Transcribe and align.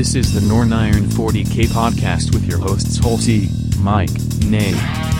This 0.00 0.14
is 0.14 0.32
the 0.32 0.40
Norn 0.48 0.72
Iron 0.72 1.04
40k 1.04 1.66
podcast 1.66 2.32
with 2.32 2.46
your 2.46 2.58
hosts 2.58 2.98
Holsey, 2.98 3.50
Mike, 3.80 4.08
Nay, 4.46 4.72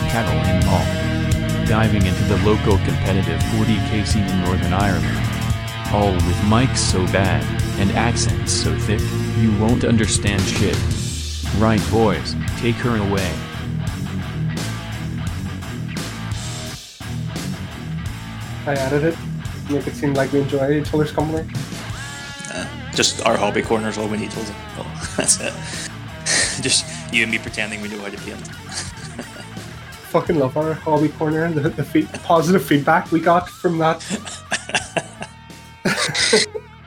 Cattle, 0.08 0.40
and 0.40 0.64
Paul. 0.64 1.66
Diving 1.66 2.06
into 2.06 2.24
the 2.24 2.38
local 2.46 2.78
competitive 2.78 3.38
40k 3.53 4.06
scene 4.06 4.24
in 4.24 4.42
Northern 4.42 4.72
Ireland. 4.72 5.04
All 5.92 6.14
with 6.14 6.35
mics 6.48 6.78
so 6.78 7.04
bad 7.12 7.44
and 7.78 7.90
accents 7.90 8.53
so 8.54 8.74
thick, 8.78 9.03
you 9.37 9.54
won't 9.58 9.85
understand 9.85 10.40
shit. 10.40 10.78
Right, 11.58 11.83
boys, 11.90 12.35
take 12.56 12.76
her 12.76 12.97
away. 12.97 13.31
I 18.66 18.77
added 18.77 19.05
it. 19.05 19.19
Make 19.69 19.87
it 19.87 19.95
seem 19.95 20.14
like 20.14 20.32
we 20.32 20.40
enjoy 20.40 20.80
each 20.80 20.94
other's 20.94 21.12
company. 21.12 21.46
Just 22.94 23.24
our 23.26 23.36
hobby 23.36 23.62
corner 23.62 23.88
is 23.88 23.98
all 23.98 24.08
we 24.08 24.18
need. 24.18 24.34
Well, 24.34 24.46
oh, 24.78 25.12
that's 25.16 25.40
it. 25.40 25.52
Just 26.62 26.84
you 27.12 27.22
and 27.22 27.32
me 27.32 27.38
pretending 27.38 27.80
we 27.80 27.88
know 27.88 27.98
how 27.98 28.08
to 28.08 28.16
paint. 28.18 28.46
Fucking 30.10 30.38
love 30.38 30.56
our 30.56 30.74
hobby 30.74 31.08
corner 31.08 31.45
and 31.45 31.54
the, 31.54 31.68
the 31.68 31.84
feed, 31.84 32.12
positive 32.24 32.64
feedback 32.64 33.12
we 33.12 33.20
got 33.20 33.48
from 33.48 33.78
that. 33.78 34.02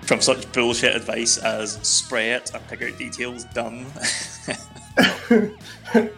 From 0.01 0.19
such 0.19 0.51
bullshit 0.51 0.95
advice 0.95 1.37
as 1.37 1.75
spray 1.87 2.31
it 2.33 2.53
and 2.53 2.67
pick 2.67 2.81
out 2.81 2.97
details, 2.97 3.45
done. 3.45 3.85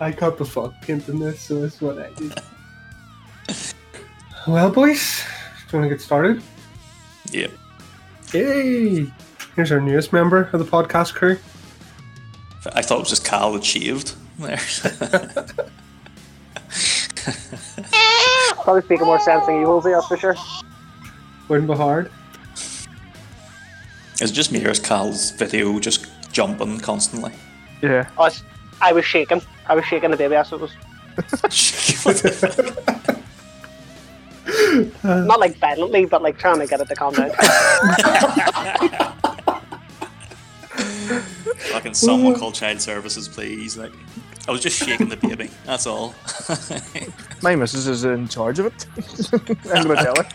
I 0.01 0.11
got 0.11 0.37
the 0.39 0.45
fuck 0.45 0.73
painting 0.81 1.19
this, 1.19 1.41
so 1.41 1.61
that's 1.61 1.79
what 1.79 1.99
I 1.99 2.09
did. 2.13 2.33
Well, 4.47 4.71
boys, 4.71 5.23
do 5.69 5.77
you 5.77 5.79
want 5.79 5.89
to 5.89 5.95
get 5.95 6.01
started? 6.01 6.41
yeah. 7.31 7.47
Hey! 8.31 9.11
Here's 9.55 9.71
our 9.71 9.79
newest 9.79 10.11
member 10.11 10.49
of 10.51 10.59
the 10.59 10.65
podcast 10.65 11.13
crew. 11.13 11.37
I 12.73 12.81
thought 12.81 12.97
it 12.97 12.99
was 12.99 13.09
just 13.09 13.23
Cal 13.23 13.53
that 13.53 13.63
shaved 13.63 14.15
there. 14.37 14.57
Probably 18.63 18.81
speaking 18.81 19.05
more 19.05 19.19
sense 19.19 19.45
than 19.45 19.61
you, 19.61 19.67
Halsey, 19.67 19.91
that's 19.91 20.07
for 20.07 20.17
sure. 20.17 20.35
Wouldn't 21.47 21.69
be 21.69 21.75
hard. 21.75 22.11
it's 24.19 24.31
just 24.31 24.51
me 24.51 24.59
here's 24.59 24.79
Cal's 24.79 25.31
video 25.31 25.79
just 25.79 26.07
jumping 26.33 26.79
constantly. 26.79 27.31
Yeah. 27.81 28.09
I 28.17 28.21
was, 28.21 28.43
I 28.81 28.91
was 28.91 29.05
shaking. 29.05 29.41
I 29.67 29.75
was 29.75 29.85
shaking 29.85 30.11
the 30.11 30.17
baby 30.17 30.35
ass. 30.35 30.51
It 30.51 30.59
was 30.59 30.73
not 35.03 35.39
like 35.39 35.55
violently, 35.59 36.05
but 36.05 36.21
like 36.21 36.37
trying 36.37 36.59
to 36.59 36.67
get 36.67 36.81
it 36.81 36.89
to 36.89 36.95
calm 36.95 37.13
down. 37.13 37.31
Fucking 41.05 41.93
someone 41.93 42.35
call 42.35 42.51
child 42.51 42.81
services, 42.81 43.27
please. 43.27 43.77
Like, 43.77 43.91
I 44.47 44.51
was 44.51 44.61
just 44.61 44.77
shaking 44.77 45.09
the 45.09 45.17
baby. 45.17 45.49
That's 45.65 45.87
all. 45.87 46.15
My 47.41 47.55
missus 47.55 47.87
is 47.87 48.05
in 48.05 48.27
charge 48.27 48.59
of 48.59 48.67
it. 48.67 48.85
I'm 49.73 49.87
gonna 49.87 50.03
tell 50.03 50.15
her. 50.15 50.25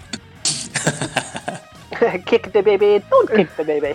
kick 2.27 2.53
the 2.53 2.63
baby, 2.63 3.05
don't 3.11 3.31
kick 3.31 3.57
the 3.57 3.65
baby. 3.65 3.95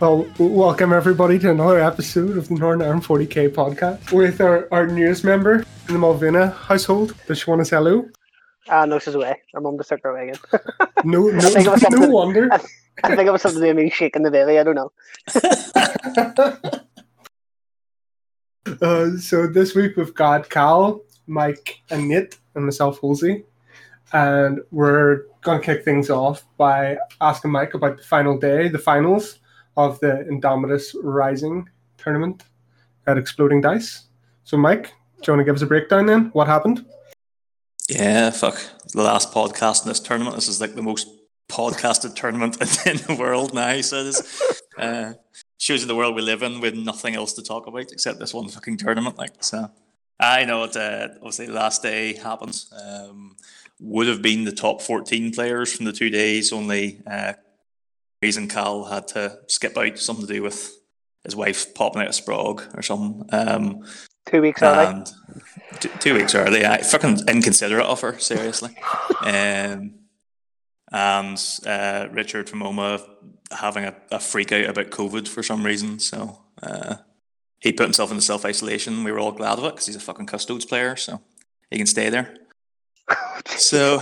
Well, 0.00 0.26
welcome 0.38 0.92
everybody 0.92 1.38
to 1.38 1.50
another 1.50 1.78
episode 1.78 2.36
of 2.36 2.48
the 2.48 2.54
Northern 2.54 2.82
Ireland 2.82 3.04
40k 3.04 3.50
podcast 3.50 4.12
with 4.12 4.40
our, 4.40 4.66
our 4.72 4.86
newest 4.86 5.22
member 5.22 5.64
in 5.88 5.94
the 5.94 6.00
Malvina 6.00 6.52
household. 6.56 7.14
Does 7.28 7.38
she 7.38 7.50
want 7.50 7.60
to 7.60 7.64
say 7.64 7.76
hello? 7.76 8.08
Ah, 8.68 8.84
no, 8.84 8.98
she's 8.98 9.14
away. 9.14 9.40
Her 9.52 9.60
mum 9.60 9.76
just 9.76 9.88
took 9.88 10.02
her 10.02 10.10
away 10.10 10.28
again. 10.28 10.40
No, 11.04 11.26
no, 11.26 11.74
no 11.90 12.08
wonder. 12.08 12.48
I 13.02 13.16
think 13.16 13.26
it 13.26 13.32
was 13.32 13.42
something 13.42 13.60
to 13.60 13.66
do 13.66 13.74
with 13.74 13.84
me 13.84 13.90
shaking 13.90 14.22
the 14.22 14.30
baby. 14.30 14.58
I 14.58 14.62
don't 14.62 14.76
know. 14.76 14.92
Uh, 18.80 19.16
so 19.16 19.46
this 19.46 19.74
week 19.74 19.96
we've 19.96 20.14
got 20.14 20.48
Cal, 20.48 21.02
Mike, 21.26 21.82
and 21.90 22.08
Nit, 22.08 22.38
and 22.54 22.64
myself, 22.64 23.00
Halsey. 23.00 23.44
And 24.12 24.60
we're 24.70 25.24
going 25.42 25.60
to 25.60 25.64
kick 25.64 25.84
things 25.84 26.10
off 26.10 26.44
by 26.56 26.96
asking 27.20 27.50
Mike 27.50 27.74
about 27.74 27.98
the 27.98 28.04
final 28.04 28.38
day, 28.38 28.68
the 28.68 28.78
finals 28.78 29.40
of 29.76 29.98
the 30.00 30.26
Indomitus 30.30 30.94
Rising 31.02 31.68
tournament 31.98 32.44
at 33.06 33.18
Exploding 33.18 33.60
Dice. 33.60 34.04
So, 34.44 34.56
Mike, 34.56 34.94
do 35.22 35.32
you 35.32 35.32
want 35.36 35.40
to 35.40 35.44
give 35.44 35.56
us 35.56 35.62
a 35.62 35.66
breakdown 35.66 36.06
then? 36.06 36.30
What 36.32 36.46
happened? 36.46 36.84
Yeah, 37.94 38.30
fuck. 38.30 38.58
The 38.92 39.02
last 39.02 39.32
podcast 39.32 39.82
in 39.82 39.88
this 39.88 40.00
tournament. 40.00 40.34
This 40.36 40.48
is 40.48 40.60
like 40.60 40.74
the 40.74 40.82
most 40.82 41.08
podcasted 41.50 42.14
tournament 42.14 42.56
in 42.86 42.96
the 42.96 43.16
world 43.18 43.52
now. 43.52 43.78
So 43.82 43.98
it 43.98 44.06
is, 44.06 44.52
uh, 44.78 45.12
shows 45.58 45.82
you 45.82 45.86
the 45.86 45.94
world 45.94 46.14
we 46.14 46.22
live 46.22 46.42
in 46.42 46.60
with 46.60 46.74
nothing 46.74 47.14
else 47.14 47.34
to 47.34 47.42
talk 47.42 47.66
about 47.66 47.92
except 47.92 48.18
this 48.18 48.32
one 48.32 48.48
fucking 48.48 48.78
tournament. 48.78 49.18
Like 49.18 49.44
so, 49.44 49.70
I 50.18 50.46
know 50.46 50.64
it. 50.64 50.74
Uh, 50.74 51.08
obviously, 51.16 51.46
the 51.46 51.52
last 51.52 51.82
day 51.82 52.14
happens. 52.14 52.72
Um, 52.72 53.36
would 53.78 54.06
have 54.06 54.22
been 54.22 54.44
the 54.44 54.52
top 54.52 54.80
fourteen 54.80 55.30
players 55.30 55.72
from 55.72 55.84
the 55.84 55.92
two 55.92 56.08
days. 56.08 56.50
Only 56.50 57.02
uh, 57.06 57.34
reason 58.22 58.48
Cal 58.48 58.84
had 58.84 59.08
to 59.08 59.38
skip 59.48 59.76
out. 59.76 59.98
Something 59.98 60.26
to 60.26 60.32
do 60.32 60.42
with 60.42 60.78
his 61.24 61.36
wife 61.36 61.74
popping 61.74 62.00
out 62.00 62.08
of 62.08 62.14
Sprague 62.14 62.62
or 62.74 62.80
something. 62.80 63.28
Um, 63.32 63.84
Two 64.26 64.40
weeks 64.40 64.62
early. 64.62 64.86
and 64.86 65.10
two, 65.80 65.88
two 65.98 66.14
weeks 66.14 66.34
early. 66.34 66.64
I 66.64 66.82
fucking 66.82 67.28
inconsiderate 67.28 67.86
of 67.86 68.00
her, 68.00 68.18
seriously. 68.18 68.76
um, 69.20 69.94
and 70.92 71.42
uh, 71.66 72.08
Richard 72.12 72.48
from 72.48 72.62
OMA 72.62 73.00
having 73.50 73.84
a, 73.84 73.94
a 74.10 74.20
freak 74.20 74.52
out 74.52 74.68
about 74.68 74.90
COVID 74.90 75.26
for 75.26 75.42
some 75.42 75.64
reason. 75.64 75.98
So 75.98 76.38
uh, 76.62 76.96
he 77.58 77.72
put 77.72 77.84
himself 77.84 78.10
into 78.10 78.22
self 78.22 78.44
isolation. 78.44 79.04
We 79.04 79.12
were 79.12 79.18
all 79.18 79.32
glad 79.32 79.58
of 79.58 79.64
it 79.64 79.72
because 79.72 79.86
he's 79.86 79.96
a 79.96 80.00
fucking 80.00 80.26
custodes 80.26 80.64
player, 80.64 80.96
so 80.96 81.20
he 81.70 81.78
can 81.78 81.86
stay 81.86 82.10
there. 82.10 82.36
So. 83.46 84.00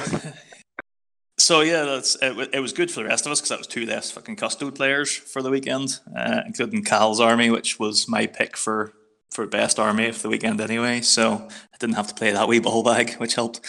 So 1.39 1.63
yeah, 1.63 1.85
that's 1.85 2.17
it, 2.21 2.51
it 2.53 2.61
was 2.61 2.75
good 2.75 2.91
for 2.91 3.03
the 3.03 3.09
rest 3.09 3.25
of 3.25 3.33
us 3.33 3.41
because 3.41 3.49
that 3.49 3.59
was 3.59 3.67
two 3.67 3.87
less 3.87 4.11
fucking 4.11 4.37
custode 4.37 4.75
players 4.75 5.17
for 5.17 5.41
the 5.41 5.49
weekend, 5.49 5.99
uh, 6.15 6.43
including 6.47 6.85
Cal's 6.85 7.19
army, 7.19 7.49
which 7.49 7.79
was 7.79 8.07
my 8.07 8.27
pick 8.27 8.59
for 8.59 8.93
for 9.31 9.47
best 9.47 9.79
army 9.79 10.09
of 10.09 10.21
the 10.23 10.29
weekend 10.29 10.61
anyway. 10.61 11.01
So 11.01 11.49
I 11.49 11.77
didn't 11.79 11.97
have 11.97 12.09
to 12.09 12.15
play 12.15 12.33
that 12.33 12.49
wee 12.49 12.59
ball 12.59 12.83
bag, 12.83 13.15
which 13.15 13.35
helped. 13.35 13.61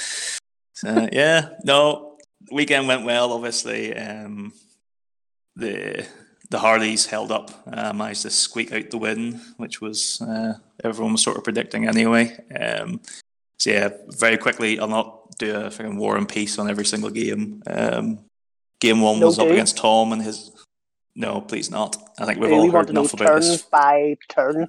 So 0.74 1.08
yeah, 1.12 1.50
no, 1.64 2.18
weekend 2.52 2.88
went 2.88 3.06
well. 3.06 3.34
Obviously, 3.34 3.96
um, 3.96 4.54
the 5.56 6.06
the 6.50 6.60
Harleys 6.60 7.06
held 7.06 7.32
up, 7.32 7.50
uh, 7.72 7.94
managed 7.94 8.24
to 8.24 8.30
squeak 8.30 8.74
out 8.74 8.90
the 8.90 8.98
win, 8.98 9.40
which 9.58 9.80
was 9.80 10.22
uh, 10.22 10.54
everyone 10.84 11.14
was 11.14 11.24
sort 11.24 11.38
of 11.38 11.44
predicting 11.44 11.88
anyway. 11.88 12.36
Um, 12.60 13.00
so 13.58 13.70
yeah, 13.70 13.90
very 14.10 14.38
quickly, 14.38 14.80
I'll 14.80 14.88
not 14.88 15.38
do 15.38 15.56
a 15.56 15.72
fucking 15.72 15.98
war 15.98 16.18
and 16.18 16.28
peace 16.28 16.60
on 16.60 16.70
every 16.70 16.86
single 16.86 17.10
game. 17.10 17.64
Um, 17.68 18.20
game 18.80 19.02
one 19.02 19.20
was 19.20 19.40
up 19.40 19.48
against 19.48 19.78
Tom 19.78 20.12
and 20.12 20.22
his. 20.22 20.52
No, 21.16 21.42
please 21.42 21.70
not. 21.70 21.98
I 22.18 22.26
think 22.26 22.40
we've 22.40 22.50
we 22.50 22.56
all 22.56 22.72
heard 22.72 22.90
enough 22.90 23.14
about 23.14 23.28
turn 23.28 23.42
this 23.42 23.62
by 23.64 24.18
turn. 24.30 24.68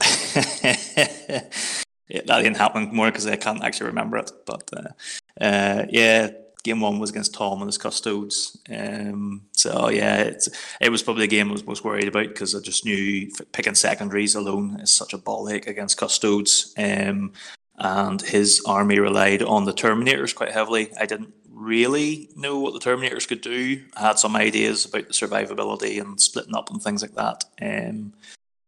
yeah, 0.34 2.22
that 2.26 2.42
didn't 2.42 2.56
happen 2.56 2.94
more 2.94 3.10
because 3.10 3.26
I 3.26 3.36
can't 3.36 3.64
actually 3.64 3.86
remember 3.86 4.18
it. 4.18 4.30
But 4.46 4.70
uh, 4.76 5.42
uh, 5.44 5.86
yeah, 5.88 6.30
game 6.62 6.80
one 6.80 6.98
was 6.98 7.10
against 7.10 7.34
Tom 7.34 7.60
and 7.60 7.68
his 7.68 7.78
custodes. 7.78 8.58
Um, 8.70 9.42
so 9.52 9.88
yeah, 9.88 10.18
it's, 10.18 10.48
it 10.80 10.90
was 10.90 11.02
probably 11.02 11.24
the 11.24 11.36
game 11.36 11.48
I 11.48 11.52
was 11.52 11.66
most 11.66 11.84
worried 11.84 12.08
about 12.08 12.28
because 12.28 12.54
I 12.54 12.60
just 12.60 12.84
knew 12.84 13.30
picking 13.52 13.74
secondaries 13.74 14.34
alone 14.34 14.78
is 14.80 14.92
such 14.92 15.12
a 15.12 15.18
ball 15.18 15.48
ache 15.48 15.66
against 15.66 15.98
custodes. 15.98 16.72
Um, 16.78 17.32
and 17.78 18.20
his 18.20 18.62
army 18.66 18.98
relied 18.98 19.42
on 19.42 19.64
the 19.64 19.72
Terminators 19.72 20.34
quite 20.34 20.52
heavily. 20.52 20.90
I 21.00 21.06
didn't 21.06 21.32
really 21.60 22.30
know 22.34 22.58
what 22.58 22.72
the 22.72 22.80
Terminators 22.80 23.28
could 23.28 23.42
do. 23.42 23.82
I 23.96 24.00
had 24.00 24.18
some 24.18 24.34
ideas 24.34 24.86
about 24.86 25.08
the 25.08 25.14
survivability 25.14 26.00
and 26.00 26.20
splitting 26.20 26.54
up 26.54 26.70
and 26.70 26.82
things 26.82 27.02
like 27.02 27.14
that. 27.14 27.44
Um, 27.60 28.14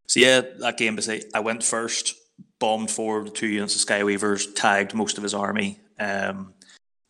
so 0.06 0.20
yeah, 0.20 0.42
that 0.58 0.76
game 0.76 0.94
basically, 0.94 1.30
I 1.34 1.40
went 1.40 1.64
first, 1.64 2.14
bombed 2.60 2.90
forward 2.90 3.34
two 3.34 3.46
units 3.46 3.74
of 3.74 3.88
Skyweavers, 3.88 4.54
tagged 4.54 4.94
most 4.94 5.16
of 5.16 5.22
his 5.22 5.34
army, 5.34 5.80
um, 5.98 6.52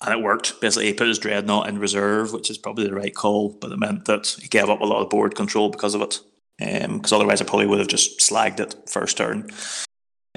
and 0.01 0.13
it 0.19 0.23
worked. 0.23 0.61
Basically, 0.61 0.87
he 0.87 0.95
put 0.95 1.09
his 1.09 1.19
dreadnought 1.19 1.69
in 1.69 1.79
reserve, 1.79 2.33
which 2.33 2.51
is 2.51 2.59
probably 2.59 2.87
the 2.87 2.95
right 2.95 3.15
call, 3.15 3.51
but 3.61 3.73
it 3.73 3.79
meant 3.79 4.05
that 4.05 4.37
he 4.41 4.49
gave 4.49 4.71
up 4.71 4.81
a 4.81 4.87
lot 4.87 5.03
of 5.03 5.11
board 5.11 5.35
control 5.35 5.69
because 5.69 5.95
of 5.95 6.03
it. 6.03 6.21
Because 6.59 7.13
otherwise, 7.13 7.41
I 7.41 7.45
probably 7.45 7.67
would 7.67 7.81
have 7.81 7.89
just 7.89 8.21
slagged 8.21 8.61
it 8.61 8.77
first 8.89 9.17
turn. 9.17 9.51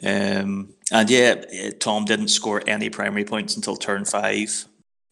Um, 0.03 0.74
and 0.92 1.09
yeah, 1.09 1.44
Tom 1.80 2.06
didn't 2.06 2.30
score 2.30 2.63
any 2.68 2.89
primary 2.89 3.25
points 3.25 3.56
until 3.56 3.75
turn 3.75 4.06
five, 4.06 4.65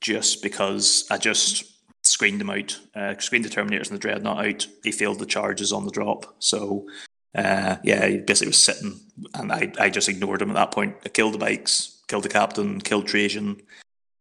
just 0.04 0.44
because 0.44 1.08
I 1.10 1.18
just 1.18 1.64
screened 2.06 2.42
him 2.42 2.50
out, 2.50 2.80
uh, 2.94 3.18
screened 3.18 3.46
the 3.46 3.50
Terminators 3.50 3.88
and 3.88 3.96
the 3.96 4.00
Dreadnought 4.00 4.46
out. 4.46 4.68
He 4.84 4.92
failed 4.92 5.18
the 5.18 5.26
charges 5.26 5.72
on 5.72 5.86
the 5.86 5.92
drop, 5.92 6.36
so 6.38 6.86
uh, 7.34 7.78
yeah, 7.84 8.06
he 8.06 8.18
basically 8.18 8.50
was 8.50 8.64
sitting, 8.64 9.00
and 9.34 9.52
I, 9.52 9.72
I 9.80 9.90
just 9.90 10.10
ignored 10.10 10.42
him 10.42 10.52
at 10.52 10.56
that 10.56 10.72
point. 10.72 10.96
I 11.04 11.10
killed 11.10 11.34
the 11.34 11.40
bikes, 11.40 12.04
killed 12.08 12.24
the 12.24 12.30
captain, 12.30 12.80
killed 12.82 13.08
Trajann, 13.08 13.62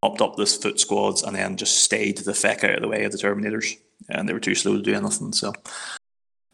popped 0.00 0.23
up 0.23 0.37
this 0.37 0.56
foot 0.56 0.81
squads, 0.81 1.23
and 1.23 1.37
then 1.37 1.56
just 1.56 1.85
stayed 1.85 2.19
the 2.19 2.32
feck 2.32 2.64
out 2.64 2.76
of 2.76 2.82
the 2.82 2.88
way 2.88 3.05
of 3.05 3.12
the 3.12 3.19
Terminators, 3.19 3.76
and 4.08 4.28
they 4.28 4.32
were 4.32 4.40
too 4.40 4.55
slow 4.55 4.76
to 4.76 4.82
do 4.82 4.94
anything. 4.94 5.32
So 5.32 5.52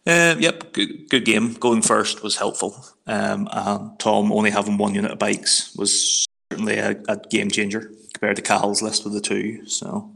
Uh, 0.06 0.36
yep, 0.38 0.72
good, 0.72 1.10
good 1.10 1.26
game. 1.26 1.52
Going 1.54 1.82
first 1.82 2.22
was 2.22 2.36
helpful. 2.36 2.82
Um, 3.06 3.46
and 3.52 3.98
Tom 3.98 4.32
only 4.32 4.50
having 4.50 4.78
one 4.78 4.94
unit 4.94 5.10
of 5.10 5.18
bikes 5.18 5.76
was 5.76 6.26
certainly 6.50 6.78
a, 6.78 6.96
a 7.08 7.18
game 7.30 7.50
changer 7.50 7.92
compared 8.18 8.36
to 8.36 8.42
Cal's 8.42 8.82
list 8.82 9.04
with 9.04 9.12
the 9.12 9.20
two. 9.20 9.64
So, 9.66 10.12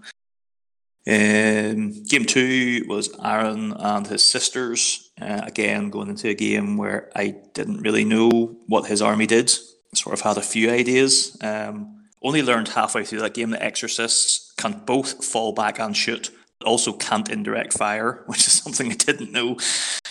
um, 1.06 2.02
game 2.04 2.24
two 2.26 2.84
was 2.88 3.10
Aaron 3.22 3.72
and 3.72 4.06
his 4.06 4.24
sisters. 4.24 5.10
Uh, 5.20 5.42
again, 5.44 5.90
going 5.90 6.08
into 6.08 6.28
a 6.28 6.34
game 6.34 6.76
where 6.76 7.10
I 7.14 7.36
didn't 7.54 7.82
really 7.82 8.04
know 8.04 8.56
what 8.66 8.88
his 8.88 9.00
army 9.00 9.26
did. 9.26 9.52
Sort 9.94 10.14
of 10.14 10.20
had 10.22 10.36
a 10.36 10.42
few 10.42 10.70
ideas. 10.70 11.36
Um, 11.42 12.02
only 12.22 12.42
learned 12.42 12.68
halfway 12.68 13.04
through 13.04 13.20
that 13.20 13.34
game 13.34 13.50
that 13.50 13.62
exorcists 13.62 14.52
can 14.56 14.82
both 14.84 15.24
fall 15.24 15.52
back 15.52 15.78
and 15.78 15.96
shoot, 15.96 16.30
but 16.58 16.68
also 16.68 16.92
can't 16.92 17.30
indirect 17.30 17.72
fire, 17.72 18.22
which 18.26 18.46
is 18.46 18.52
something 18.52 18.90
I 18.90 18.94
didn't 18.94 19.32
know. 19.32 19.58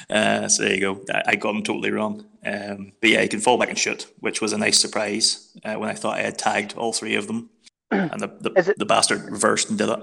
Uh, 0.10 0.48
so 0.48 0.64
there 0.64 0.74
you 0.74 0.82
go. 0.82 1.06
I, 1.26 1.36
got 1.36 1.54
them 1.54 1.64
totally 1.64 1.92
wrong. 1.92 2.26
Um, 2.46 2.92
but 3.00 3.10
yeah, 3.10 3.22
he 3.22 3.28
can 3.28 3.40
fall 3.40 3.58
back 3.58 3.70
and 3.70 3.78
shoot, 3.78 4.08
which 4.20 4.42
was 4.42 4.52
a 4.52 4.58
nice 4.58 4.80
surprise 4.80 5.58
uh, 5.64 5.76
when 5.76 5.90
I 5.90 5.94
thought 5.94 6.18
I 6.18 6.24
had 6.24 6.38
tagged 6.38 6.76
all 6.76 6.92
three 6.92 7.16
of 7.16 7.28
them. 7.28 7.50
And 7.92 8.22
the, 8.22 8.28
the, 8.40 8.52
Is 8.56 8.70
it- 8.70 8.78
the 8.80 8.86
bastard 8.86 9.30
reversed 9.30 9.70
and 9.70 9.78
did 9.78 9.90
it. 9.90 10.00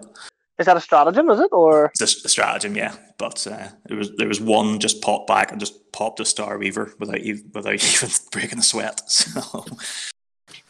Is 0.59 0.67
that 0.67 0.77
a 0.77 0.81
stratagem? 0.81 1.31
Is 1.31 1.39
it 1.39 1.51
or 1.53 1.93
the, 1.99 2.05
a 2.05 2.29
stratagem, 2.29 2.77
yeah. 2.77 2.97
But 3.17 3.47
uh, 3.47 3.69
there 3.87 3.97
was 3.97 4.11
there 4.17 4.27
was 4.27 4.41
one 4.41 4.81
just 4.81 5.01
popped 5.01 5.29
back 5.29 5.53
and 5.53 5.61
just 5.61 5.93
popped 5.93 6.19
a 6.19 6.25
Star 6.25 6.59
Weaver 6.59 6.95
without 6.99 7.19
even, 7.21 7.49
without 7.55 7.75
even 7.85 8.11
breaking 8.33 8.59
a 8.59 8.63
sweat, 8.63 9.01
so 9.09 9.65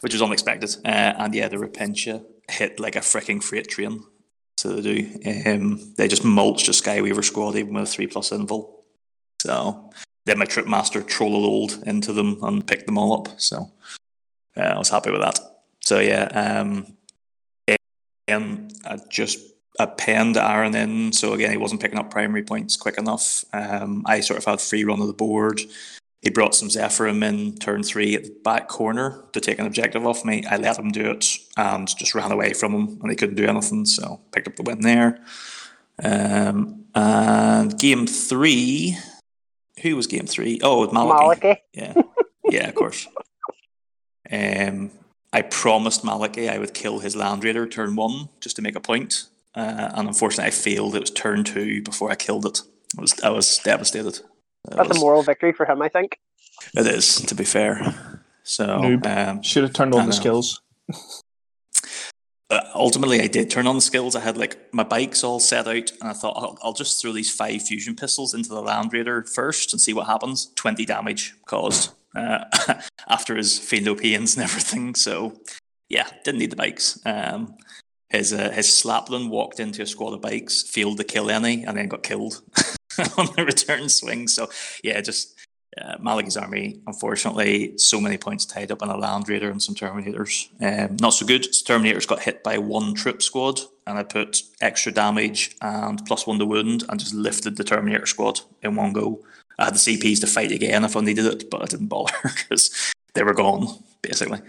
which 0.01 0.13
was 0.13 0.21
unexpected. 0.21 0.75
Uh, 0.85 1.13
and 1.17 1.33
yeah, 1.33 1.47
the 1.47 1.57
Repentia 1.57 2.23
hit 2.47 2.79
like 2.79 2.95
a 2.95 2.99
freaking 2.99 3.41
freight 3.43 3.67
train. 3.67 4.03
So 4.57 4.75
they 4.75 4.81
do. 4.81 5.51
Um, 5.51 5.93
they 5.97 6.07
just 6.07 6.23
mulched 6.23 6.67
a 6.67 6.71
Skyweaver 6.71 7.23
squad 7.23 7.55
even 7.55 7.73
with 7.73 7.83
a 7.83 7.87
three 7.87 8.07
plus 8.07 8.29
invul. 8.29 8.69
So 9.41 9.89
then 10.25 10.37
my 10.37 10.45
troupe 10.45 10.67
master 10.67 11.01
trolled 11.01 11.81
into 11.87 12.13
them 12.13 12.37
and 12.43 12.65
picked 12.67 12.85
them 12.85 12.99
all 12.99 13.13
up. 13.19 13.39
So 13.41 13.71
uh, 14.55 14.61
I 14.61 14.77
was 14.77 14.89
happy 14.89 15.09
with 15.09 15.21
that. 15.21 15.39
So 15.81 15.99
yeah, 15.99 16.25
um, 16.25 16.97
um, 18.31 18.67
I 18.85 18.97
just 19.09 19.39
I 19.79 19.85
penned 19.85 20.37
Aaron 20.37 20.75
in, 20.75 21.11
so 21.13 21.33
again 21.33 21.51
he 21.51 21.57
wasn't 21.57 21.81
picking 21.81 21.99
up 21.99 22.11
primary 22.11 22.43
points 22.43 22.75
quick 22.75 22.97
enough. 22.97 23.45
Um, 23.53 24.03
I 24.05 24.19
sort 24.19 24.39
of 24.39 24.45
had 24.45 24.61
free 24.61 24.83
run 24.83 25.01
of 25.01 25.07
the 25.07 25.13
board. 25.13 25.61
He 26.21 26.29
brought 26.29 26.53
some 26.53 26.67
Zephyrim 26.67 27.23
in 27.23 27.55
turn 27.59 27.81
three 27.81 28.13
at 28.15 28.25
the 28.25 28.35
back 28.43 28.67
corner 28.67 29.23
to 29.31 29.39
take 29.39 29.57
an 29.57 29.65
objective 29.65 30.05
off 30.05 30.25
me. 30.25 30.43
I 30.45 30.57
let 30.57 30.77
him 30.77 30.91
do 30.91 31.09
it 31.11 31.25
and 31.55 31.87
just 31.87 32.13
ran 32.13 32.31
away 32.31 32.53
from 32.53 32.73
him, 32.73 32.99
and 33.01 33.09
he 33.09 33.15
couldn't 33.15 33.35
do 33.35 33.45
anything. 33.45 33.85
So 33.85 34.19
picked 34.31 34.47
up 34.47 34.57
the 34.57 34.63
win 34.63 34.81
there. 34.81 35.23
Um, 36.03 36.85
and 36.93 37.77
game 37.79 38.05
three, 38.05 38.97
who 39.81 39.95
was 39.95 40.07
game 40.07 40.25
three? 40.25 40.59
Oh, 40.61 40.83
it 40.83 40.91
was 40.91 40.97
Maliki. 40.97 41.41
Maliki? 41.41 41.57
Yeah, 41.73 41.93
yeah, 42.45 42.67
of 42.67 42.75
course. 42.75 43.07
Um, 44.31 44.91
I 45.31 45.41
promised 45.43 46.03
Maliki 46.03 46.49
I 46.49 46.57
would 46.57 46.73
kill 46.73 46.99
his 46.99 47.15
Land 47.15 47.43
Raider 47.43 47.67
turn 47.67 47.95
one 47.95 48.29
just 48.41 48.55
to 48.55 48.61
make 48.61 48.75
a 48.75 48.79
point, 48.79 49.25
uh, 49.55 49.91
and 49.93 50.07
unfortunately 50.07 50.45
I 50.47 50.51
failed. 50.51 50.95
It 50.95 51.01
was 51.01 51.11
turn 51.11 51.43
two 51.43 51.81
before 51.83 52.09
I 52.11 52.15
killed 52.15 52.45
it. 52.45 52.61
I 52.97 53.01
was 53.01 53.19
I 53.21 53.29
was 53.29 53.59
devastated. 53.59 54.17
It 54.17 54.75
That's 54.75 54.89
was- 54.89 54.97
a 54.97 55.01
moral 55.01 55.21
victory 55.23 55.53
for 55.53 55.65
him, 55.65 55.81
I 55.81 55.89
think. 55.89 56.19
It 56.75 56.85
is, 56.87 57.15
to 57.21 57.35
be 57.35 57.45
fair. 57.45 58.21
So 58.43 58.65
Noob. 58.65 59.05
um, 59.05 59.43
Should 59.43 59.63
have 59.63 59.73
turned 59.73 59.93
on 59.95 60.07
the 60.07 60.11
skills. 60.13 60.59
uh, 62.49 62.59
ultimately, 62.73 63.21
I 63.21 63.27
did 63.27 63.49
turn 63.51 63.67
on 63.67 63.75
the 63.75 63.81
skills. 63.81 64.15
I 64.15 64.21
had 64.21 64.35
like 64.37 64.73
my 64.73 64.83
bikes 64.83 65.23
all 65.23 65.39
set 65.39 65.67
out, 65.67 65.91
and 66.01 66.09
I 66.09 66.13
thought 66.13 66.33
I'll, 66.35 66.57
I'll 66.63 66.73
just 66.73 66.99
throw 67.01 67.11
these 67.11 67.31
five 67.33 67.61
fusion 67.61 67.95
pistols 67.95 68.33
into 68.33 68.49
the 68.49 68.61
Land 68.61 68.91
Raider 68.91 69.23
first 69.23 69.71
and 69.71 69.79
see 69.79 69.93
what 69.93 70.07
happens. 70.07 70.51
Twenty 70.55 70.83
damage 70.85 71.35
caused 71.45 71.91
uh, 72.15 72.45
after 73.07 73.35
his 73.35 73.59
Feel 73.59 73.83
No 73.83 73.95
Pains 73.95 74.35
and 74.35 74.43
everything. 74.43 74.95
So 74.95 75.39
yeah, 75.89 76.07
didn't 76.23 76.39
need 76.39 76.51
the 76.51 76.55
bikes. 76.55 76.99
Um, 77.05 77.55
his 78.09 78.33
uh, 78.33 78.51
his 78.51 78.67
Slapland 78.67 79.29
walked 79.29 79.59
into 79.59 79.81
a 79.81 79.85
squad 79.85 80.13
of 80.13 80.21
bikes, 80.21 80.63
failed 80.63 80.97
to 80.97 81.03
kill 81.03 81.29
any, 81.29 81.63
and 81.63 81.77
then 81.77 81.87
got 81.87 82.03
killed 82.03 82.41
on 83.17 83.27
the 83.35 83.45
return 83.45 83.89
swing. 83.89 84.27
So 84.27 84.49
yeah, 84.83 84.99
just 85.01 85.39
uh, 85.79 85.97
army, 86.37 86.81
unfortunately, 86.87 87.77
so 87.77 88.01
many 88.01 88.17
points 88.17 88.45
tied 88.45 88.71
up 88.71 88.81
on 88.81 88.89
a 88.89 88.97
Land 88.97 89.29
Raider 89.29 89.51
and 89.51 89.61
some 89.61 89.75
Terminators. 89.75 90.49
Um, 90.61 90.97
not 90.99 91.11
so 91.11 91.25
good. 91.25 91.43
Terminators 91.43 92.07
got 92.07 92.23
hit 92.23 92.43
by 92.43 92.57
one 92.57 92.93
troop 92.95 93.21
squad, 93.21 93.59
and 93.85 93.97
I 93.97 94.03
put 94.03 94.41
extra 94.61 94.91
damage 94.91 95.55
and 95.61 96.03
plus 96.05 96.25
one 96.25 96.39
to 96.39 96.45
wound, 96.45 96.83
and 96.89 96.99
just 96.99 97.13
lifted 97.13 97.57
the 97.57 97.63
Terminator 97.63 98.05
squad 98.05 98.41
in 98.63 98.75
one 98.75 98.93
go. 98.93 99.23
I 99.59 99.65
had 99.65 99.75
the 99.75 99.79
CPs 99.79 100.21
to 100.21 100.27
fight 100.27 100.51
again 100.51 100.85
if 100.85 100.95
I 100.95 101.01
needed 101.01 101.25
it, 101.25 101.49
but 101.49 101.61
I 101.61 101.65
didn't 101.65 101.87
bother 101.87 102.13
because 102.23 102.93
they 103.13 103.23
were 103.23 103.33
gone 103.33 103.67
basically. 104.01 104.39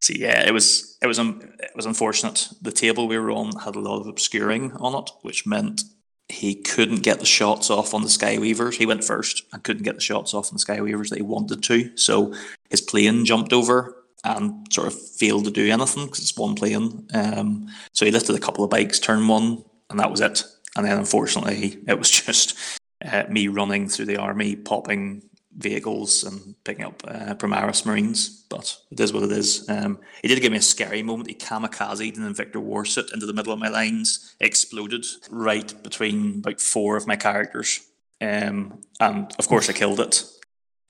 So 0.00 0.14
yeah, 0.14 0.46
it 0.46 0.52
was 0.52 0.98
it 1.02 1.06
was 1.06 1.18
um, 1.18 1.40
it 1.60 1.76
was 1.76 1.86
unfortunate. 1.86 2.48
The 2.62 2.72
table 2.72 3.08
we 3.08 3.18
were 3.18 3.30
on 3.30 3.52
had 3.60 3.76
a 3.76 3.80
lot 3.80 4.00
of 4.00 4.06
obscuring 4.06 4.72
on 4.72 4.94
it, 5.02 5.10
which 5.22 5.46
meant 5.46 5.82
he 6.28 6.54
couldn't 6.54 7.02
get 7.02 7.20
the 7.20 7.26
shots 7.26 7.70
off 7.70 7.94
on 7.94 8.02
the 8.02 8.08
Skyweavers. 8.08 8.74
He 8.74 8.86
went 8.86 9.04
first 9.04 9.44
and 9.52 9.62
couldn't 9.62 9.84
get 9.84 9.94
the 9.94 10.00
shots 10.00 10.32
off 10.32 10.50
on 10.50 10.56
the 10.56 10.64
Skyweavers 10.64 11.10
that 11.10 11.18
he 11.18 11.22
wanted 11.22 11.62
to. 11.62 11.96
So 11.96 12.34
his 12.70 12.80
plane 12.80 13.24
jumped 13.24 13.52
over 13.52 14.04
and 14.24 14.66
sort 14.72 14.86
of 14.86 14.98
failed 14.98 15.44
to 15.44 15.50
do 15.50 15.70
anything 15.70 16.06
because 16.06 16.20
it's 16.20 16.36
one 16.36 16.54
plane. 16.54 17.06
Um, 17.12 17.68
so 17.92 18.06
he 18.06 18.10
lifted 18.10 18.34
a 18.34 18.40
couple 18.40 18.64
of 18.64 18.70
bikes, 18.70 18.98
turn 18.98 19.28
one, 19.28 19.64
and 19.90 20.00
that 20.00 20.10
was 20.10 20.22
it. 20.22 20.42
And 20.76 20.86
then 20.86 20.98
unfortunately, 20.98 21.78
it 21.86 21.98
was 21.98 22.10
just 22.26 22.56
uh, 23.04 23.24
me 23.28 23.48
running 23.48 23.88
through 23.88 24.06
the 24.06 24.16
army, 24.16 24.56
popping 24.56 25.22
vehicles 25.56 26.24
and 26.24 26.56
picking 26.64 26.84
up 26.84 27.02
uh, 27.06 27.34
Primaris 27.34 27.86
Marines. 27.86 28.44
But 28.48 28.76
it 28.90 29.00
is 29.00 29.12
what 29.12 29.22
it 29.22 29.32
is. 29.32 29.68
Um, 29.68 29.98
he 30.22 30.28
did 30.28 30.40
give 30.40 30.52
me 30.52 30.58
a 30.58 30.62
scary 30.62 31.02
moment. 31.02 31.28
He 31.28 31.34
kamikazed 31.34 32.16
an 32.16 32.34
Invictor 32.34 32.56
Warsuit 32.56 33.12
into 33.12 33.26
the 33.26 33.32
middle 33.32 33.52
of 33.52 33.58
my 33.58 33.68
lines, 33.68 34.34
exploded 34.40 35.04
right 35.30 35.82
between 35.82 36.38
about 36.38 36.60
four 36.60 36.96
of 36.96 37.06
my 37.06 37.16
characters. 37.16 37.80
Um, 38.20 38.80
and 39.00 39.34
of 39.38 39.48
course, 39.48 39.68
I 39.68 39.72
killed 39.72 40.00
it. 40.00 40.24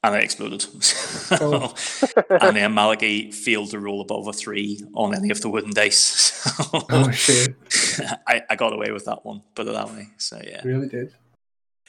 And 0.03 0.15
it 0.17 0.23
exploded. 0.23 0.67
Oh. 1.41 1.75
and 2.31 2.55
then 2.55 2.75
Maliki 2.75 3.33
failed 3.33 3.71
to 3.71 3.81
roll 3.81 4.03
above 4.03 4.29
a 4.29 4.35
three 4.35 4.85
on 4.93 5.15
any 5.15 5.31
of 5.31 5.41
the 5.41 5.49
wooden 5.49 5.73
dice. 5.73 6.33
So 6.45 6.87
Oh 6.91 7.11
shit! 7.11 7.57
I, 8.29 8.43
I 8.51 8.55
got 8.55 8.75
away 8.75 8.91
with 8.91 9.07
that 9.07 9.25
one, 9.25 9.43
put 9.55 9.67
it 9.67 9.73
that 9.73 9.89
way. 9.89 10.09
So 10.19 10.39
yeah. 10.45 10.61
Really 10.63 10.89
did. 10.89 11.15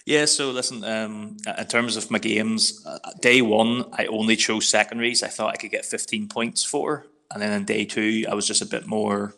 Yeah, 0.05 0.25
so 0.25 0.51
listen, 0.51 0.83
um, 0.83 1.37
in 1.57 1.65
terms 1.65 1.97
of 1.97 2.11
my 2.11 2.19
games, 2.19 2.85
uh, 2.85 2.99
day 3.21 3.41
one, 3.41 3.85
I 3.93 4.05
only 4.05 4.35
chose 4.35 4.67
secondaries. 4.67 5.23
I 5.23 5.29
thought 5.29 5.53
I 5.53 5.57
could 5.57 5.71
get 5.71 5.83
15 5.83 6.27
points 6.27 6.63
for. 6.63 7.07
And 7.31 7.41
then 7.41 7.51
in 7.51 7.65
day 7.65 7.85
two, 7.85 8.23
I 8.29 8.35
was 8.35 8.45
just 8.45 8.61
a 8.61 8.67
bit 8.67 8.85
more, 8.85 9.33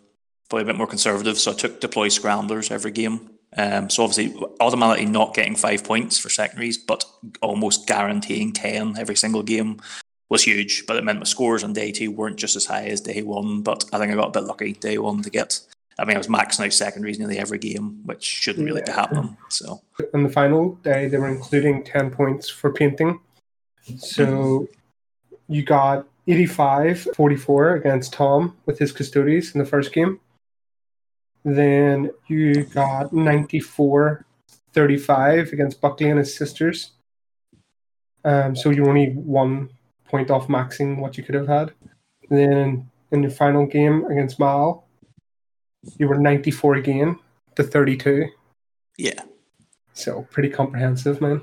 probably 0.50 0.64
a 0.64 0.66
bit 0.66 0.76
more 0.76 0.88
conservative. 0.88 1.38
So 1.38 1.52
I 1.52 1.56
took 1.56 1.80
deploy 1.80 2.10
scramblers 2.10 2.70
every 2.70 2.92
game. 2.92 3.30
Um, 3.56 3.90
so 3.90 4.04
obviously, 4.04 4.38
automatically 4.60 5.06
not 5.06 5.34
getting 5.34 5.56
five 5.56 5.86
points 5.86 6.20
for 6.20 6.30
secondaries, 6.30 6.78
but 6.78 7.06
almost 7.42 7.88
guaranteeing 7.88 8.52
10 8.52 8.98
every 8.98 9.16
single 9.16 9.44
game 9.44 9.80
was 10.28 10.44
huge. 10.44 10.86
But 10.86 10.98
it 10.98 11.06
meant 11.06 11.20
my 11.20 11.26
scores 11.26 11.64
on 11.64 11.72
day 11.72 11.94
two 11.94 12.12
weren't 12.12 12.36
just 12.36 12.58
as 12.58 12.66
high 12.66 12.88
as 12.88 13.00
day 13.00 13.22
one. 13.22 13.62
But 13.62 13.86
I 13.94 14.00
think 14.00 14.12
I 14.12 14.16
got 14.16 14.36
a 14.36 14.42
bit 14.42 14.48
lucky 14.48 14.74
day 14.74 14.98
one 14.98 15.24
to 15.24 15.30
get. 15.30 15.62
I 16.00 16.06
mean, 16.06 16.16
I 16.16 16.20
was 16.20 16.28
maxing 16.28 16.66
out 16.66 16.74
secondaries 16.74 17.18
nearly 17.18 17.40
every 17.40 17.58
game, 17.58 18.02
which 18.06 18.24
shouldn't 18.24 18.66
really 18.66 18.84
Yeah. 18.86 18.94
happening. 18.94 19.38
So. 19.50 19.82
On 20.14 20.24
the 20.24 20.30
final 20.30 20.76
day, 20.84 21.08
they 21.08 21.18
were 21.18 21.28
including 21.28 21.84
10 21.84 22.12
points 22.12 22.50
for 22.50 22.72
painting. 22.72 23.20
So 23.98 24.68
you 25.48 25.64
got 25.64 26.08
85 26.28 27.08
44 27.16 27.76
against 27.76 28.14
Tom 28.14 28.56
with 28.66 28.78
his 28.78 28.94
custodies 28.94 29.56
in 29.56 29.60
the 29.60 29.66
first 29.66 29.94
game. 29.94 30.20
Then 31.44 32.12
you 32.28 32.66
got 32.66 33.14
94 33.14 34.26
35 34.74 35.54
against 35.54 35.82
Buckley 35.82 36.10
and 36.10 36.20
his 36.20 36.36
sisters. 36.36 36.92
Um, 38.24 38.56
so 38.56 38.70
you 38.70 38.86
only 38.86 39.14
one 39.14 39.70
point 40.06 40.30
off 40.30 40.48
maxing 40.48 41.00
what 41.00 41.18
you 41.18 41.24
could 41.24 41.36
have 41.36 41.48
had. 41.48 41.72
Then 42.30 42.92
in 43.12 43.24
your 43.24 43.32
final 43.32 43.66
game 43.66 44.06
against 44.06 44.38
Mal, 44.40 44.86
you 45.98 46.08
were 46.08 46.18
94 46.18 46.76
again 46.76 47.20
to 47.56 47.64
32. 47.64 48.28
Yeah, 48.98 49.22
So 49.94 50.28
pretty 50.32 50.50
comprehensive, 50.50 51.22
man. 51.22 51.42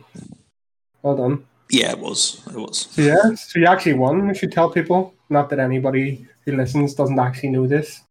Well 1.03 1.17
done. 1.17 1.45
yeah, 1.71 1.93
it 1.93 1.99
was. 1.99 2.43
It 2.49 2.57
was. 2.57 2.89
So 2.91 3.03
yeah, 3.03 3.35
so 3.35 3.59
you 3.59 3.67
actually 3.67 3.95
won. 3.95 4.27
We 4.29 4.35
should 4.35 4.53
tell 4.53 4.71
people. 4.71 5.15
Not 5.31 5.51
that 5.51 5.59
anybody 5.59 6.27
who 6.45 6.57
listens 6.57 6.95
doesn't 6.95 7.19
actually 7.19 7.51
know 7.51 7.67
this. 7.67 8.03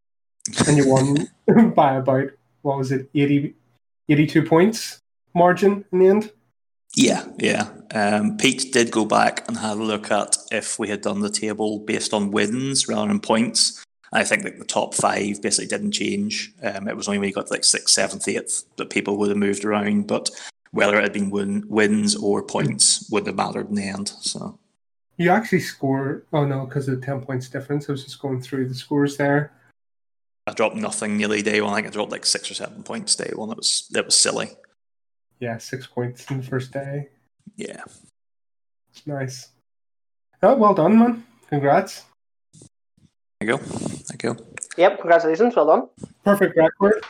And 0.67 0.77
you 0.77 0.89
won 0.89 1.27
by 1.75 1.95
about 1.95 2.29
what 2.61 2.77
was 2.77 2.91
it, 2.91 3.09
80, 3.13 3.53
82 4.09 4.43
points 4.43 4.99
margin 5.35 5.83
in 5.91 5.99
the 5.99 6.07
end. 6.07 6.31
Yeah, 6.95 7.25
yeah. 7.39 7.69
Um, 7.93 8.37
Pete 8.37 8.71
did 8.71 8.91
go 8.91 9.03
back 9.05 9.47
and 9.47 9.57
had 9.57 9.77
a 9.77 9.83
look 9.83 10.11
at 10.11 10.37
if 10.51 10.77
we 10.79 10.89
had 10.89 11.01
done 11.01 11.21
the 11.21 11.29
table 11.29 11.79
based 11.79 12.13
on 12.13 12.31
wins 12.31 12.87
rather 12.87 13.07
than 13.07 13.19
points. 13.19 13.83
I 14.13 14.24
think 14.24 14.43
that 14.43 14.60
the 14.60 14.65
top 14.65 14.93
five 14.93 15.41
basically 15.41 15.67
didn't 15.67 15.91
change. 15.91 16.53
Um, 16.62 16.88
it 16.88 16.96
was 16.96 17.08
only 17.08 17.17
when 17.20 17.27
you 17.29 17.34
got 17.34 17.48
to 17.48 17.53
like 17.53 17.63
sixth, 17.65 17.93
seventh, 17.93 18.27
eighth 18.27 18.63
that 18.77 18.91
people 18.91 19.17
would 19.17 19.29
have 19.29 19.38
moved 19.38 19.65
around. 19.65 20.08
But 20.08 20.29
whether 20.72 20.98
it 20.98 21.03
had 21.03 21.13
been 21.13 21.32
win, 21.32 21.63
wins 21.67 22.15
or 22.15 22.43
points 22.43 23.10
wouldn't 23.10 23.27
have 23.27 23.36
mattered 23.36 23.70
in 23.70 23.75
the 23.75 23.88
end. 23.88 24.10
So 24.22 24.60
You 25.17 25.32
actually 25.32 25.62
score. 25.62 26.24
Oh 26.32 26.46
no, 26.46 26.65
because 26.65 26.88
of 26.88 27.00
the 27.00 27.05
ten 27.05 27.22
points 27.22 27.50
difference. 27.50 27.89
I 27.89 27.91
was 27.91 28.03
just 28.03 28.22
going 28.22 28.41
through 28.41 28.70
the 28.70 28.75
scores 28.75 29.17
there. 29.17 29.51
I 30.46 30.53
dropped 30.53 30.75
nothing 30.75 31.17
nearly 31.17 31.41
day 31.41 31.62
one. 31.62 31.72
I 31.72 31.75
think 31.77 31.88
I 31.88 31.89
dropped 31.89 32.12
like 32.12 32.25
six 32.25 32.51
or 32.51 32.53
seven 32.53 32.84
points 32.84 33.15
day 33.15 33.32
one. 33.34 33.50
It 33.50 33.58
was 33.58 33.89
it 33.96 34.05
was 34.05 34.15
silly. 34.15 34.51
Yeah, 35.39 35.58
six 35.58 35.88
points 35.88 36.29
in 36.29 36.38
the 36.38 36.43
first 36.43 36.72
day. 36.72 37.10
Yeah. 37.55 37.84
It's 38.91 39.08
nice. 39.08 39.50
Oh, 40.41 40.55
well 40.55 40.74
done, 40.74 41.00
man. 41.00 41.25
Congrats. 41.50 42.03
There 43.43 43.57
you 43.57 43.57
go. 43.57 43.63
Thank 44.07 44.23
you. 44.23 44.38
Yep, 44.77 45.00
congratulations, 45.01 45.53
well 45.55 45.65
done. 45.65 45.89
Perfect 46.23 46.55
record. 46.55 47.03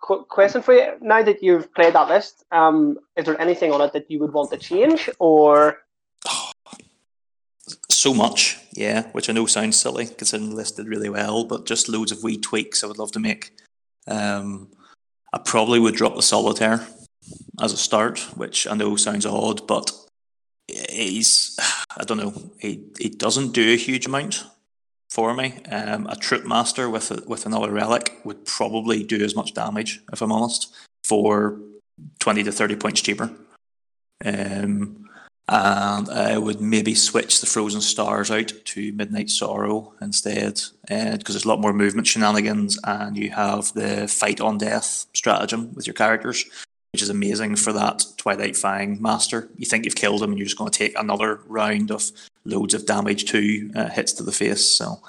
Qu- 0.00 0.24
question 0.24 0.62
for 0.62 0.74
you: 0.74 0.92
Now 1.00 1.22
that 1.22 1.42
you've 1.42 1.74
played 1.74 1.94
that 1.94 2.08
list, 2.08 2.44
um, 2.52 2.98
is 3.16 3.24
there 3.26 3.40
anything 3.40 3.72
on 3.72 3.80
it 3.80 3.92
that 3.92 4.08
you 4.08 4.20
would 4.20 4.32
want 4.32 4.50
to 4.52 4.58
change, 4.58 5.10
or 5.18 5.78
So 7.88 8.14
much, 8.14 8.58
yeah, 8.72 9.08
which 9.12 9.28
I 9.28 9.32
know 9.32 9.46
sounds 9.46 9.80
silly 9.80 10.06
considering 10.06 10.50
the 10.50 10.56
list 10.56 10.76
did 10.76 10.88
really 10.88 11.08
well, 11.08 11.44
but 11.44 11.66
just 11.66 11.88
loads 11.88 12.12
of 12.12 12.22
wee 12.22 12.38
tweaks 12.38 12.82
I 12.82 12.86
would 12.86 12.98
love 12.98 13.12
to 13.12 13.20
make. 13.20 13.52
Um, 14.06 14.68
I 15.32 15.38
probably 15.38 15.78
would 15.80 15.94
drop 15.96 16.14
the 16.14 16.22
solitaire 16.22 16.86
as 17.60 17.72
a 17.72 17.76
start, 17.76 18.18
which 18.36 18.66
I 18.66 18.74
know 18.74 18.96
sounds 18.96 19.26
odd, 19.26 19.66
but 19.66 19.90
he's 20.68 21.58
I 21.96 22.04
don't 22.04 22.18
know 22.18 22.34
he 22.60 22.84
he 22.98 23.08
doesn't 23.08 23.52
do 23.52 23.72
a 23.72 23.76
huge 23.76 24.06
amount 24.06 24.44
for 25.12 25.34
me. 25.34 25.62
Um, 25.70 26.06
a 26.06 26.16
troupe 26.16 26.46
master 26.46 26.88
with 26.88 27.10
a, 27.10 27.22
with 27.26 27.44
another 27.44 27.70
relic 27.70 28.18
would 28.24 28.46
probably 28.46 29.04
do 29.04 29.22
as 29.22 29.36
much 29.36 29.52
damage 29.52 30.00
if 30.10 30.22
I'm 30.22 30.32
honest 30.32 30.74
for 31.04 31.60
twenty 32.18 32.42
to 32.44 32.50
thirty 32.50 32.76
points 32.76 33.02
cheaper. 33.02 33.30
Um, 34.24 35.10
and 35.48 36.08
I 36.08 36.38
would 36.38 36.62
maybe 36.62 36.94
switch 36.94 37.40
the 37.40 37.46
Frozen 37.46 37.82
Stars 37.82 38.30
out 38.30 38.52
to 38.64 38.92
Midnight 38.92 39.28
Sorrow 39.28 39.92
instead, 40.00 40.62
because 40.88 41.34
there's 41.34 41.44
a 41.44 41.48
lot 41.48 41.60
more 41.60 41.74
movement 41.74 42.06
shenanigans, 42.06 42.78
and 42.84 43.14
you 43.14 43.30
have 43.30 43.74
the 43.74 44.08
fight 44.08 44.40
on 44.40 44.56
death 44.56 45.06
stratagem 45.12 45.74
with 45.74 45.86
your 45.86 45.94
characters, 45.94 46.44
which 46.92 47.02
is 47.02 47.10
amazing 47.10 47.56
for 47.56 47.72
that 47.74 48.02
Twilight 48.16 48.56
Fang 48.56 49.02
master. 49.02 49.50
You 49.58 49.66
think 49.66 49.84
you've 49.84 49.96
killed 49.96 50.22
him, 50.22 50.30
and 50.30 50.38
you're 50.38 50.46
just 50.46 50.58
going 50.58 50.70
to 50.70 50.78
take 50.78 50.98
another 50.98 51.40
round 51.46 51.90
of 51.90 52.10
loads 52.44 52.74
of 52.74 52.86
damage 52.86 53.24
to 53.26 53.70
uh, 53.74 53.88
hits 53.88 54.12
to 54.14 54.22
the 54.22 54.32
face. 54.32 54.64
So, 54.64 55.00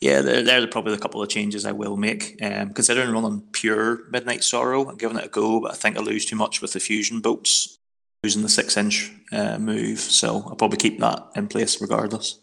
yeah, 0.00 0.20
there, 0.20 0.42
there 0.42 0.62
are 0.62 0.66
probably 0.66 0.94
a 0.94 0.98
couple 0.98 1.22
of 1.22 1.28
changes 1.28 1.64
I 1.64 1.72
will 1.72 1.96
make. 1.96 2.38
Um, 2.42 2.72
considering 2.72 3.10
running 3.10 3.42
pure 3.52 4.08
Midnight 4.10 4.44
Sorrow 4.44 4.88
and 4.88 4.98
giving 4.98 5.16
it 5.18 5.24
a 5.26 5.28
go, 5.28 5.60
but 5.60 5.72
I 5.72 5.74
think 5.74 5.96
I 5.96 6.00
lose 6.00 6.24
too 6.24 6.36
much 6.36 6.60
with 6.62 6.72
the 6.72 6.80
fusion 6.80 7.20
bolts 7.20 7.78
losing 8.24 8.42
the 8.42 8.48
six 8.48 8.76
inch 8.76 9.12
uh, 9.32 9.58
move, 9.58 10.00
so 10.00 10.42
I'll 10.46 10.56
probably 10.56 10.76
keep 10.78 10.98
that 10.98 11.28
in 11.36 11.46
place 11.46 11.80
regardless. 11.80 12.40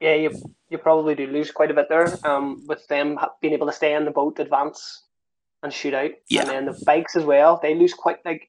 yeah, 0.00 0.14
you 0.14 0.30
you 0.70 0.78
probably 0.78 1.14
do 1.14 1.26
lose 1.28 1.50
quite 1.52 1.70
a 1.70 1.74
bit 1.74 1.88
there. 1.88 2.18
Um, 2.26 2.64
with 2.66 2.86
them 2.88 3.18
being 3.40 3.54
able 3.54 3.66
to 3.68 3.72
stay 3.72 3.94
in 3.94 4.04
the 4.04 4.10
boat, 4.10 4.38
advance, 4.40 5.04
and 5.62 5.72
shoot 5.72 5.94
out, 5.94 6.10
Yeah. 6.28 6.40
and 6.42 6.50
then 6.50 6.66
the 6.66 6.82
bikes 6.84 7.14
as 7.14 7.24
well, 7.24 7.60
they 7.62 7.74
lose 7.74 7.94
quite 7.94 8.24
like. 8.24 8.48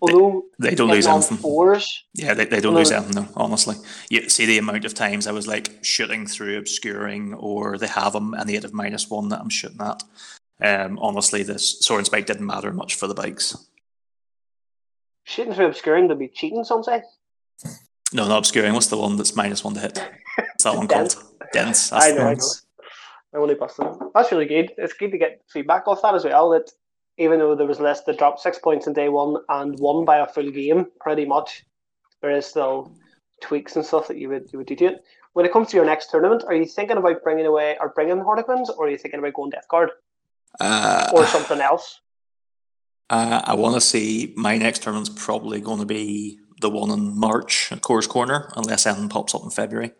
Although 0.00 0.44
They 0.58 0.74
don't 0.74 0.90
lose 0.90 1.06
anything. 1.06 1.36
fours, 1.38 2.04
Yeah, 2.14 2.34
they, 2.34 2.44
they 2.46 2.60
don't 2.60 2.74
lose 2.74 2.90
anything, 2.90 3.14
no, 3.14 3.28
honestly. 3.36 3.76
You 4.10 4.28
see 4.28 4.46
the 4.46 4.58
amount 4.58 4.84
of 4.84 4.94
times 4.94 5.26
I 5.26 5.32
was 5.32 5.46
like 5.46 5.78
shooting 5.82 6.26
through 6.26 6.58
obscuring, 6.58 7.34
or 7.34 7.78
they 7.78 7.86
have 7.86 8.12
them 8.14 8.34
and 8.34 8.48
they 8.48 8.56
of 8.56 8.72
minus 8.72 9.08
one 9.08 9.28
that 9.28 9.40
I'm 9.40 9.48
shooting 9.48 9.80
at. 9.80 10.02
Um, 10.60 10.98
honestly, 11.00 11.42
this 11.42 11.78
Soaring 11.80 12.04
Spite 12.04 12.26
didn't 12.26 12.46
matter 12.46 12.72
much 12.72 12.94
for 12.96 13.06
the 13.06 13.14
bikes. 13.14 13.56
shooting 15.24 15.54
through 15.54 15.66
obscuring 15.66 16.08
to 16.08 16.14
be 16.16 16.28
cheating. 16.28 16.64
Some 16.64 16.82
say. 16.82 17.02
No, 18.12 18.26
not 18.28 18.38
obscuring. 18.38 18.74
What's 18.74 18.88
the 18.88 18.98
one 18.98 19.16
that's 19.16 19.36
minus 19.36 19.64
one 19.64 19.74
to 19.74 19.80
hit? 19.80 19.98
What's 20.36 20.64
that 20.64 20.76
one 20.76 20.88
called? 20.88 21.16
Dense. 21.52 21.90
That's 21.90 22.06
I 22.06 22.10
the 22.12 22.18
know, 22.18 22.26
I 22.28 22.34
know. 22.34 22.44
I 23.34 23.38
only 23.38 23.54
busted. 23.54 23.86
That's 24.14 24.30
really 24.30 24.46
good. 24.46 24.72
It's 24.76 24.92
good 24.92 25.10
to 25.12 25.18
get 25.18 25.42
feedback 25.48 25.88
off 25.88 26.02
that 26.02 26.14
as 26.14 26.24
well. 26.24 26.50
That 26.50 26.70
even 27.18 27.38
though 27.38 27.54
there 27.54 27.66
was 27.66 27.80
less 27.80 28.02
that 28.04 28.18
dropped 28.18 28.40
six 28.40 28.58
points 28.58 28.86
in 28.86 28.92
day 28.92 29.08
one 29.08 29.36
and 29.48 29.78
won 29.78 30.04
by 30.04 30.18
a 30.18 30.26
full 30.26 30.50
game, 30.50 30.86
pretty 31.00 31.24
much, 31.24 31.64
there 32.20 32.30
is 32.30 32.46
still 32.46 32.92
tweaks 33.40 33.76
and 33.76 33.84
stuff 33.84 34.08
that 34.08 34.18
you 34.18 34.28
would 34.28 34.48
you 34.52 34.58
would 34.58 34.68
do 34.68 34.76
to 34.76 34.84
it. 34.86 35.04
When 35.32 35.46
it 35.46 35.52
comes 35.52 35.68
to 35.68 35.76
your 35.76 35.86
next 35.86 36.10
tournament, 36.10 36.44
are 36.46 36.54
you 36.54 36.66
thinking 36.66 36.98
about 36.98 37.22
bringing 37.22 37.46
away 37.46 37.76
or 37.80 37.88
bringing 37.88 38.20
Harlequins, 38.20 38.70
or 38.70 38.86
are 38.86 38.90
you 38.90 38.98
thinking 38.98 39.18
about 39.18 39.34
going 39.34 39.50
Death 39.50 39.68
Guard 39.68 39.90
Uh, 40.60 41.10
or 41.14 41.26
something 41.26 41.60
else? 41.60 42.00
Uh, 43.10 43.42
I 43.44 43.54
want 43.54 43.74
to 43.74 43.80
see 43.80 44.32
my 44.36 44.56
next 44.56 44.82
tournament's 44.82 45.10
probably 45.10 45.60
going 45.60 45.80
to 45.80 45.86
be 45.86 46.38
the 46.60 46.70
one 46.70 46.90
in 46.90 47.18
March 47.18 47.70
at 47.72 47.82
Coors 47.82 48.08
Corner, 48.08 48.50
unless 48.56 48.86
anything 48.86 49.08
pops 49.08 49.34
up 49.34 49.42
in 49.42 49.50
February. 49.50 49.92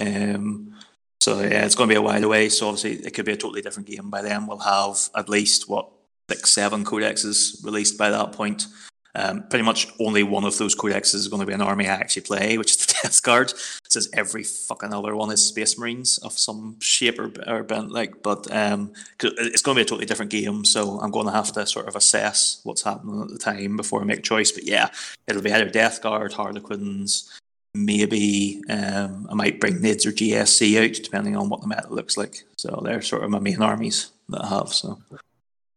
Um, 0.00 0.74
so 1.20 1.40
yeah, 1.40 1.64
it's 1.64 1.74
going 1.74 1.88
to 1.88 1.92
be 1.94 1.98
a 1.98 2.02
while 2.02 2.22
away. 2.22 2.48
So 2.48 2.68
obviously, 2.68 3.06
it 3.06 3.14
could 3.14 3.24
be 3.24 3.32
a 3.32 3.36
totally 3.36 3.62
different 3.62 3.88
game 3.88 4.10
by 4.10 4.22
then. 4.22 4.46
We'll 4.46 4.58
have 4.58 5.08
at 5.16 5.28
least 5.28 5.68
what 5.68 5.90
six, 6.32 6.50
seven 6.50 6.84
codexes 6.84 7.64
released 7.64 7.98
by 7.98 8.10
that 8.10 8.32
point. 8.32 8.66
Um, 9.14 9.46
pretty 9.50 9.62
much 9.62 9.88
only 10.00 10.22
one 10.22 10.44
of 10.44 10.56
those 10.56 10.74
codexes 10.74 11.16
is 11.16 11.28
going 11.28 11.40
to 11.40 11.46
be 11.46 11.52
an 11.52 11.60
army 11.60 11.86
I 11.86 11.92
actually 11.92 12.22
play, 12.22 12.56
which 12.58 12.70
is 12.70 12.78
the 12.78 12.94
Death 13.02 13.22
Guard. 13.22 13.50
It 13.50 13.92
Says 13.92 14.08
every 14.14 14.42
fucking 14.42 14.94
other 14.94 15.14
one 15.14 15.30
is 15.30 15.44
Space 15.44 15.78
Marines 15.78 16.16
of 16.18 16.32
some 16.32 16.80
shape 16.80 17.18
or, 17.18 17.30
or 17.46 17.62
bent, 17.62 17.92
like. 17.92 18.22
But 18.22 18.50
um, 18.50 18.92
it's 19.20 19.60
going 19.60 19.76
to 19.76 19.80
be 19.80 19.82
a 19.82 19.84
totally 19.84 20.06
different 20.06 20.30
game, 20.30 20.64
so 20.64 20.98
I'm 21.00 21.10
going 21.10 21.26
to 21.26 21.32
have 21.32 21.52
to 21.52 21.66
sort 21.66 21.88
of 21.88 21.96
assess 21.96 22.60
what's 22.64 22.82
happening 22.82 23.20
at 23.20 23.28
the 23.28 23.38
time 23.38 23.76
before 23.76 24.00
I 24.00 24.04
make 24.04 24.20
a 24.20 24.22
choice. 24.22 24.50
But 24.50 24.64
yeah, 24.64 24.88
it'll 25.26 25.42
be 25.42 25.52
either 25.52 25.68
Death 25.68 26.00
Guard, 26.00 26.32
Harlequins, 26.32 27.38
maybe 27.74 28.62
um, 28.70 29.26
I 29.30 29.34
might 29.34 29.60
bring 29.60 29.80
Nids 29.80 30.06
or 30.06 30.12
GSC 30.12 30.82
out, 30.82 31.02
depending 31.02 31.36
on 31.36 31.50
what 31.50 31.60
the 31.60 31.68
meta 31.68 31.88
looks 31.90 32.16
like. 32.16 32.44
So 32.56 32.80
they're 32.82 33.02
sort 33.02 33.24
of 33.24 33.30
my 33.30 33.38
main 33.38 33.60
armies 33.60 34.10
that 34.30 34.44
I 34.44 34.48
have. 34.48 34.68
So 34.68 34.98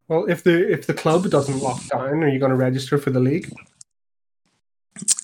Well, 0.07 0.25
if 0.29 0.43
the 0.43 0.71
if 0.71 0.85
the 0.87 0.93
club 0.93 1.29
doesn't 1.29 1.59
lock 1.59 1.85
down, 1.87 2.23
are 2.23 2.27
you 2.27 2.39
going 2.39 2.51
to 2.51 2.55
register 2.55 2.97
for 2.97 3.09
the 3.09 3.19
league? 3.19 3.51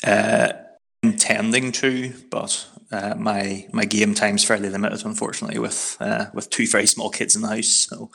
uh, 0.05 0.53
intending 1.03 1.71
to, 1.71 2.13
but 2.29 2.67
uh, 2.91 3.15
my 3.15 3.67
my 3.71 3.85
game 3.85 4.13
time's 4.13 4.43
fairly 4.43 4.69
limited, 4.69 5.05
unfortunately, 5.05 5.59
with 5.59 5.97
uh, 5.99 6.25
with 6.33 6.49
two 6.49 6.67
very 6.67 6.87
small 6.87 7.09
kids 7.09 7.35
in 7.35 7.41
the 7.41 7.49
house. 7.49 7.67
So. 7.67 8.11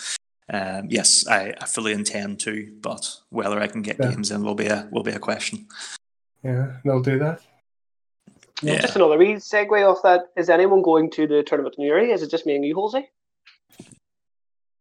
Um, 0.48 0.86
yes, 0.90 1.26
I, 1.26 1.54
I 1.60 1.64
fully 1.66 1.92
intend 1.92 2.38
to, 2.40 2.72
but 2.80 3.04
whether 3.30 3.58
I 3.58 3.66
can 3.66 3.82
get 3.82 3.96
Yeah. 3.98 4.10
games 4.10 4.30
in 4.30 4.44
will 4.44 4.54
be 4.54 4.66
a 4.66 4.88
will 4.92 5.02
be 5.02 5.10
a 5.10 5.18
question. 5.18 5.66
Yeah, 6.44 6.76
they'll 6.84 7.02
do 7.02 7.18
that. 7.18 7.40
Yeah. 8.62 8.80
Just 8.80 8.94
another 8.94 9.18
wee 9.18 9.34
segue 9.34 9.90
off 9.90 10.02
that. 10.04 10.26
Is 10.36 10.48
anyone 10.48 10.82
going 10.82 11.10
to 11.10 11.26
the 11.26 11.42
tournament 11.42 11.74
in 11.78 11.84
Newry? 11.84 12.12
Is 12.12 12.22
it 12.22 12.30
just 12.30 12.46
me 12.46 12.54
and 12.54 12.64
you, 12.64 12.76
Halsey? 12.76 13.10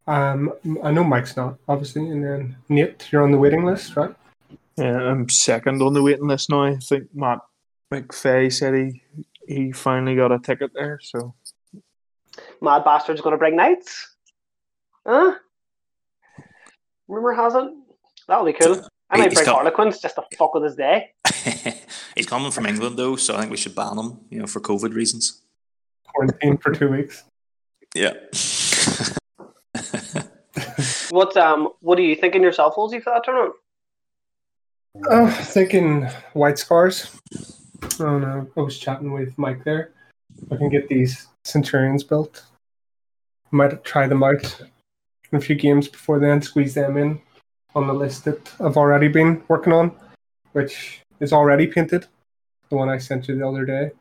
Um, 0.08 0.54
I 0.84 0.92
know 0.92 1.04
Mike's 1.04 1.36
not 1.36 1.58
obviously, 1.68 2.10
and 2.10 2.24
then 2.24 2.56
Nate, 2.70 3.08
you're 3.12 3.24
on 3.24 3.32
the 3.32 3.38
waiting 3.38 3.66
list, 3.66 3.96
right? 3.96 4.14
Yeah, 4.78 4.98
I'm 4.98 5.28
second 5.30 5.82
on 5.82 5.94
the 5.94 6.04
waiting 6.04 6.28
list 6.28 6.50
now. 6.50 6.64
I 6.64 6.76
think 6.76 7.08
Matt 7.14 7.40
McFay 7.92 8.52
said 8.54 8.74
he 8.76 9.02
he 9.48 9.72
finally 9.72 10.16
got 10.16 10.32
a 10.32 10.40
ticket 10.40 10.72
there. 10.74 11.00
So 11.02 11.34
Mad 12.62 12.84
Bastard's 12.84 13.22
going 13.22 13.34
to 13.34 13.38
bring 13.38 13.56
knights? 13.56 14.16
Huh? 15.08 15.36
Rumor 17.08 17.34
has 17.34 17.56
it. 17.56 17.66
That'll 18.28 18.46
be 18.46 18.54
cool. 18.54 18.86
I 19.10 19.18
might 19.18 19.30
He's 19.30 19.36
bring 19.40 19.46
got- 19.46 19.56
Harlequins 19.56 20.00
just 20.00 20.16
to 20.16 20.24
fuck 20.38 20.54
with 20.56 20.64
his 20.64 20.76
day. 20.76 21.12
He's 22.16 22.26
coming 22.26 22.52
from 22.52 22.66
England 22.66 22.98
though, 22.98 23.16
so 23.16 23.36
I 23.36 23.40
think 23.40 23.52
we 23.52 23.58
should 23.58 23.76
ban 23.76 23.98
him, 23.98 24.20
you 24.30 24.40
know, 24.40 24.48
for 24.48 24.60
COVID 24.60 24.94
reasons. 24.94 25.42
Quarantine 26.08 26.58
for 26.58 26.72
two 26.74 26.90
weeks. 26.90 27.24
Yeah. 27.94 28.14
What 31.10 31.36
um 31.38 31.70
what 31.82 32.00
are 32.00 32.04
you 32.04 32.16
thinking 32.16 32.42
yourself, 32.42 32.76
Halsey, 32.76 33.00
for 33.00 33.12
that 33.14 33.24
tournament? 33.24 33.56
Oh, 35.10 35.30
thinking 35.30 36.06
white 36.34 36.58
scars. 36.58 37.20
Oh 38.00 38.18
no, 38.18 38.48
I 38.56 38.62
was 38.62 38.78
chatting 38.78 39.12
with 39.12 39.38
Mike 39.38 39.64
there. 39.64 39.92
I 40.52 40.56
can 40.56 40.70
get 40.70 40.88
these 40.88 41.28
Centurions 41.44 42.04
built. 42.04 42.44
Might 43.52 43.84
try 43.84 44.08
them 44.08 44.24
out 44.24 44.62
in 45.32 45.38
a 45.38 45.42
few 45.42 45.56
games 45.56 45.88
before 45.88 46.20
then, 46.20 46.42
squeeze 46.42 46.74
them 46.74 46.98
in 46.98 47.22
on 47.76 47.88
the 47.88 47.94
list 47.94 48.26
that 48.26 48.52
I've 48.60 48.78
already 48.78 49.10
been 49.10 49.44
working 49.48 49.74
on, 49.74 49.92
which 50.54 51.02
is 51.20 51.34
already 51.34 51.68
painted. 51.68 52.08
The 52.70 52.78
one 52.78 52.90
I 52.90 52.98
sent 52.98 53.28
you 53.28 53.38
the 53.38 53.48
other 53.48 53.66
day. 53.66 53.92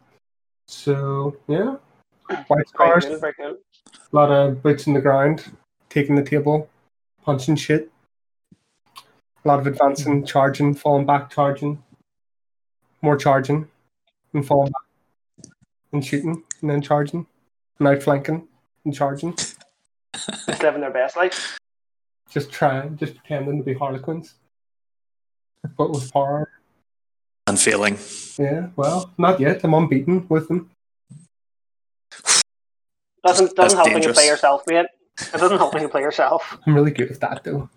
So 0.69 1.37
yeah, 1.49 1.77
white 2.47 2.69
scars. 2.69 3.07
cool, 3.07 3.19
very 3.19 3.35
cool. 3.35 3.59
A 4.13 4.17
lot 4.17 4.31
of 4.31 4.63
boots 4.63 4.87
in 4.87 4.95
the 4.95 5.01
ground, 5.01 5.45
taking 5.95 6.17
the 6.17 6.23
table, 6.25 6.69
punching 7.25 7.55
shit. 7.55 7.91
A 9.45 9.49
lot 9.49 9.61
of 9.61 9.67
advancing, 9.67 10.27
charging, 10.27 10.75
falling 10.75 11.07
back, 11.07 11.31
charging. 11.31 11.83
More 13.01 13.17
charging, 13.17 13.69
and 14.33 14.45
falling 14.45 14.73
back, 14.73 15.53
and 15.93 16.05
shooting, 16.05 16.43
and 16.63 16.71
then 16.71 16.81
charging, 16.81 17.27
and 17.79 17.89
outflanking, 17.89 18.49
and 18.85 18.95
charging. 18.95 19.37
Just 19.37 20.63
living 20.63 20.81
their 20.81 20.91
best 20.91 21.15
life. 21.17 21.59
Just 22.31 22.51
trying, 22.51 22.97
just 22.97 23.15
pretending 23.15 23.59
to 23.59 23.65
be 23.65 23.75
harlequins. 23.75 24.35
but 25.77 25.91
with 25.91 26.11
power. 26.13 26.51
And 27.47 27.61
failing. 27.61 27.99
Yeah, 28.39 28.69
well, 28.75 29.13
not 29.19 29.39
yet. 29.39 29.63
I'm 29.65 29.75
unbeaten 29.75 30.27
with 30.31 30.49
them. 30.49 30.71
Doesn't 33.23 33.55
doesn't 33.55 33.77
help 33.77 33.89
when 33.89 33.97
you 33.97 34.01
dangerous. 34.01 34.17
play 34.17 34.27
yourself, 34.27 34.63
mate. 34.67 34.87
It 35.21 35.33
doesn't 35.33 35.59
help 35.59 35.75
when 35.75 35.83
you 35.83 35.89
play 35.89 36.03
yourself. 36.03 36.59
I'm 36.67 36.75
really 36.75 36.91
good 36.91 37.11
at 37.11 37.21
that, 37.21 37.45
though. 37.45 37.69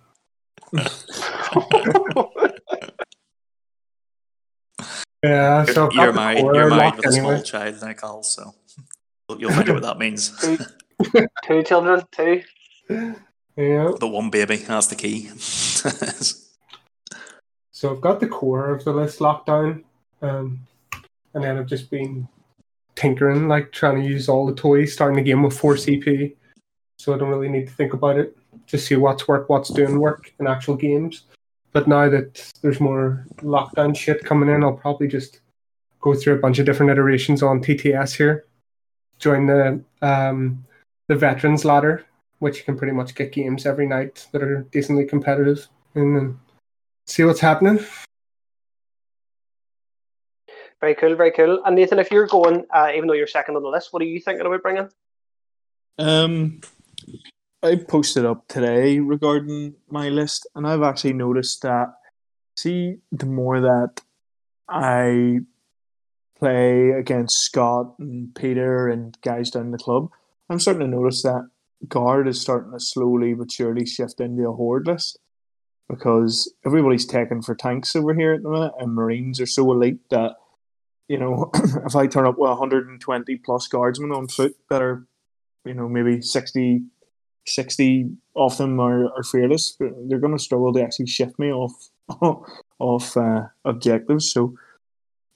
Yeah, 5.24 5.66
so 5.66 5.88
I've 5.88 5.94
got 5.94 5.96
you're 5.96 6.08
the 6.08 6.14
married. 6.14 6.40
You're 6.40 6.70
married 6.70 6.78
locked 6.78 6.98
with 6.98 7.06
a 7.08 7.12
small 7.12 7.42
child, 7.42 7.82
now, 7.82 7.94
Carl. 7.94 8.22
So 8.22 8.54
you'll 9.38 9.52
find 9.52 9.68
out 9.68 9.74
what 9.74 9.84
that 9.84 9.98
means. 9.98 10.30
two, 10.42 11.28
two 11.44 11.64
children, 11.64 12.04
two. 12.12 12.44
Yeah. 13.56 13.92
But 14.00 14.08
one 14.10 14.30
baby, 14.30 14.58
that's 14.58 14.88
the 14.88 14.96
key. 14.96 15.32
So 17.78 17.94
I've 17.94 18.02
got 18.02 18.20
the 18.20 18.28
core 18.28 18.72
of 18.72 18.84
the 18.84 18.92
list 18.92 19.22
locked 19.22 19.46
down, 19.46 19.84
um, 20.24 20.62
and 21.36 21.44
then 21.44 21.60
I've 21.60 21.68
just 21.68 21.92
been 21.92 22.28
tinkering, 22.96 23.48
like 23.48 23.72
trying 23.72 24.02
to 24.02 24.08
use 24.08 24.28
all 24.28 24.48
the 24.48 24.56
toys, 24.56 24.94
starting 24.94 25.16
the 25.16 25.22
game 25.22 25.44
with 25.44 25.56
four 25.56 25.76
CP, 25.76 26.34
so 26.98 27.14
I 27.14 27.18
don't 27.18 27.30
really 27.30 27.50
need 27.50 27.68
to 27.68 27.74
think 27.74 27.94
about 27.94 28.18
it. 28.18 28.38
to 28.68 28.78
see 28.78 28.96
what's 28.96 29.28
work, 29.28 29.50
what's 29.50 29.70
doing 29.70 30.00
work 30.00 30.34
in 30.40 30.48
actual 30.48 30.76
games. 30.76 31.24
But 31.72 31.88
now 31.88 32.10
that 32.10 32.52
there's 32.62 32.80
more 32.80 33.26
lockdown 33.38 33.96
shit 33.96 34.26
coming 34.26 34.50
in, 34.50 34.64
I'll 34.64 34.74
probably 34.74 35.08
just 35.08 35.42
go 36.02 36.14
through 36.16 36.36
a 36.36 36.40
bunch 36.40 36.60
of 36.60 36.66
different 36.66 36.92
iterations 36.92 37.44
on 37.44 37.62
TTS 37.62 38.16
here. 38.16 38.46
Join 39.20 39.48
the 39.48 39.84
um, 40.02 40.66
the 41.08 41.16
veterans 41.16 41.66
ladder, 41.66 42.06
which 42.40 42.58
you 42.58 42.64
can 42.64 42.78
pretty 42.78 42.94
much 42.94 43.16
get 43.16 43.32
games 43.32 43.66
every 43.66 43.88
night 43.88 44.28
that 44.32 44.44
are 44.44 44.64
decently 44.72 45.06
competitive, 45.06 45.68
and 45.96 46.16
then 46.16 46.40
see 47.06 47.24
what's 47.24 47.40
happening. 47.40 47.80
Very 50.80 50.96
cool, 50.96 51.16
very 51.16 51.32
cool. 51.32 51.64
And 51.66 51.76
Nathan, 51.76 52.00
if 52.00 52.12
you're 52.12 52.28
going, 52.28 52.66
uh, 52.72 52.92
even 52.96 53.08
though 53.08 53.14
you're 53.14 53.28
second 53.28 53.56
on 53.56 53.64
the 53.64 53.70
list, 53.70 53.94
what 53.94 54.02
are 54.02 54.06
you 54.06 54.20
thinking 54.20 54.46
about 54.46 54.62
bringing? 54.62 54.90
Um, 55.98 56.62
I 57.64 57.76
posted 57.76 58.26
up 58.26 58.48
today 58.48 59.00
regarding 59.00 59.76
my 59.90 60.10
list, 60.10 60.48
and 60.56 60.68
I've 60.68 60.84
actually 60.84 61.14
noticed 61.14 61.62
that. 61.64 61.94
See, 62.56 62.98
the 63.12 63.26
more 63.26 63.62
that 63.62 64.02
I 64.70 65.40
play 66.40 66.92
against 66.92 67.42
Scott 67.42 67.96
and 68.00 68.34
Peter 68.36 68.88
and 68.88 69.18
guys 69.22 69.52
down 69.52 69.72
the 69.72 69.78
club, 69.78 70.10
I'm 70.50 70.60
starting 70.60 70.82
to 70.82 70.88
notice 70.88 71.24
that 71.24 71.50
guard 71.88 72.28
is 72.28 72.42
starting 72.42 72.72
to 72.74 72.80
slowly 72.80 73.34
but 73.34 73.52
surely 73.52 73.86
shift 73.86 74.20
into 74.20 74.48
a 74.48 74.54
horde 74.54 74.88
list 74.88 75.20
because 75.90 76.54
everybody's 76.66 77.06
taking 77.06 77.42
for 77.42 77.56
tanks 77.56 77.96
over 77.96 78.14
here 78.14 78.34
at 78.34 78.44
the 78.44 78.50
minute, 78.50 78.74
and 78.80 78.94
Marines 78.94 79.40
are 79.40 79.46
so 79.46 79.72
elite 79.72 80.10
that 80.10 80.36
you 81.08 81.18
know 81.18 81.50
if 81.86 81.96
I 81.96 82.08
turn 82.08 82.26
up 82.26 82.38
with 82.38 82.50
120 82.50 83.38
plus 83.38 83.68
guardsmen 83.68 84.12
on 84.12 84.28
foot 84.28 84.56
that 84.70 84.82
are 84.82 85.08
you 85.66 85.74
know 85.74 85.88
maybe 85.88 86.22
60, 86.22 86.82
60 87.48 88.10
of 88.36 88.58
them 88.58 88.80
are, 88.80 89.12
are 89.14 89.24
fearless, 89.24 89.76
but 89.80 89.90
they're 90.08 90.20
going 90.20 90.38
to 90.38 90.44
struggle 90.44 90.74
to 90.74 90.82
actually 90.82 91.08
shift 91.08 91.38
me 91.40 91.52
off 91.52 91.74
off 92.80 93.18
uh, 93.18 93.44
objectives. 93.66 94.32
So 94.32 94.56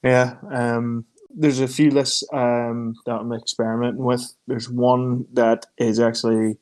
yeah, 0.02 0.36
um, 0.50 1.04
there's 1.34 1.60
a 1.60 1.68
few 1.68 1.90
lists 1.90 2.24
um, 2.32 2.94
that 3.06 3.14
I'm 3.14 3.32
experimenting 3.32 4.04
with. 4.04 4.34
There's 4.46 4.68
one 4.68 5.26
that 5.32 5.66
is 5.78 6.00
actually 6.00 6.58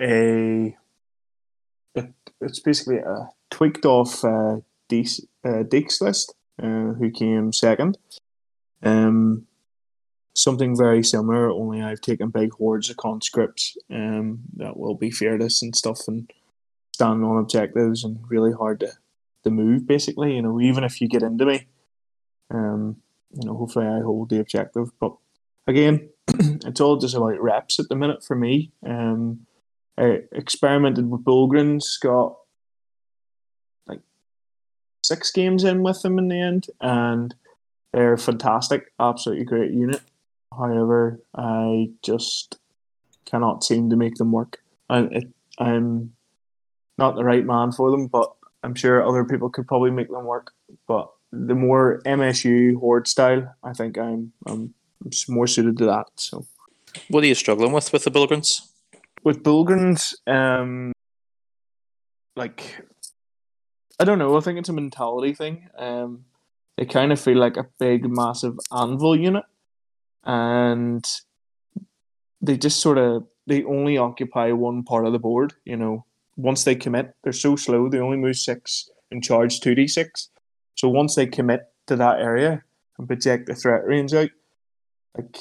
a 0.00 0.76
it, 1.94 2.12
it's 2.40 2.60
basically 2.60 2.98
a 2.98 3.30
tweaked 3.50 3.86
off 3.86 4.24
uh, 4.24 4.58
Deeks, 4.90 5.20
uh, 5.44 5.64
Deeks 5.64 6.00
list, 6.00 6.34
uh, 6.62 6.92
who 6.92 7.10
came 7.10 7.52
second. 7.52 7.98
Um, 8.82 9.45
something 10.36 10.76
very 10.76 11.02
similar, 11.02 11.50
only 11.50 11.82
I've 11.82 12.00
taken 12.00 12.28
big 12.28 12.52
hordes 12.52 12.90
of 12.90 12.96
conscripts 12.96 13.76
um, 13.90 14.40
that 14.56 14.76
will 14.76 14.94
be 14.94 15.10
fearless 15.10 15.62
and 15.62 15.74
stuff 15.74 16.06
and 16.06 16.30
stand 16.92 17.24
on 17.24 17.38
objectives 17.38 18.04
and 18.04 18.18
really 18.28 18.52
hard 18.52 18.80
to, 18.80 18.92
to 19.44 19.50
move, 19.50 19.86
basically. 19.86 20.34
You 20.34 20.42
know, 20.42 20.60
even 20.60 20.84
if 20.84 21.00
you 21.00 21.08
get 21.08 21.22
into 21.22 21.46
me, 21.46 21.66
um, 22.50 22.96
you 23.32 23.46
know, 23.46 23.56
hopefully 23.56 23.86
I 23.86 24.00
hold 24.00 24.28
the 24.28 24.40
objective. 24.40 24.90
But 25.00 25.16
again, 25.66 26.10
it's 26.28 26.80
all 26.80 26.96
just 26.96 27.14
about 27.14 27.40
reps 27.40 27.80
at 27.80 27.88
the 27.88 27.96
minute 27.96 28.22
for 28.22 28.36
me. 28.36 28.72
Um, 28.84 29.46
I 29.98 30.22
experimented 30.32 31.10
with 31.10 31.24
Bullgryns, 31.24 31.98
got 32.02 32.36
like 33.86 34.00
six 35.02 35.30
games 35.30 35.64
in 35.64 35.82
with 35.82 36.02
them 36.02 36.18
in 36.18 36.28
the 36.28 36.38
end, 36.38 36.66
and 36.80 37.34
they're 37.94 38.18
fantastic, 38.18 38.92
absolutely 39.00 39.46
great 39.46 39.72
unit. 39.72 40.02
However, 40.58 41.20
I 41.34 41.90
just 42.02 42.58
cannot 43.24 43.64
seem 43.64 43.90
to 43.90 43.96
make 43.96 44.14
them 44.16 44.32
work. 44.32 44.58
I, 44.88 45.00
it, 45.10 45.24
I'm 45.58 46.12
not 46.98 47.16
the 47.16 47.24
right 47.24 47.44
man 47.44 47.72
for 47.72 47.90
them, 47.90 48.06
but 48.06 48.32
I'm 48.62 48.74
sure 48.74 49.06
other 49.06 49.24
people 49.24 49.50
could 49.50 49.66
probably 49.66 49.90
make 49.90 50.10
them 50.10 50.24
work. 50.24 50.52
But 50.86 51.10
the 51.32 51.54
more 51.54 52.00
MSU 52.06 52.78
horde 52.78 53.08
style, 53.08 53.54
I 53.62 53.72
think 53.72 53.98
I'm 53.98 54.32
I'm 54.46 54.74
more 55.28 55.46
suited 55.46 55.76
to 55.78 55.86
that. 55.86 56.06
So 56.16 56.46
what 57.08 57.24
are 57.24 57.26
you 57.26 57.34
struggling 57.34 57.72
with 57.72 57.92
with 57.92 58.04
the 58.04 58.10
Bullgryns? 58.10 58.62
with 59.26 59.42
Bullgryns, 59.42 60.14
um, 60.28 60.92
like 62.36 62.80
I 63.98 64.04
don't 64.04 64.20
know. 64.20 64.36
I 64.36 64.40
think 64.40 64.56
it's 64.60 64.68
a 64.68 64.72
mentality 64.72 65.34
thing. 65.34 65.68
Um, 65.76 66.26
they 66.76 66.84
kind 66.84 67.10
of 67.10 67.20
feel 67.20 67.36
like 67.36 67.56
a 67.56 67.66
big, 67.80 68.08
massive 68.08 68.56
anvil 68.70 69.16
unit, 69.18 69.42
and 70.26 71.06
they 72.42 72.58
just 72.58 72.80
sort 72.80 72.98
of 72.98 73.26
they 73.46 73.62
only 73.64 73.96
occupy 73.96 74.52
one 74.52 74.82
part 74.82 75.06
of 75.06 75.12
the 75.12 75.18
board. 75.18 75.54
You 75.64 75.76
know, 75.76 76.04
once 76.36 76.64
they 76.64 76.74
commit, 76.74 77.14
they're 77.22 77.32
so 77.32 77.56
slow. 77.56 77.88
They 77.88 78.00
only 78.00 78.16
move 78.16 78.36
six 78.36 78.90
and 79.10 79.22
charge 79.22 79.60
two 79.60 79.74
d 79.74 79.86
six. 79.86 80.30
So 80.74 80.88
once 80.88 81.14
they 81.14 81.26
commit 81.26 81.68
to 81.86 81.96
that 81.96 82.20
area 82.20 82.62
and 82.98 83.06
project 83.06 83.46
the 83.46 83.54
threat 83.54 83.86
range 83.86 84.12
out, 84.12 84.30
like 85.16 85.38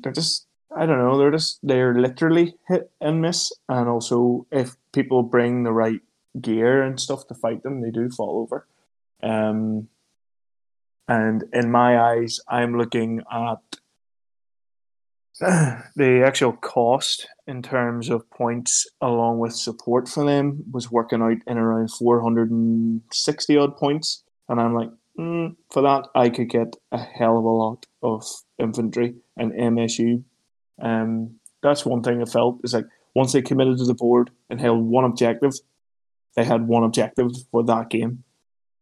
they're 0.00 0.12
just 0.12 0.46
I 0.76 0.84
don't 0.84 0.98
know, 0.98 1.16
they're 1.16 1.30
just 1.30 1.60
they're 1.62 1.94
literally 1.94 2.56
hit 2.68 2.90
and 3.00 3.22
miss. 3.22 3.52
And 3.68 3.88
also 3.88 4.46
if 4.50 4.76
people 4.92 5.22
bring 5.22 5.62
the 5.62 5.72
right 5.72 6.00
gear 6.40 6.82
and 6.82 7.00
stuff 7.00 7.28
to 7.28 7.34
fight 7.34 7.62
them, 7.62 7.80
they 7.80 7.90
do 7.90 8.10
fall 8.10 8.40
over. 8.40 8.66
Um 9.22 9.88
and 11.08 11.44
in 11.52 11.70
my 11.70 11.98
eyes, 12.00 12.40
I'm 12.48 12.76
looking 12.76 13.22
at 13.30 13.58
the 15.96 16.24
actual 16.26 16.52
cost 16.52 17.28
in 17.46 17.62
terms 17.62 18.08
of 18.08 18.28
points 18.30 18.86
along 19.00 19.38
with 19.38 19.54
support 19.54 20.08
for 20.08 20.24
them 20.24 20.64
was 20.72 20.90
working 20.90 21.20
out 21.22 21.36
in 21.46 21.58
around 21.58 21.90
460 21.90 23.56
odd 23.56 23.76
points. 23.76 24.24
And 24.48 24.60
I'm 24.60 24.74
like, 24.74 24.90
mm, 25.18 25.54
for 25.70 25.82
that, 25.82 26.08
I 26.14 26.30
could 26.30 26.48
get 26.48 26.74
a 26.90 26.98
hell 26.98 27.38
of 27.38 27.44
a 27.44 27.48
lot 27.48 27.86
of 28.02 28.24
infantry 28.58 29.14
and 29.36 29.52
MSU. 29.52 30.24
Um, 30.80 31.36
that's 31.62 31.84
one 31.84 32.02
thing 32.02 32.22
I 32.22 32.24
felt 32.24 32.60
is 32.64 32.72
like 32.72 32.86
once 33.14 33.32
they 33.32 33.42
committed 33.42 33.78
to 33.78 33.84
the 33.84 33.94
board 33.94 34.30
and 34.48 34.60
held 34.60 34.84
one 34.84 35.04
objective, 35.04 35.52
they 36.34 36.44
had 36.44 36.66
one 36.66 36.84
objective 36.84 37.30
for 37.50 37.62
that 37.64 37.90
game. 37.90 38.24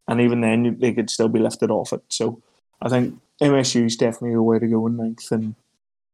And 0.07 0.21
even 0.21 0.41
then, 0.41 0.77
they 0.79 0.93
could 0.93 1.09
still 1.09 1.29
be 1.29 1.39
lifted 1.39 1.71
off 1.71 1.93
it. 1.93 2.01
So 2.09 2.41
I 2.81 2.89
think 2.89 3.19
MSU 3.41 3.85
is 3.85 3.97
definitely 3.97 4.33
a 4.33 4.41
way 4.41 4.59
to 4.59 4.67
go 4.67 4.85
in 4.87 4.97
ninth. 4.97 5.31
And 5.31 5.55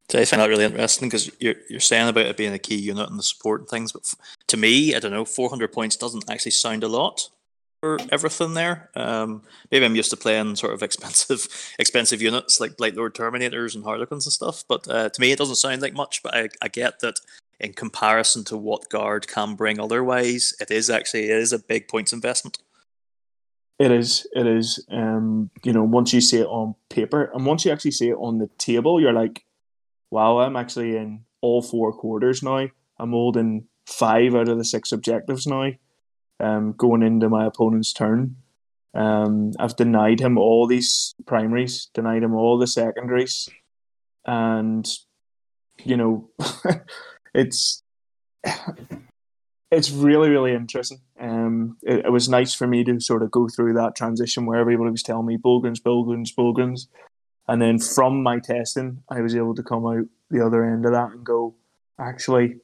So 0.09 0.19
I 0.19 0.25
find 0.25 0.41
that 0.41 0.49
really 0.49 0.65
interesting 0.65 1.09
because 1.09 1.31
you're 1.39 1.55
you're 1.69 1.79
saying 1.79 2.07
about 2.07 2.25
it 2.25 2.37
being 2.37 2.53
a 2.53 2.59
key 2.59 2.75
unit 2.75 3.09
and 3.09 3.19
the 3.19 3.23
support 3.23 3.61
and 3.61 3.69
things, 3.69 3.91
but 3.91 4.13
to 4.47 4.57
me, 4.57 4.95
I 4.95 4.99
don't 4.99 5.11
know, 5.11 5.25
400 5.25 5.71
points 5.71 5.95
doesn't 5.95 6.29
actually 6.29 6.51
sound 6.51 6.83
a 6.83 6.87
lot 6.87 7.29
for 7.81 7.97
everything 8.11 8.53
there. 8.53 8.91
Um, 8.95 9.41
maybe 9.71 9.85
I'm 9.85 9.95
used 9.95 10.11
to 10.11 10.17
playing 10.17 10.55
sort 10.55 10.73
of 10.73 10.83
expensive 10.89 11.47
expensive 11.79 12.21
units 12.21 12.59
like 12.59 12.77
Blight 12.77 12.95
Lord 12.95 13.13
Terminators 13.13 13.75
and 13.75 13.83
Harlequins 13.83 14.25
and 14.25 14.33
stuff, 14.33 14.63
but 14.67 14.87
uh, 14.87 15.09
to 15.09 15.21
me, 15.21 15.31
it 15.31 15.39
doesn't 15.39 15.55
sound 15.55 15.81
like 15.81 15.93
much. 15.93 16.23
But 16.23 16.35
I, 16.35 16.49
I 16.61 16.67
get 16.67 16.99
that 17.01 17.19
in 17.59 17.73
comparison 17.73 18.43
to 18.45 18.57
what 18.57 18.89
Guard 18.89 19.27
can 19.27 19.55
bring 19.55 19.79
otherwise, 19.79 20.53
it 20.59 20.71
is 20.71 20.89
actually 20.89 21.29
it 21.29 21.37
is 21.37 21.53
a 21.53 21.59
big 21.59 21.87
points 21.87 22.11
investment. 22.11 22.57
It 23.81 23.91
is. 23.91 24.27
It 24.33 24.45
is. 24.45 24.85
Um, 24.91 25.49
you 25.63 25.73
know, 25.73 25.81
once 25.81 26.13
you 26.13 26.21
see 26.21 26.37
it 26.37 26.45
on 26.45 26.75
paper, 26.89 27.31
and 27.33 27.47
once 27.47 27.65
you 27.65 27.71
actually 27.71 27.91
see 27.91 28.09
it 28.09 28.17
on 28.19 28.37
the 28.37 28.47
table, 28.59 29.01
you're 29.01 29.11
like, 29.11 29.43
"Wow, 30.11 30.37
I'm 30.37 30.55
actually 30.55 30.95
in 30.95 31.25
all 31.41 31.63
four 31.63 31.91
quarters 31.91 32.43
now. 32.43 32.67
I'm 32.99 33.09
holding 33.09 33.67
five 33.87 34.35
out 34.35 34.49
of 34.49 34.59
the 34.59 34.65
six 34.65 34.91
objectives 34.91 35.47
now. 35.47 35.71
Um, 36.39 36.73
going 36.73 37.01
into 37.01 37.27
my 37.27 37.47
opponent's 37.47 37.91
turn, 37.91 38.35
um, 38.93 39.53
I've 39.57 39.75
denied 39.75 40.19
him 40.19 40.37
all 40.37 40.67
these 40.67 41.15
primaries, 41.25 41.87
denied 41.95 42.21
him 42.21 42.35
all 42.35 42.59
the 42.59 42.67
secondaries, 42.67 43.49
and 44.27 44.87
you 45.83 45.97
know, 45.97 46.29
it's 47.33 47.81
it's 49.71 49.89
really 49.89 50.29
really 50.29 50.53
interesting. 50.53 50.99
Um, 51.19 51.77
it, 51.81 52.05
it 52.05 52.11
was 52.11 52.29
nice 52.29 52.53
for 52.53 52.67
me 52.67 52.83
to 52.83 52.99
sort 52.99 53.23
of 53.23 53.31
go 53.31 53.47
through 53.47 53.73
that 53.73 53.95
transition 53.95 54.45
where 54.45 54.59
everybody 54.59 54.91
was 54.91 55.03
telling 55.03 55.25
me 55.25 55.37
Bullgryns, 55.37 55.81
Bullgryns, 55.81 56.35
Bullgryns, 56.35 56.87
and 57.47 57.61
then 57.61 57.79
from 57.79 58.21
my 58.21 58.39
testing, 58.39 59.03
I 59.09 59.21
was 59.21 59.35
able 59.35 59.55
to 59.55 59.63
come 59.63 59.85
out 59.85 60.05
the 60.29 60.45
other 60.45 60.63
end 60.63 60.85
of 60.85 60.91
that 60.91 61.11
and 61.11 61.25
go, 61.25 61.55
actually, 61.99 62.57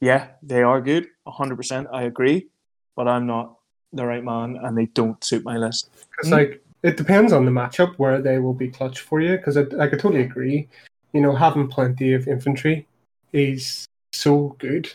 yeah, 0.00 0.28
they 0.42 0.62
are 0.62 0.80
good, 0.80 1.08
hundred 1.26 1.56
percent. 1.56 1.88
I 1.92 2.02
agree, 2.04 2.48
but 2.94 3.08
I'm 3.08 3.26
not 3.26 3.56
the 3.92 4.06
right 4.06 4.22
man, 4.22 4.58
and 4.62 4.76
they 4.76 4.86
don't 4.86 5.22
suit 5.24 5.44
my 5.44 5.56
list. 5.56 5.90
Because 6.10 6.30
like 6.30 6.62
it 6.82 6.96
depends 6.96 7.32
on 7.32 7.44
the 7.44 7.50
matchup 7.50 7.94
where 7.96 8.20
they 8.20 8.38
will 8.38 8.54
be 8.54 8.68
clutch 8.68 9.00
for 9.00 9.20
you. 9.20 9.36
Because 9.36 9.56
I, 9.56 9.62
I 9.80 9.88
could 9.88 10.00
totally 10.00 10.22
agree. 10.22 10.68
You 11.12 11.22
know, 11.22 11.34
having 11.34 11.68
plenty 11.68 12.12
of 12.12 12.28
infantry 12.28 12.86
is 13.32 13.86
so 14.12 14.56
good. 14.58 14.92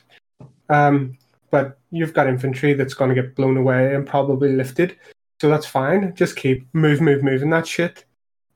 Um, 0.69 1.17
but 1.53 1.77
you've 1.91 2.15
got 2.15 2.25
infantry 2.25 2.73
that's 2.73 2.95
going 2.95 3.13
to 3.13 3.21
get 3.21 3.35
blown 3.35 3.57
away 3.57 3.93
and 3.93 4.07
probably 4.07 4.51
lifted. 4.53 4.97
So 5.39 5.49
that's 5.49 5.67
fine. 5.67 6.15
Just 6.15 6.35
keep 6.35 6.65
move, 6.73 6.99
move, 6.99 7.21
moving 7.21 7.51
that 7.51 7.67
shit 7.67 8.05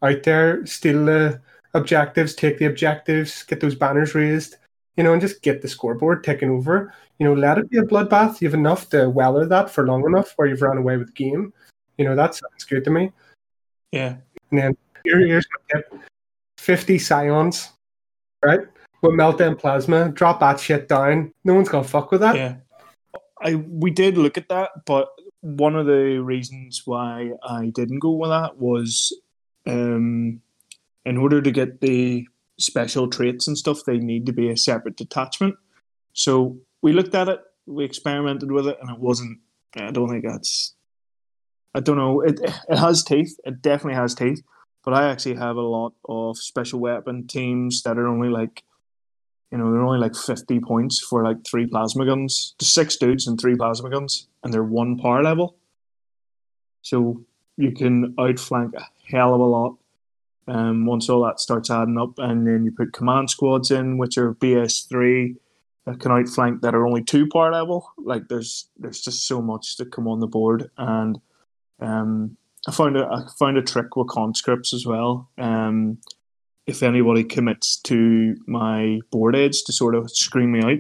out 0.02 0.24
there. 0.24 0.66
Steal 0.66 1.06
the 1.06 1.40
objectives, 1.76 2.34
take 2.34 2.58
the 2.58 2.66
objectives, 2.66 3.44
get 3.44 3.60
those 3.60 3.76
banners 3.76 4.16
raised, 4.16 4.56
you 4.96 5.04
know, 5.04 5.14
and 5.14 5.22
just 5.22 5.44
get 5.44 5.62
the 5.62 5.68
scoreboard 5.68 6.24
taken 6.24 6.50
over. 6.50 6.92
You 7.20 7.28
know, 7.28 7.36
let 7.36 7.60
it 7.60 7.70
be 7.70 7.78
a 7.78 7.84
bloodbath. 7.84 8.42
You 8.42 8.48
have 8.48 8.56
enough 8.56 8.90
to 8.90 9.08
weather 9.12 9.46
that 9.46 9.70
for 9.70 9.86
long 9.86 10.04
enough 10.08 10.34
where 10.36 10.48
you've 10.48 10.64
run 10.64 10.80
away 10.80 10.98
with 10.98 11.10
the 11.10 11.14
game. 11.14 11.54
You 12.00 12.06
know, 12.06 12.16
that 12.16 12.34
sounds 12.34 12.64
good 12.64 12.84
to 12.86 12.90
me. 12.90 13.12
Yeah. 13.92 14.16
And 14.50 14.60
then 14.60 14.78
here, 15.04 15.20
here's 15.20 15.46
my 15.52 15.82
tip 15.82 16.02
50 16.58 16.98
scions, 16.98 17.74
right? 18.44 18.62
With 19.04 19.12
meltdown 19.12 19.60
plasma, 19.60 20.10
drop 20.10 20.40
that 20.40 20.60
shit 20.60 20.88
down. 20.88 21.32
No 21.44 21.54
one's 21.54 21.70
going 21.70 21.84
to 21.84 21.90
fuck 21.90 22.10
with 22.10 22.22
that. 22.22 22.36
Yeah. 22.36 22.56
I 23.42 23.56
we 23.56 23.92
did 23.92 24.18
look 24.18 24.38
at 24.38 24.50
that, 24.50 24.86
but 24.86 25.10
one 25.42 25.76
of 25.76 25.86
the 25.86 26.20
reasons 26.20 26.84
why 26.86 27.32
I 27.44 27.68
didn't 27.68 28.00
go 28.00 28.12
with 28.12 28.30
that 28.30 28.58
was 28.58 29.16
um, 29.66 30.42
in 31.06 31.18
order 31.18 31.42
to 31.42 31.52
get 31.52 31.82
the 31.82 32.28
special 32.60 33.08
traits 33.08 33.48
and 33.48 33.58
stuff, 33.58 33.84
they 33.86 33.98
need 33.98 34.26
to 34.26 34.34
be 34.34 34.50
a 34.50 34.58
separate 34.58 34.98
detachment. 34.98 35.56
So 36.14 36.58
we 36.82 36.94
looked 36.94 37.16
at 37.16 37.30
it, 37.30 37.40
we 37.66 37.86
experimented 37.86 38.52
with 38.52 38.68
it, 38.68 38.78
and 38.82 38.90
it 38.90 39.00
wasn't. 39.00 39.40
I 39.76 39.92
don't 39.92 40.10
think 40.10 40.26
that's. 40.26 40.74
I 41.76 41.80
don't 41.80 41.98
know. 41.98 42.22
It 42.22 42.40
it 42.70 42.78
has 42.78 43.04
teeth. 43.04 43.38
It 43.46 43.62
definitely 43.62 43.96
has 43.96 44.16
teeth. 44.16 44.42
But 44.84 44.94
I 44.94 45.10
actually 45.10 45.36
have 45.36 45.58
a 45.58 45.62
lot 45.62 45.94
of 46.08 46.38
special 46.38 46.80
weapon 46.80 47.28
teams 47.28 47.84
that 47.84 47.98
are 47.98 48.08
only 48.08 48.30
like 48.30 48.64
you 49.52 49.58
know, 49.58 49.72
they're 49.72 49.84
only 49.84 50.00
like 50.00 50.16
50 50.16 50.60
points 50.60 51.00
for 51.00 51.24
like 51.24 51.46
three 51.46 51.66
plasma 51.68 52.06
guns. 52.06 52.56
Six 52.60 52.98
dudes 52.98 53.28
and 53.28 53.40
three 53.40 53.56
plasma 53.56 53.90
guns, 53.90 54.28
and 54.44 54.54
they're 54.54 54.64
one 54.64 54.98
power 54.98 55.24
level. 55.24 55.56
So 56.82 57.26
you 57.56 57.72
can 57.72 58.14
outflank 58.20 58.74
a 58.76 58.86
hell 59.10 59.34
of 59.34 59.40
a 59.40 59.44
lot 59.44 59.78
um, 60.48 60.86
once 60.86 61.10
all 61.10 61.26
that 61.26 61.40
starts 61.40 61.70
adding 61.70 61.98
up. 61.98 62.20
And 62.20 62.46
then 62.46 62.66
you 62.66 62.72
put 62.72 62.94
command 62.94 63.30
squads 63.30 63.72
in, 63.72 63.98
which 63.98 64.18
are 64.18 64.34
BS3 64.36 65.36
that 65.86 66.00
can 66.02 66.12
outflank 66.12 66.62
that 66.62 66.76
are 66.76 66.86
only 66.86 67.04
two 67.04 67.28
power 67.28 67.52
level. 67.52 67.92
Like 67.98 68.28
there's 68.28 68.70
there's 68.78 69.02
just 69.02 69.28
so 69.28 69.42
much 69.42 69.78
to 69.78 69.86
come 69.86 70.08
on 70.08 70.20
the 70.20 70.28
board. 70.28 70.70
And 70.78 71.20
um, 71.80 72.38
I 72.68 72.72
found 72.72 72.98
a, 72.98 73.06
I 73.06 73.24
found 73.40 73.58
a 73.58 73.62
trick 73.62 73.96
with 73.96 74.08
conscripts 74.08 74.74
as 74.74 74.86
well. 74.86 75.30
Um, 75.38 76.00
if 76.68 76.84
anybody 76.84 77.24
commits 77.24 77.78
to 77.84 78.36
my 78.46 79.00
board 79.10 79.36
edge 79.36 79.64
to 79.64 79.74
sort 79.74 79.96
of 79.96 80.12
screen 80.12 80.52
me 80.52 80.62
out, 80.62 80.80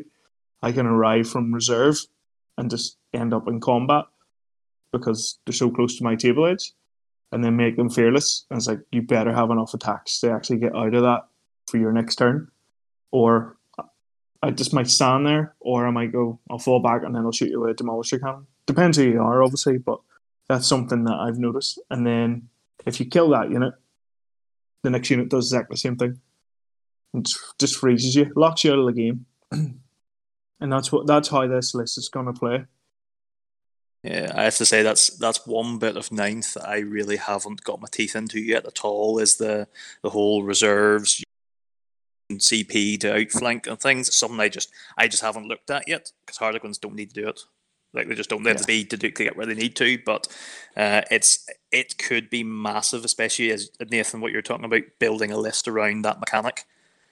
I 0.62 0.74
can 0.74 0.86
arrive 0.86 1.30
from 1.30 1.54
reserve 1.54 1.98
and 2.58 2.70
just 2.70 2.98
end 3.14 3.34
up 3.34 3.48
in 3.48 3.62
combat 3.62 4.06
because 4.92 5.40
they're 5.46 5.54
so 5.54 5.70
close 5.70 5.98
to 5.98 6.04
my 6.04 6.16
table 6.16 6.46
edge 6.46 6.74
and 7.32 7.44
then 7.44 7.56
make 7.56 7.78
them 7.78 7.90
fearless. 7.90 8.46
And 8.50 8.58
it's 8.58 8.68
like, 8.68 8.80
you 8.92 9.02
better 9.02 9.34
have 9.34 9.50
enough 9.50 9.74
attacks 9.74 10.20
to 10.20 10.32
actually 10.32 10.60
get 10.60 10.76
out 10.76 10.94
of 10.94 11.04
that 11.04 11.22
for 11.68 11.78
your 11.78 11.94
next 11.94 12.16
turn. 12.16 12.50
Or 13.12 13.58
I 14.44 14.52
just 14.52 14.74
might 14.74 14.90
stand 14.90 15.26
there, 15.26 15.56
or 15.60 15.88
I 15.88 15.92
might 15.92 16.12
go, 16.12 16.40
I'll 16.50 16.60
fall 16.60 16.82
back 16.82 17.04
and 17.04 17.16
then 17.16 17.24
I'll 17.24 17.32
shoot 17.32 17.50
you 17.50 17.62
with 17.62 17.80
a 17.80 17.84
demolisher 17.84 18.20
cannon. 18.20 18.48
Depends 18.66 18.98
who 18.98 19.04
you 19.04 19.22
are, 19.22 19.42
obviously, 19.42 19.78
but 19.78 20.00
that's 20.50 20.68
something 20.68 21.06
that 21.06 21.16
I've 21.16 21.38
noticed. 21.38 21.80
And 21.90 22.06
then 22.06 22.50
if 22.86 23.00
you 23.00 23.06
kill 23.06 23.30
that 23.30 23.50
unit, 23.52 23.74
the 24.84 24.90
next 24.90 25.10
unit 25.10 25.30
does 25.30 25.52
exactly 25.52 25.76
the 25.76 25.80
same 25.80 25.98
thing. 25.98 26.20
It 27.14 27.30
just 27.60 27.78
freezes 27.78 28.16
you, 28.16 28.32
locks 28.36 28.64
you 28.64 28.74
out 28.74 28.80
of 28.80 28.86
the 28.86 28.94
game, 28.94 29.26
and 29.52 30.72
that's 30.72 30.92
what 30.92 31.08
that's 31.08 31.30
how 31.30 31.48
this 31.48 31.74
list 31.74 31.98
is 31.98 32.10
going 32.10 32.28
to 32.28 32.34
play. 32.34 32.66
Yeah, 34.04 34.32
I 34.36 34.44
have 34.44 34.58
to 34.58 34.66
say 34.66 34.84
that's 34.84 35.10
that's 35.18 35.48
one 35.48 35.80
bit 35.80 35.98
of 35.98 36.12
ninth 36.12 36.54
that 36.54 36.68
I 36.68 36.80
really 36.80 37.18
haven't 37.18 37.64
got 37.64 37.82
my 37.82 37.88
teeth 37.92 38.16
into 38.16 38.40
yet 38.40 38.66
at 38.66 38.86
all. 38.86 39.20
Is 39.20 39.38
the 39.38 39.68
the 40.04 40.12
whole 40.12 40.44
reserves 40.44 41.24
and 42.30 42.40
CP 42.40 43.00
to 43.02 43.16
outflank 43.16 43.68
and 43.68 43.80
things. 43.80 44.14
Something 44.16 44.40
I 44.40 44.50
just 44.50 44.72
I 44.98 45.08
just 45.08 45.24
haven't 45.24 45.48
looked 45.48 45.72
at 45.72 45.88
yet 45.88 46.12
because 46.26 46.38
Harlequins 46.38 46.78
don't 46.78 46.96
need 46.96 47.14
to 47.14 47.22
do 47.22 47.30
it. 47.30 47.42
Like 47.94 48.08
they 48.08 48.16
just 48.16 48.30
don't 48.30 48.40
have 48.40 48.48
yeah. 48.48 48.54
the 48.54 48.64
speed 48.64 48.90
to, 48.92 48.98
do, 48.98 49.10
to 49.10 49.24
get 49.24 49.38
where 49.38 49.46
they 49.46 49.56
need 49.56 49.76
to. 49.78 49.98
But 50.06 50.28
uh, 50.76 51.02
it's 51.10 51.48
it 51.72 51.98
could 51.98 52.30
be 52.30 52.44
massive, 52.44 53.06
especially 53.06 53.52
as 53.52 53.70
Nathan, 53.90 54.22
what 54.22 54.32
you're 54.32 54.42
talking 54.42 54.66
about, 54.66 54.84
building 55.00 55.32
a 55.32 55.38
list 55.38 55.68
around 55.68 56.04
that 56.04 56.20
mechanic. 56.20 56.66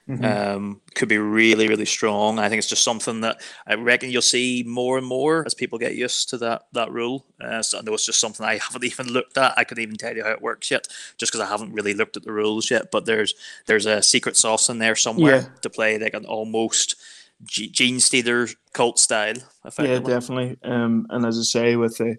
Mm-hmm. 0.07 0.23
Um, 0.23 0.81
could 0.93 1.09
be 1.09 1.17
really, 1.17 1.67
really 1.67 1.85
strong. 1.85 2.38
I 2.38 2.47
think 2.47 2.59
it's 2.59 2.69
just 2.69 2.83
something 2.83 3.21
that 3.21 3.41
I 3.65 3.73
reckon 3.73 4.11
you'll 4.11 4.21
see 4.21 4.63
more 4.65 4.99
and 4.99 5.07
more 5.07 5.43
as 5.47 5.55
people 5.55 5.79
get 5.79 5.95
used 5.95 6.29
to 6.29 6.38
that 6.38 6.67
that 6.73 6.91
rule. 6.91 7.25
Uh, 7.41 7.63
so 7.63 7.79
I 7.79 7.81
know 7.81 7.95
it's 7.95 8.05
just 8.05 8.19
something 8.19 8.45
I 8.45 8.57
haven't 8.57 8.83
even 8.91 9.07
looked 9.07 9.38
at. 9.39 9.57
I 9.57 9.63
couldn't 9.63 9.81
even 9.81 9.95
tell 9.95 10.15
you 10.15 10.23
how 10.23 10.29
it 10.29 10.43
works 10.43 10.69
yet, 10.69 10.88
just 11.17 11.31
because 11.31 11.45
I 11.45 11.49
haven't 11.49 11.73
really 11.73 11.95
looked 11.95 12.17
at 12.17 12.23
the 12.23 12.31
rules 12.31 12.69
yet. 12.69 12.91
But 12.91 13.05
there's 13.05 13.33
there's 13.65 13.88
a 13.88 14.03
secret 14.03 14.38
sauce 14.38 14.69
in 14.69 14.77
there 14.77 14.95
somewhere 14.95 15.38
yeah. 15.38 15.47
to 15.61 15.69
play 15.71 15.97
like 15.97 16.13
an 16.13 16.25
almost 16.25 16.95
Genestealer 17.43 18.56
cult 18.74 19.00
style. 19.00 19.36
I 19.63 19.69
think. 19.69 19.89
Yeah, 19.89 20.00
definitely. 20.00 20.58
Um, 20.63 21.08
and 21.10 21.26
as 21.26 21.38
I 21.38 21.43
say, 21.43 21.76
with 21.76 21.98
the 21.98 22.17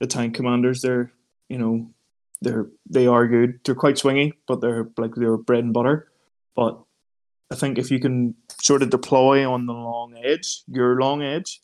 the 0.00 0.06
tank 0.06 0.34
commanders, 0.34 0.80
they're 0.82 1.12
you 1.48 1.58
know 1.58 1.90
they're 2.40 2.68
they 2.88 3.06
are 3.06 3.26
good. 3.26 3.60
They're 3.64 3.74
quite 3.74 3.96
swingy, 3.96 4.32
but 4.46 4.60
they're 4.60 4.88
like 4.96 5.14
they're 5.14 5.36
bread 5.36 5.64
and 5.64 5.72
butter. 5.72 6.10
But 6.54 6.80
I 7.50 7.54
think 7.54 7.78
if 7.78 7.90
you 7.90 8.00
can 8.00 8.34
sort 8.60 8.82
of 8.82 8.90
deploy 8.90 9.48
on 9.48 9.66
the 9.66 9.72
long 9.72 10.14
edge, 10.22 10.62
your 10.66 11.00
long 11.00 11.22
edge, 11.22 11.60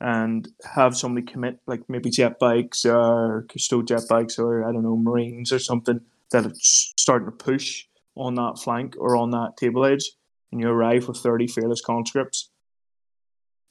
and 0.00 0.48
have 0.74 0.96
somebody 0.96 1.26
commit 1.26 1.58
like 1.66 1.88
maybe 1.88 2.10
jet 2.10 2.38
bikes 2.38 2.84
or 2.84 3.46
Cousteau 3.48 3.86
jet 3.86 4.02
bikes 4.08 4.38
or 4.38 4.64
I 4.64 4.72
don't 4.72 4.82
know 4.82 4.96
Marines 4.96 5.52
or 5.52 5.58
something 5.58 6.00
that 6.32 6.44
it's 6.44 6.94
starting 6.96 7.26
to 7.26 7.32
push 7.32 7.86
on 8.14 8.34
that 8.34 8.58
flank 8.62 8.94
or 8.98 9.16
on 9.16 9.30
that 9.30 9.56
table 9.56 9.84
edge, 9.84 10.12
and 10.52 10.60
you 10.60 10.68
arrive 10.68 11.08
with 11.08 11.18
30 11.18 11.46
fearless 11.48 11.80
conscripts, 11.80 12.50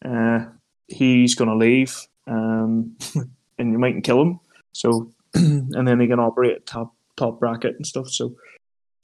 uh, 0.03 0.45
he's 0.87 1.35
going 1.35 1.49
to 1.49 1.55
leave 1.55 1.95
um, 2.27 2.95
and 3.57 3.71
you 3.71 3.79
mightn't 3.79 4.03
kill 4.03 4.21
him. 4.21 4.39
So, 4.73 5.11
and 5.33 5.87
then 5.87 5.99
he 5.99 6.07
can 6.07 6.19
operate 6.19 6.65
top, 6.65 6.93
top 7.15 7.39
bracket 7.39 7.75
and 7.75 7.85
stuff. 7.85 8.09
So, 8.09 8.35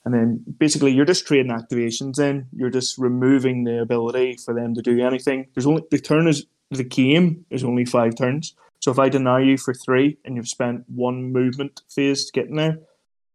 and 0.06 0.14
then 0.14 0.44
basically 0.58 0.92
you're 0.92 1.06
just 1.06 1.28
trading 1.28 1.52
activations 1.52 2.16
then. 2.16 2.48
You're 2.54 2.70
just 2.70 2.98
removing 2.98 3.64
the 3.64 3.82
ability 3.82 4.38
for 4.44 4.54
them 4.54 4.74
to 4.76 4.82
do 4.82 5.00
anything. 5.02 5.48
There's 5.54 5.68
only, 5.68 5.84
the 5.92 6.00
turn 6.00 6.28
is, 6.28 6.46
the 6.72 6.84
game 6.84 7.46
is 7.50 7.64
only 7.64 7.86
five 7.86 8.16
turns. 8.16 8.56
So 8.80 8.92
if 8.92 8.98
I 8.98 9.10
deny 9.10 9.42
you 9.42 9.58
for 9.58 9.74
three 9.74 10.18
and 10.26 10.36
you've 10.36 10.48
spent 10.48 10.86
one 10.88 11.32
movement 11.32 11.82
phase 11.88 12.32
getting 12.32 12.56
there, 12.56 12.80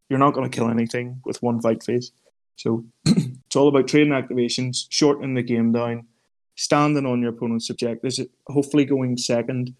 you're 0.09 0.19
not 0.19 0.35
going 0.35 0.49
to 0.49 0.55
kill 0.55 0.71
anything 0.71 1.21
with 1.25 1.43
one 1.43 1.61
fight 1.61 1.83
phase. 1.85 2.13
So 2.57 2.85
it's 3.57 3.63
all 3.63 3.69
about 3.69 3.89
trading 3.89 4.13
activations, 4.13 4.85
shortening 4.91 5.33
the 5.33 5.43
game 5.43 5.73
down, 5.73 6.07
standing 6.57 7.07
on 7.07 7.23
your 7.23 7.31
opponent's 7.31 7.71
objectives, 7.71 8.21
hopefully 8.47 8.85
going 8.85 9.17
second, 9.17 9.75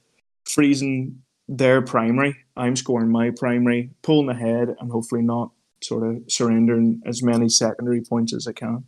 freezing 0.47 1.21
their 1.47 1.83
primary. 1.83 2.35
I'm 2.57 2.75
scoring 2.75 3.11
my 3.11 3.33
primary, 3.37 3.91
pulling 4.01 4.31
ahead, 4.31 4.75
and 4.81 4.91
hopefully 4.91 5.21
not 5.21 5.51
sort 5.83 6.09
of 6.09 6.23
surrendering 6.27 7.03
as 7.05 7.23
many 7.23 7.51
secondary 7.51 8.01
points 8.01 8.33
as 8.33 8.47
I 8.47 8.55
can. 8.55 8.85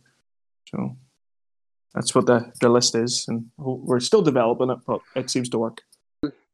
So 0.71 0.97
that's 1.93 2.15
what 2.15 2.25
the, 2.25 2.51
the 2.59 2.69
list 2.69 2.95
is, 2.95 3.27
and 3.27 3.45
we're 3.59 3.99
still 3.99 4.23
developing 4.23 4.71
it, 4.71 4.79
but 4.87 5.01
it 5.15 5.29
seems 5.29 5.49
to 5.49 5.59
work. 5.59 5.83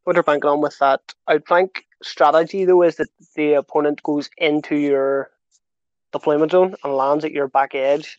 What 0.03 0.17
are 0.17 0.23
banking 0.23 0.49
on 0.49 0.59
with 0.59 0.77
that 0.79 0.99
outflank 1.29 1.85
strategy, 2.03 2.65
though, 2.65 2.83
is 2.83 2.97
that 2.97 3.07
the 3.37 3.53
opponent 3.53 4.03
goes 4.03 4.29
into 4.37 4.75
your 4.75 5.31
deployment 6.15 6.51
zone 6.51 6.75
and 6.84 6.93
lands 6.93 7.25
at 7.25 7.32
your 7.32 7.47
back 7.47 7.75
edge, 7.75 8.17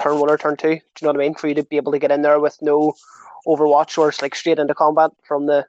turn 0.00 0.18
one 0.18 0.30
or 0.30 0.36
turn 0.36 0.56
two. 0.56 0.74
Do 0.74 0.74
you 0.74 0.80
know 1.02 1.08
what 1.10 1.16
I 1.16 1.24
mean? 1.26 1.34
For 1.34 1.46
you 1.48 1.54
to 1.54 1.62
be 1.62 1.76
able 1.76 1.92
to 1.92 1.98
get 1.98 2.10
in 2.10 2.22
there 2.22 2.40
with 2.40 2.58
no 2.60 2.94
overwatch 3.46 3.96
or 3.96 4.12
like 4.20 4.34
straight 4.34 4.58
into 4.58 4.74
combat 4.74 5.12
from 5.26 5.46
the 5.46 5.66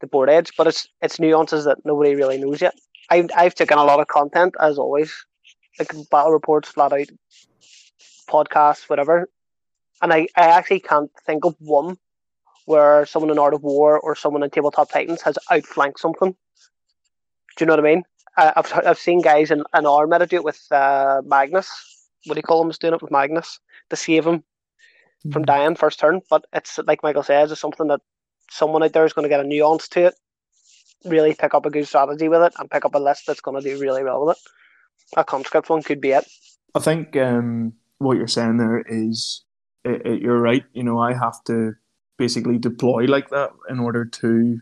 the 0.00 0.06
board 0.06 0.28
edge. 0.28 0.52
But 0.58 0.66
it's 0.66 0.86
it's 1.00 1.18
nuances 1.18 1.64
that 1.64 1.78
nobody 1.84 2.14
really 2.14 2.38
knows 2.38 2.60
yet. 2.60 2.74
I've 3.10 3.30
I've 3.34 3.54
taken 3.54 3.78
a 3.78 3.84
lot 3.84 4.00
of 4.00 4.08
content 4.08 4.54
as 4.60 4.78
always, 4.78 5.12
like 5.78 5.92
battle 6.10 6.32
reports, 6.32 6.68
flat 6.68 6.92
out, 6.92 7.08
podcasts, 8.28 8.88
whatever. 8.88 9.28
And 10.02 10.12
I, 10.12 10.26
I 10.36 10.48
actually 10.58 10.80
can't 10.80 11.10
think 11.26 11.44
of 11.44 11.54
one 11.60 11.96
where 12.66 13.06
someone 13.06 13.30
in 13.30 13.38
Art 13.38 13.54
of 13.54 13.62
War 13.62 13.98
or 13.98 14.14
someone 14.16 14.42
in 14.42 14.50
Tabletop 14.50 14.90
Titans 14.90 15.22
has 15.22 15.38
outflanked 15.50 16.00
something. 16.00 16.32
Do 17.56 17.64
you 17.64 17.66
know 17.66 17.74
what 17.74 17.86
I 17.86 17.94
mean? 17.94 18.04
I've 18.36 18.72
I've 18.86 18.98
seen 18.98 19.20
guys 19.20 19.50
in 19.50 19.62
an 19.72 19.86
armor 19.86 20.24
do 20.26 20.36
it 20.36 20.44
with 20.44 20.60
uh, 20.70 21.22
Magnus. 21.24 21.68
What 22.26 22.34
do 22.34 22.38
you 22.38 22.42
call 22.42 22.62
him? 22.62 22.70
Is 22.70 22.78
doing 22.78 22.94
it 22.94 23.02
with 23.02 23.10
Magnus 23.10 23.58
to 23.90 23.96
save 23.96 24.26
him 24.26 24.42
from 25.30 25.44
dying 25.44 25.76
first 25.76 26.00
turn. 26.00 26.20
But 26.30 26.44
it's 26.52 26.78
like 26.86 27.02
Michael 27.02 27.22
says, 27.22 27.52
it's 27.52 27.60
something 27.60 27.88
that 27.88 28.00
someone 28.50 28.82
out 28.82 28.92
there 28.92 29.04
is 29.04 29.12
going 29.12 29.24
to 29.24 29.28
get 29.28 29.40
a 29.40 29.48
nuance 29.48 29.88
to 29.88 30.06
it. 30.06 30.14
Really 31.04 31.34
pick 31.34 31.54
up 31.54 31.66
a 31.66 31.70
good 31.70 31.86
strategy 31.86 32.28
with 32.28 32.42
it 32.42 32.52
and 32.58 32.70
pick 32.70 32.84
up 32.84 32.94
a 32.94 32.98
list 32.98 33.24
that's 33.26 33.40
going 33.40 33.60
to 33.60 33.68
do 33.68 33.80
really 33.80 34.04
well 34.04 34.24
with 34.24 34.36
it. 34.36 34.42
A 35.16 35.24
conscript 35.24 35.68
one 35.68 35.82
could 35.82 36.00
be 36.00 36.10
it. 36.10 36.24
I 36.74 36.80
think 36.80 37.16
um, 37.16 37.74
what 37.98 38.16
you're 38.16 38.28
saying 38.28 38.56
there 38.56 38.84
is 38.86 39.42
it, 39.84 40.06
it, 40.06 40.22
you're 40.22 40.40
right. 40.40 40.64
You 40.72 40.84
know, 40.84 40.98
I 40.98 41.12
have 41.12 41.42
to 41.44 41.74
basically 42.18 42.58
deploy 42.58 43.04
like 43.04 43.30
that 43.30 43.50
in 43.68 43.80
order 43.80 44.04
to, 44.04 44.60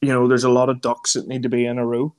you 0.00 0.08
know, 0.08 0.28
there's 0.28 0.44
a 0.44 0.50
lot 0.50 0.68
of 0.68 0.80
ducks 0.80 1.14
that 1.14 1.26
need 1.26 1.42
to 1.44 1.48
be 1.48 1.64
in 1.64 1.78
a 1.78 1.86
row, 1.86 2.14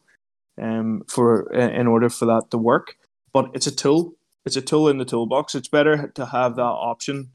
um, 0.62 1.04
for 1.08 1.52
in 1.54 1.88
order 1.88 2.10
for 2.10 2.26
that 2.26 2.52
to 2.52 2.58
work. 2.58 2.96
But 3.32 3.52
it's 3.54 3.68
a 3.68 3.76
tool. 3.76 4.16
It's 4.46 4.56
a 4.56 4.62
tool 4.62 4.90
in 4.90 4.98
the 4.98 5.06
toolbox. 5.06 5.56
It's 5.56 5.68
better 5.68 6.10
to 6.16 6.26
have 6.26 6.56
that 6.58 6.62
option 6.62 7.32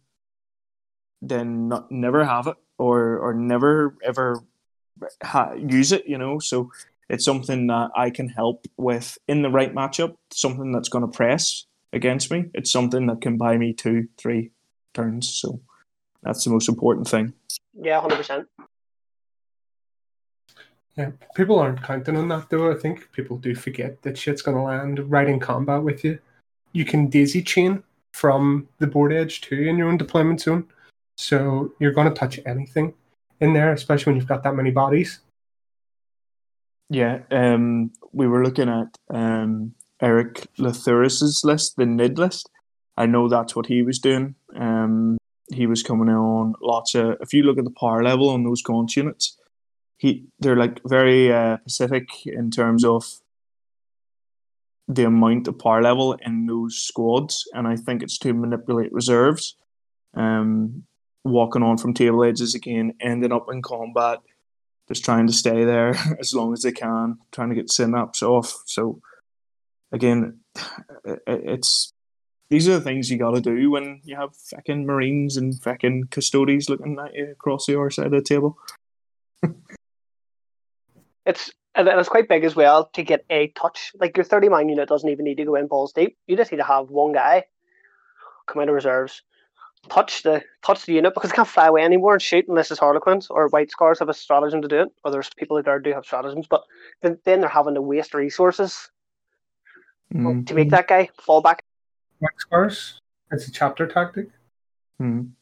than 1.20 1.68
not, 1.68 1.90
never 1.90 2.24
have 2.24 2.46
it 2.46 2.56
or 2.76 3.18
or 3.18 3.34
never 3.34 3.96
ever 4.04 4.44
ha- 5.22 5.54
use 5.54 5.92
it. 5.92 6.06
You 6.06 6.18
know, 6.18 6.38
so 6.38 6.70
it's 7.08 7.24
something 7.24 7.66
that 7.68 7.90
I 7.96 8.10
can 8.10 8.28
help 8.28 8.66
with 8.76 9.18
in 9.26 9.42
the 9.42 9.50
right 9.50 9.74
matchup. 9.74 10.16
Something 10.30 10.72
that's 10.72 10.88
going 10.88 11.10
to 11.10 11.16
press 11.16 11.66
against 11.92 12.30
me. 12.30 12.46
It's 12.54 12.70
something 12.70 13.06
that 13.06 13.20
can 13.20 13.36
buy 13.36 13.56
me 13.56 13.72
two, 13.72 14.08
three 14.18 14.50
turns. 14.94 15.28
So 15.28 15.60
that's 16.22 16.44
the 16.44 16.50
most 16.50 16.68
important 16.68 17.08
thing. 17.08 17.32
Yeah, 17.74 18.00
hundred 18.00 18.16
percent. 18.16 18.48
Yeah, 20.98 21.12
people 21.36 21.60
aren't 21.60 21.80
counting 21.80 22.16
on 22.16 22.26
that 22.28 22.50
though. 22.50 22.72
I 22.72 22.74
think 22.74 23.12
people 23.12 23.36
do 23.38 23.54
forget 23.54 24.02
that 24.02 24.18
shit's 24.18 24.42
gonna 24.42 24.64
land 24.64 24.98
right 25.08 25.28
in 25.28 25.38
combat 25.38 25.80
with 25.84 26.04
you. 26.04 26.18
You 26.72 26.84
can 26.84 27.08
daisy 27.08 27.40
chain 27.40 27.84
from 28.12 28.66
the 28.78 28.88
board 28.88 29.12
edge 29.12 29.40
too 29.40 29.54
in 29.54 29.78
your 29.78 29.88
own 29.88 29.96
deployment 29.96 30.40
zone, 30.40 30.66
so 31.16 31.72
you're 31.78 31.92
gonna 31.92 32.10
touch 32.10 32.40
anything 32.44 32.94
in 33.40 33.52
there, 33.52 33.72
especially 33.72 34.10
when 34.10 34.16
you've 34.16 34.28
got 34.28 34.42
that 34.42 34.56
many 34.56 34.72
bodies. 34.72 35.20
Yeah, 36.90 37.20
um, 37.30 37.92
we 38.12 38.26
were 38.26 38.42
looking 38.42 38.68
at 38.68 38.98
um, 39.14 39.74
Eric 40.02 40.48
Lathuris's 40.58 41.42
list, 41.44 41.76
the 41.76 41.86
NID 41.86 42.18
list. 42.18 42.50
I 42.96 43.06
know 43.06 43.28
that's 43.28 43.54
what 43.54 43.66
he 43.66 43.82
was 43.82 44.00
doing. 44.00 44.34
Um, 44.56 45.16
he 45.52 45.66
was 45.68 45.84
coming 45.84 46.08
on 46.08 46.54
lots 46.60 46.96
of. 46.96 47.18
If 47.20 47.32
you 47.32 47.44
look 47.44 47.58
at 47.58 47.64
the 47.64 47.70
power 47.78 48.02
level 48.02 48.30
on 48.30 48.42
those 48.42 48.62
gaunt 48.62 48.96
units, 48.96 49.37
he 49.98 50.24
they're 50.38 50.56
like 50.56 50.80
very 50.86 51.32
uh, 51.32 51.58
specific 51.66 52.08
in 52.26 52.50
terms 52.50 52.84
of 52.84 53.04
the 54.86 55.04
amount 55.04 55.48
of 55.48 55.58
power 55.58 55.82
level 55.82 56.14
in 56.14 56.46
those 56.46 56.78
squads, 56.78 57.46
and 57.52 57.66
I 57.66 57.76
think 57.76 58.02
it's 58.02 58.18
to 58.18 58.32
manipulate 58.32 58.92
reserves. 58.92 59.56
Um, 60.14 60.84
walking 61.24 61.62
on 61.62 61.76
from 61.76 61.92
table 61.92 62.24
edges 62.24 62.54
again, 62.54 62.94
ending 63.00 63.32
up 63.32 63.46
in 63.52 63.60
combat, 63.60 64.20
just 64.88 65.04
trying 65.04 65.26
to 65.26 65.32
stay 65.32 65.64
there 65.64 65.94
as 66.20 66.32
long 66.32 66.52
as 66.52 66.62
they 66.62 66.72
can, 66.72 67.18
trying 67.32 67.50
to 67.50 67.54
get 67.54 67.70
synapse 67.70 68.22
off. 68.22 68.62
So 68.66 69.00
again, 69.92 70.40
it's 71.26 71.92
these 72.50 72.66
are 72.66 72.72
the 72.72 72.80
things 72.80 73.10
you 73.10 73.18
got 73.18 73.34
to 73.34 73.42
do 73.42 73.70
when 73.70 74.00
you 74.04 74.16
have 74.16 74.34
fucking 74.34 74.86
marines 74.86 75.36
and 75.36 75.60
fucking 75.60 76.04
custodies 76.04 76.70
looking 76.70 76.98
at 76.98 77.14
you 77.14 77.30
across 77.30 77.66
the 77.66 77.78
other 77.78 77.90
side 77.90 78.06
of 78.06 78.12
the 78.12 78.22
table. 78.22 78.56
It's 81.28 81.52
and 81.74 81.86
it's 81.86 82.08
quite 82.08 82.28
big 82.28 82.42
as 82.42 82.56
well 82.56 82.86
to 82.94 83.02
get 83.04 83.24
a 83.30 83.48
touch. 83.48 83.92
Like 84.00 84.16
your 84.16 84.24
thirty 84.24 84.48
man 84.48 84.68
unit 84.68 84.88
doesn't 84.88 85.08
even 85.08 85.24
need 85.26 85.36
to 85.36 85.44
go 85.44 85.54
in 85.54 85.68
balls 85.68 85.92
deep. 85.92 86.16
You 86.26 86.36
just 86.36 86.50
need 86.50 86.58
to 86.58 86.64
have 86.64 86.88
one 86.88 87.12
guy 87.12 87.44
come 88.46 88.62
out 88.62 88.68
of 88.68 88.74
reserves, 88.74 89.22
touch 89.90 90.22
the 90.22 90.42
touch 90.62 90.86
the 90.86 90.94
unit 90.94 91.12
because 91.14 91.30
it 91.30 91.34
can't 91.34 91.46
fly 91.46 91.66
away 91.66 91.82
anymore 91.82 92.14
and 92.14 92.22
shoot 92.22 92.46
unless 92.48 92.70
it's 92.70 92.80
Harlequins 92.80 93.28
or 93.28 93.48
White 93.48 93.70
Scars 93.70 93.98
have 93.98 94.08
a 94.08 94.14
stratagem 94.14 94.62
to 94.62 94.68
do 94.68 94.80
it. 94.80 94.88
Or 95.04 95.10
there's 95.10 95.30
people 95.36 95.62
that 95.62 95.82
do 95.82 95.92
have 95.92 96.06
stratagems, 96.06 96.46
but 96.48 96.64
then, 97.02 97.18
then 97.24 97.40
they're 97.40 97.50
having 97.50 97.74
to 97.74 97.82
waste 97.82 98.14
resources 98.14 98.90
Mm. 100.14 100.46
to 100.46 100.54
make 100.54 100.70
that 100.70 100.88
guy 100.88 101.10
fall 101.20 101.42
back. 101.42 101.62
White 102.20 102.32
scars. 102.38 102.98
It's 103.30 103.46
a 103.46 103.52
chapter 103.52 103.86
tactic. 103.86 104.28
Mm. 104.98 105.32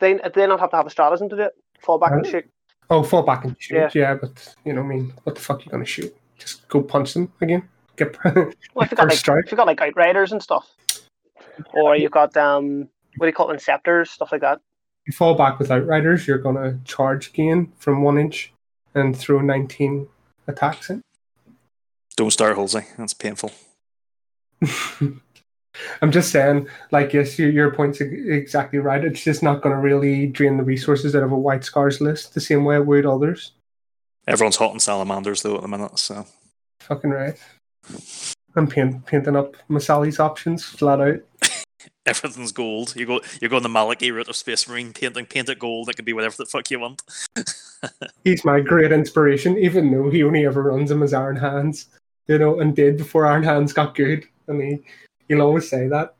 They 0.00 0.14
they 0.34 0.48
not 0.48 0.58
have 0.58 0.70
to 0.70 0.76
have 0.76 0.86
a 0.88 0.90
stratagem 0.90 1.28
to 1.28 1.36
do 1.36 1.42
it. 1.42 1.52
Fall 1.78 1.98
back 2.00 2.10
and 2.10 2.26
shoot. 2.26 2.50
Oh, 2.88 3.02
fall 3.02 3.22
back 3.22 3.44
and 3.44 3.56
shoot. 3.58 3.74
Yeah. 3.76 3.90
Yeah. 3.94 4.14
but 4.14 4.54
you 4.64 4.72
know, 4.72 4.82
I 4.82 4.86
mean, 4.86 5.12
what 5.24 5.34
the 5.34 5.40
fuck 5.40 5.58
are 5.58 5.62
you 5.64 5.70
gonna 5.70 5.84
shoot? 5.84 6.14
Just 6.38 6.68
go 6.68 6.82
punch 6.82 7.14
them 7.14 7.32
again. 7.40 7.68
Get 7.96 8.16
Well, 8.24 8.84
if 8.84 8.90
you 8.90 8.96
got 8.96 9.08
like 9.08 9.18
strike. 9.18 9.46
if 9.46 9.50
you 9.52 9.56
got 9.56 9.66
like 9.66 9.80
outriders 9.80 10.32
and 10.32 10.42
stuff, 10.42 10.68
or 11.74 11.96
you've 11.96 12.12
got 12.12 12.36
um 12.36 12.88
what 13.16 13.26
do 13.26 13.28
you 13.28 13.32
call 13.32 13.50
it, 13.50 13.58
inceptors, 13.60 14.08
stuff 14.08 14.30
like 14.32 14.42
that. 14.42 14.60
you 15.06 15.12
fall 15.12 15.34
back 15.34 15.58
with 15.58 15.70
outriders, 15.70 16.26
you're 16.26 16.38
gonna 16.38 16.78
charge 16.84 17.28
again 17.28 17.72
from 17.78 18.02
one 18.02 18.18
inch 18.18 18.52
and 18.94 19.16
throw 19.16 19.40
19 19.40 20.08
attacks 20.46 20.90
in. 20.90 21.02
Don't 22.16 22.30
start 22.30 22.56
Halsey. 22.56 22.82
That's 22.98 23.14
painful. 23.14 23.50
I'm 26.02 26.12
just 26.12 26.30
saying, 26.30 26.68
like, 26.90 27.12
yes, 27.12 27.38
your, 27.38 27.50
your 27.50 27.70
point's 27.70 28.00
exactly 28.00 28.78
right. 28.78 29.04
It's 29.04 29.22
just 29.22 29.42
not 29.42 29.62
going 29.62 29.74
to 29.74 29.80
really 29.80 30.26
drain 30.26 30.56
the 30.56 30.64
resources 30.64 31.14
out 31.14 31.22
of 31.22 31.32
a 31.32 31.38
white 31.38 31.64
scars 31.64 32.00
list 32.00 32.34
the 32.34 32.40
same 32.40 32.64
way 32.64 32.76
it 32.76 32.86
would 32.86 33.06
others. 33.06 33.52
Everyone's 34.26 34.56
hot 34.56 34.72
on 34.72 34.80
salamanders 34.80 35.42
though 35.42 35.56
at 35.56 35.62
the 35.62 35.68
minute, 35.68 35.98
so 35.98 36.26
Fucking 36.80 37.10
right. 37.10 37.36
I'm 38.54 38.66
paint, 38.66 39.04
painting 39.06 39.36
up 39.36 39.56
Masali's 39.68 40.20
options 40.20 40.64
flat 40.64 41.00
out. 41.00 41.20
everything's 42.06 42.52
gold. 42.52 42.94
You 42.96 43.06
go 43.06 43.20
you're 43.40 43.50
going 43.50 43.64
the 43.64 43.68
Maliki 43.68 44.12
route 44.12 44.28
of 44.28 44.36
Space 44.36 44.68
Marine 44.68 44.92
painting, 44.92 45.26
paint 45.26 45.48
it 45.48 45.58
gold, 45.58 45.88
it 45.88 45.96
can 45.96 46.04
be 46.04 46.12
whatever 46.12 46.36
the 46.38 46.46
fuck 46.46 46.70
you 46.70 46.78
want. 46.78 47.02
He's 48.24 48.44
my 48.44 48.60
great 48.60 48.92
inspiration, 48.92 49.58
even 49.58 49.90
though 49.90 50.10
he 50.10 50.22
only 50.22 50.46
ever 50.46 50.62
runs 50.62 50.90
him 50.90 51.02
as 51.02 51.12
Iron 51.12 51.36
Hands, 51.36 51.86
you 52.28 52.38
know, 52.38 52.60
and 52.60 52.74
did 52.74 52.96
before 52.96 53.26
Iron 53.26 53.42
Hands 53.42 53.72
got 53.72 53.94
good. 53.94 54.24
And 54.46 54.62
he, 54.62 54.78
he'll 55.28 55.42
always 55.42 55.68
say 55.68 55.88
that. 55.88 56.14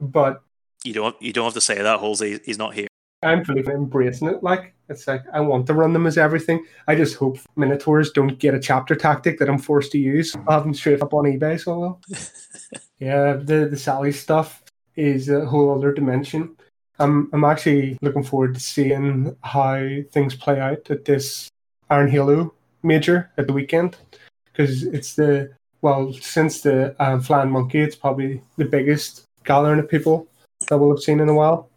But 0.00 0.42
You 0.84 0.94
don't 0.94 1.20
you 1.20 1.32
don't 1.32 1.44
have 1.44 1.54
to 1.54 1.60
say 1.60 1.80
that, 1.80 2.00
Halsey, 2.00 2.40
he's 2.44 2.58
not 2.58 2.74
here. 2.74 2.86
I'm 3.22 3.44
fully 3.44 3.62
embracing 3.66 4.28
it. 4.28 4.42
Like 4.42 4.74
it's 4.88 5.06
like 5.06 5.22
I 5.32 5.40
want 5.40 5.66
to 5.66 5.74
run 5.74 5.92
them 5.92 6.06
as 6.06 6.16
everything. 6.16 6.64
I 6.88 6.94
just 6.94 7.16
hope 7.16 7.38
Minotaurs 7.56 8.12
don't 8.12 8.38
get 8.38 8.54
a 8.54 8.60
chapter 8.60 8.94
tactic 8.94 9.38
that 9.38 9.48
I'm 9.48 9.58
forced 9.58 9.92
to 9.92 9.98
use. 9.98 10.34
I'll 10.34 10.54
have 10.54 10.62
them 10.64 10.74
straight 10.74 11.02
up 11.02 11.12
on 11.12 11.24
eBay. 11.24 11.60
So 11.60 11.78
well. 11.78 12.00
yeah, 12.98 13.34
the 13.34 13.68
the 13.70 13.76
Sally 13.76 14.12
stuff 14.12 14.62
is 14.96 15.28
a 15.28 15.44
whole 15.44 15.74
other 15.74 15.92
dimension. 15.92 16.56
I'm 16.98 17.28
I'm 17.32 17.44
actually 17.44 17.98
looking 18.00 18.24
forward 18.24 18.54
to 18.54 18.60
seeing 18.60 19.36
how 19.42 19.86
things 20.12 20.34
play 20.34 20.58
out 20.58 20.90
at 20.90 21.04
this 21.04 21.50
Iron 21.90 22.08
Halo 22.08 22.54
major 22.82 23.30
at 23.36 23.46
the 23.46 23.52
weekend 23.52 23.98
because 24.46 24.82
it's 24.82 25.14
the 25.14 25.50
well 25.82 26.12
since 26.12 26.60
the 26.60 26.94
um, 27.02 27.20
Flying 27.20 27.50
Monkey, 27.50 27.80
it's 27.80 27.96
probably 27.96 28.42
the 28.56 28.64
biggest 28.64 29.24
gathering 29.44 29.80
of 29.80 29.88
people 29.88 30.28
that 30.68 30.76
we'll 30.78 30.90
have 30.90 31.00
seen 31.00 31.20
in 31.20 31.28
a 31.28 31.34
while 31.34 31.70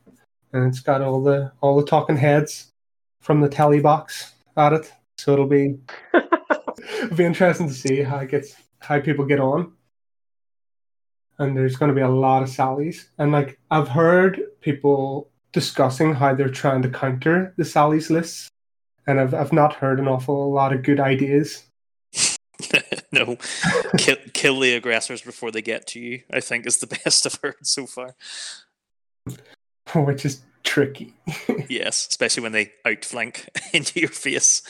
and 0.53 0.67
it's 0.67 0.79
got 0.79 1.01
all 1.01 1.21
the 1.21 1.51
all 1.61 1.75
the 1.75 1.85
talking 1.85 2.15
heads 2.15 2.71
from 3.21 3.41
the 3.41 3.49
telly 3.49 3.79
box 3.79 4.33
at 4.55 4.73
it. 4.73 4.93
So 5.17 5.33
it'll 5.33 5.47
be 5.47 5.79
it'll 6.13 7.17
be 7.17 7.25
interesting 7.25 7.67
to 7.67 7.73
see 7.73 8.01
how 8.01 8.19
it 8.19 8.29
gets 8.29 8.55
how 8.79 9.01
people 9.01 9.25
get 9.25 9.39
on. 9.39 9.73
And 11.39 11.57
there's 11.57 11.75
going 11.75 11.89
to 11.89 11.95
be 11.95 12.01
a 12.01 12.09
lot 12.09 12.43
of 12.43 12.49
sallies, 12.49 13.09
and 13.17 13.31
like 13.31 13.59
I've 13.71 13.87
heard 13.87 14.39
people 14.61 15.29
discussing 15.51 16.13
how 16.13 16.33
they're 16.33 16.49
trying 16.49 16.83
to 16.83 16.89
counter 16.89 17.53
the 17.57 17.65
sallies 17.65 18.11
lists, 18.11 18.49
and 19.07 19.19
I've 19.19 19.33
I've 19.33 19.53
not 19.53 19.73
heard 19.73 19.99
an 19.99 20.07
awful 20.07 20.53
lot 20.53 20.73
of 20.73 20.83
good 20.83 20.99
ideas. 20.99 21.63
no. 23.11 23.37
kill, 23.97 24.17
kill 24.33 24.59
the 24.59 24.75
aggressors 24.75 25.21
before 25.21 25.51
they 25.51 25.61
get 25.61 25.87
to 25.87 25.99
you, 25.99 26.21
I 26.31 26.39
think 26.39 26.65
is 26.65 26.77
the 26.77 26.87
best 27.03 27.25
I've 27.25 27.39
heard 27.41 27.65
so 27.65 27.85
far. 27.85 28.15
which 29.95 30.25
is 30.25 30.41
tricky. 30.63 31.13
Yes, 31.69 32.07
especially 32.09 32.43
when 32.43 32.51
they 32.51 32.71
outflank 32.85 33.49
into 33.73 33.99
your 33.99 34.09
face. 34.09 34.61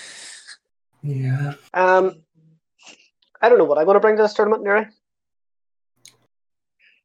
yeah. 1.01 1.53
Um, 1.73 2.23
I 3.41 3.49
don't 3.49 3.57
know 3.57 3.65
what 3.65 3.77
I 3.77 3.83
want 3.83 3.97
to 3.97 3.99
bring 3.99 4.15
to 4.15 4.23
this 4.23 4.33
tournament, 4.33 4.63
Neri. 4.63 4.87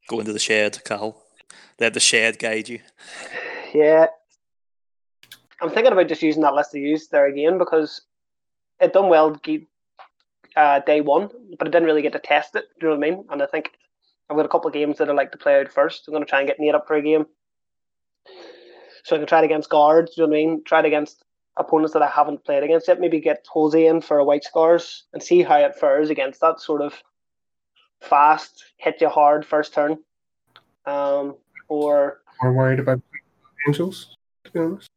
Go 0.09 0.21
into 0.21 0.33
the 0.33 0.39
shed, 0.39 0.83
Cal. 0.85 1.21
Let 1.81 1.95
the 1.95 2.01
shed 2.01 2.39
guide 2.39 2.69
you. 2.69 2.81
Yeah. 3.75 4.07
I'm 5.61 5.71
thinking 5.71 5.93
about 5.93 6.09
just 6.09 6.23
using 6.23 6.43
that 6.43 6.55
list 6.55 6.71
to 6.73 6.79
use 6.79 7.09
there 7.09 7.27
again 7.27 7.59
because 7.59 8.03
it 8.81 8.93
done 8.93 9.09
well 9.09 9.35
ge- 9.35 9.67
uh, 10.59 10.81
day 10.81 11.01
one, 11.01 11.29
but 11.57 11.69
I 11.69 11.71
didn't 11.71 11.87
really 11.87 12.03
get 12.03 12.13
to 12.15 12.19
test 12.19 12.57
it. 12.57 12.65
Do 12.81 12.87
you 12.87 12.93
know 12.93 12.99
what 12.99 13.07
I 13.07 13.11
mean? 13.11 13.25
And 13.31 13.43
I 13.43 13.47
think 13.47 13.71
I've 14.29 14.37
got 14.37 14.45
a 14.45 14.49
couple 14.49 14.67
of 14.67 14.75
games 14.75 14.99
that 14.99 15.09
I 15.09 15.13
like 15.13 15.31
to 15.33 15.39
play 15.39 15.61
out 15.61 15.73
first. 15.73 16.09
I'm 16.09 16.13
going 16.13 16.25
to 16.25 16.29
try 16.29 16.41
and 16.41 16.49
get 16.49 16.59
Nate 16.59 16.75
up 16.75 16.89
for 16.89 16.97
a 16.97 17.03
game. 17.03 17.27
So 19.05 19.15
I 19.15 19.21
can 19.21 19.29
try 19.29 19.41
it 19.41 19.45
against 19.45 19.71
guards, 19.71 20.15
do 20.15 20.23
you 20.23 20.27
know 20.27 20.33
what 20.33 20.37
I 20.37 20.45
mean? 20.45 20.65
Try 20.65 20.81
it 20.81 20.87
against 20.87 21.25
opponents 21.57 21.93
that 21.93 22.03
I 22.03 22.09
haven't 22.09 22.45
played 22.45 22.65
against 22.65 22.89
yet. 22.89 23.01
Maybe 23.01 23.21
get 23.21 23.47
Jose 23.49 23.87
in 23.87 24.01
for 24.01 24.19
a 24.19 24.25
white 24.25 24.43
scars 24.43 25.05
and 25.13 25.23
see 25.23 25.43
how 25.43 25.59
it 25.59 25.77
fares 25.77 26.11
against 26.11 26.41
that 26.41 26.61
sort 26.61 26.83
of 26.83 26.93
fast, 28.01 28.65
hit 28.79 29.01
you 29.01 29.09
hard 29.09 29.47
first 29.47 29.73
turn. 29.73 29.99
Um, 30.87 31.37
or 31.69 32.21
More 32.43 32.53
worried 32.53 32.81
about 32.81 33.01
angels, 33.67 34.17
to 34.45 34.51
be 34.51 34.59
honest. 34.59 34.91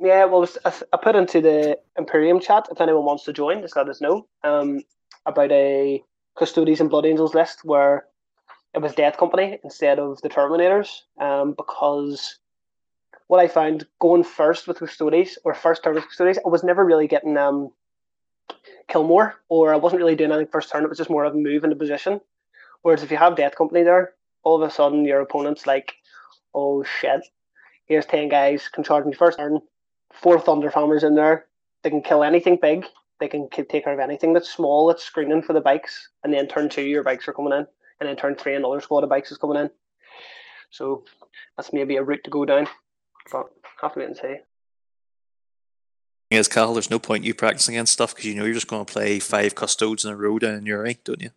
yeah, 0.00 0.24
well, 0.24 0.48
I, 0.64 0.96
put 0.96 1.16
into 1.16 1.42
the 1.42 1.78
Imperium 1.98 2.40
chat 2.40 2.68
if 2.70 2.80
anyone 2.80 3.04
wants 3.04 3.24
to 3.24 3.32
join, 3.32 3.60
just 3.60 3.76
let 3.76 3.88
us 3.88 4.00
know. 4.00 4.26
Um, 4.42 4.82
about 5.26 5.52
a 5.52 6.02
Custodes 6.36 6.80
and 6.80 6.90
Blood 6.90 7.06
Angels 7.06 7.34
list 7.34 7.64
where 7.64 8.06
it 8.74 8.80
was 8.80 8.94
Death 8.94 9.16
Company 9.18 9.58
instead 9.62 9.98
of 9.98 10.20
the 10.22 10.28
Terminators. 10.28 11.02
Um, 11.20 11.54
because 11.56 12.38
what 13.26 13.40
I 13.40 13.48
found 13.48 13.86
going 14.00 14.24
first 14.24 14.66
with 14.66 14.78
Custodes 14.78 15.38
or 15.44 15.54
first 15.54 15.84
turn 15.84 15.94
with 15.94 16.04
Custodes, 16.04 16.38
I 16.44 16.48
was 16.48 16.64
never 16.64 16.84
really 16.84 17.06
getting 17.06 17.36
um 17.36 17.72
kill 18.88 19.04
more, 19.04 19.36
or 19.48 19.72
I 19.72 19.76
wasn't 19.76 20.00
really 20.00 20.16
doing 20.16 20.32
anything 20.32 20.50
first 20.50 20.70
turn. 20.70 20.84
It 20.84 20.88
was 20.88 20.98
just 20.98 21.10
more 21.10 21.24
of 21.24 21.34
a 21.34 21.38
move 21.38 21.64
into 21.64 21.76
position. 21.76 22.20
Whereas 22.82 23.02
if 23.02 23.10
you 23.10 23.16
have 23.16 23.36
Death 23.36 23.56
Company 23.56 23.82
there, 23.82 24.14
all 24.42 24.60
of 24.60 24.68
a 24.68 24.72
sudden 24.72 25.04
your 25.04 25.20
opponent's 25.20 25.66
like, 25.66 25.94
oh 26.54 26.82
shit, 26.82 27.20
here's 27.86 28.06
10 28.06 28.28
guys, 28.28 28.68
can 28.68 28.84
charge 28.84 29.04
me 29.04 29.12
first 29.12 29.38
turn, 29.38 29.60
four 30.12 30.40
Thunder 30.40 30.70
Hammers 30.70 31.04
in 31.04 31.14
there, 31.14 31.46
they 31.82 31.90
can 31.90 32.02
kill 32.02 32.24
anything 32.24 32.58
big, 32.60 32.84
they 33.22 33.28
can 33.28 33.48
take 33.48 33.84
care 33.84 33.92
of 33.92 34.00
anything 34.00 34.32
that's 34.32 34.52
small, 34.52 34.88
that's 34.88 35.04
screening 35.04 35.42
for 35.42 35.52
the 35.52 35.60
bikes, 35.60 36.08
and 36.24 36.34
then 36.34 36.48
turn 36.48 36.68
two, 36.68 36.82
your 36.82 37.04
bikes 37.04 37.28
are 37.28 37.32
coming 37.32 37.52
in, 37.52 37.64
and 38.00 38.08
then 38.08 38.16
turn 38.16 38.34
three, 38.34 38.56
another 38.56 38.80
squad 38.80 39.04
of 39.04 39.10
bikes 39.10 39.30
is 39.30 39.38
coming 39.38 39.62
in. 39.62 39.70
So 40.70 41.04
that's 41.56 41.72
maybe 41.72 41.96
a 41.96 42.02
route 42.02 42.24
to 42.24 42.30
go 42.30 42.44
down, 42.44 42.66
but 43.30 43.46
have 43.80 43.92
to 43.92 44.00
wait 44.00 44.08
and 44.08 44.16
see. 44.16 44.36
Yes, 46.30 46.48
Cal, 46.48 46.72
there's 46.72 46.90
no 46.90 46.98
point 46.98 47.22
you 47.22 47.32
practicing 47.32 47.76
against 47.76 47.92
stuff 47.92 48.12
because 48.12 48.26
you 48.26 48.34
know 48.34 48.44
you're 48.44 48.54
just 48.54 48.66
going 48.66 48.84
to 48.84 48.92
play 48.92 49.20
five 49.20 49.54
custodes 49.54 50.04
in 50.04 50.10
a 50.10 50.16
row 50.16 50.40
down 50.40 50.54
in 50.54 50.66
your 50.66 50.82
rank, 50.82 51.04
don't 51.04 51.22
you? 51.22 51.30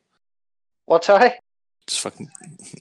What's 0.86 1.10
I? 1.10 1.38
Just 1.86 2.02
fucking, 2.02 2.32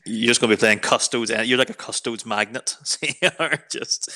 you're 0.06 0.28
just 0.28 0.40
going 0.40 0.48
to 0.50 0.56
be 0.56 0.60
playing 0.60 0.78
custodes. 0.78 1.30
and 1.30 1.46
You're 1.46 1.58
like 1.58 1.68
a 1.68 1.74
custodes 1.74 2.24
magnet. 2.24 2.76
So 2.84 3.06
you 3.20 3.30
are 3.38 3.58
just. 3.70 4.08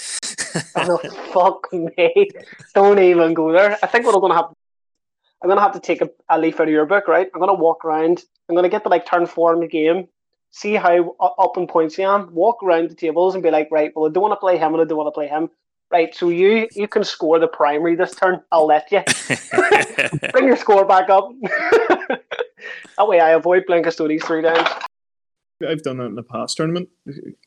Oh, 0.76 0.98
fuck 1.32 1.70
me. 1.72 2.30
Don't 2.74 2.98
even 2.98 3.34
go 3.34 3.52
there. 3.52 3.76
I 3.82 3.86
think 3.86 4.06
what 4.06 4.14
I'm 4.14 4.20
going 4.20 4.32
to 4.32 4.36
have 4.36 4.54
I'm 5.42 5.48
going 5.48 5.56
to 5.56 5.62
have 5.62 5.72
to 5.72 5.80
take 5.80 6.02
a, 6.02 6.10
a 6.28 6.38
leaf 6.38 6.60
out 6.60 6.68
of 6.68 6.72
your 6.72 6.86
book, 6.86 7.06
right? 7.08 7.28
I'm 7.32 7.40
going 7.40 7.54
to 7.54 7.62
walk 7.62 7.84
around. 7.84 8.24
I'm 8.48 8.54
going 8.54 8.64
to 8.64 8.68
get 8.68 8.82
to 8.84 8.88
like 8.88 9.06
turn 9.06 9.26
four 9.26 9.54
in 9.54 9.60
the 9.60 9.68
game, 9.68 10.08
see 10.50 10.74
how 10.74 11.14
up 11.20 11.56
in 11.56 11.66
points 11.66 11.98
I 11.98 12.02
am, 12.02 12.34
walk 12.34 12.62
around 12.62 12.90
the 12.90 12.94
tables 12.94 13.34
and 13.34 13.42
be 13.42 13.50
like, 13.50 13.68
right, 13.70 13.92
well, 13.94 14.08
I 14.08 14.12
don't 14.12 14.22
want 14.22 14.32
to 14.32 14.40
play 14.40 14.58
him 14.58 14.72
and 14.74 14.82
I 14.82 14.84
don't 14.84 14.98
want 14.98 15.08
to 15.08 15.12
play 15.12 15.28
him. 15.28 15.50
Right, 15.90 16.14
so 16.14 16.28
you 16.28 16.68
you 16.72 16.86
can 16.86 17.02
score 17.02 17.38
the 17.38 17.48
primary 17.48 17.96
this 17.96 18.14
turn. 18.14 18.42
I'll 18.52 18.66
let 18.66 18.92
you. 18.92 19.00
Bring 20.32 20.46
your 20.46 20.56
score 20.58 20.84
back 20.84 21.08
up. 21.08 21.30
that 22.98 23.08
way 23.08 23.20
I 23.20 23.30
avoid 23.30 23.64
playing 23.66 23.84
Custodes 23.84 24.22
three 24.22 24.42
times. 24.42 24.68
I've 25.66 25.82
done 25.82 25.98
that 25.98 26.06
in 26.06 26.14
the 26.14 26.22
past 26.22 26.56
tournament. 26.56 26.88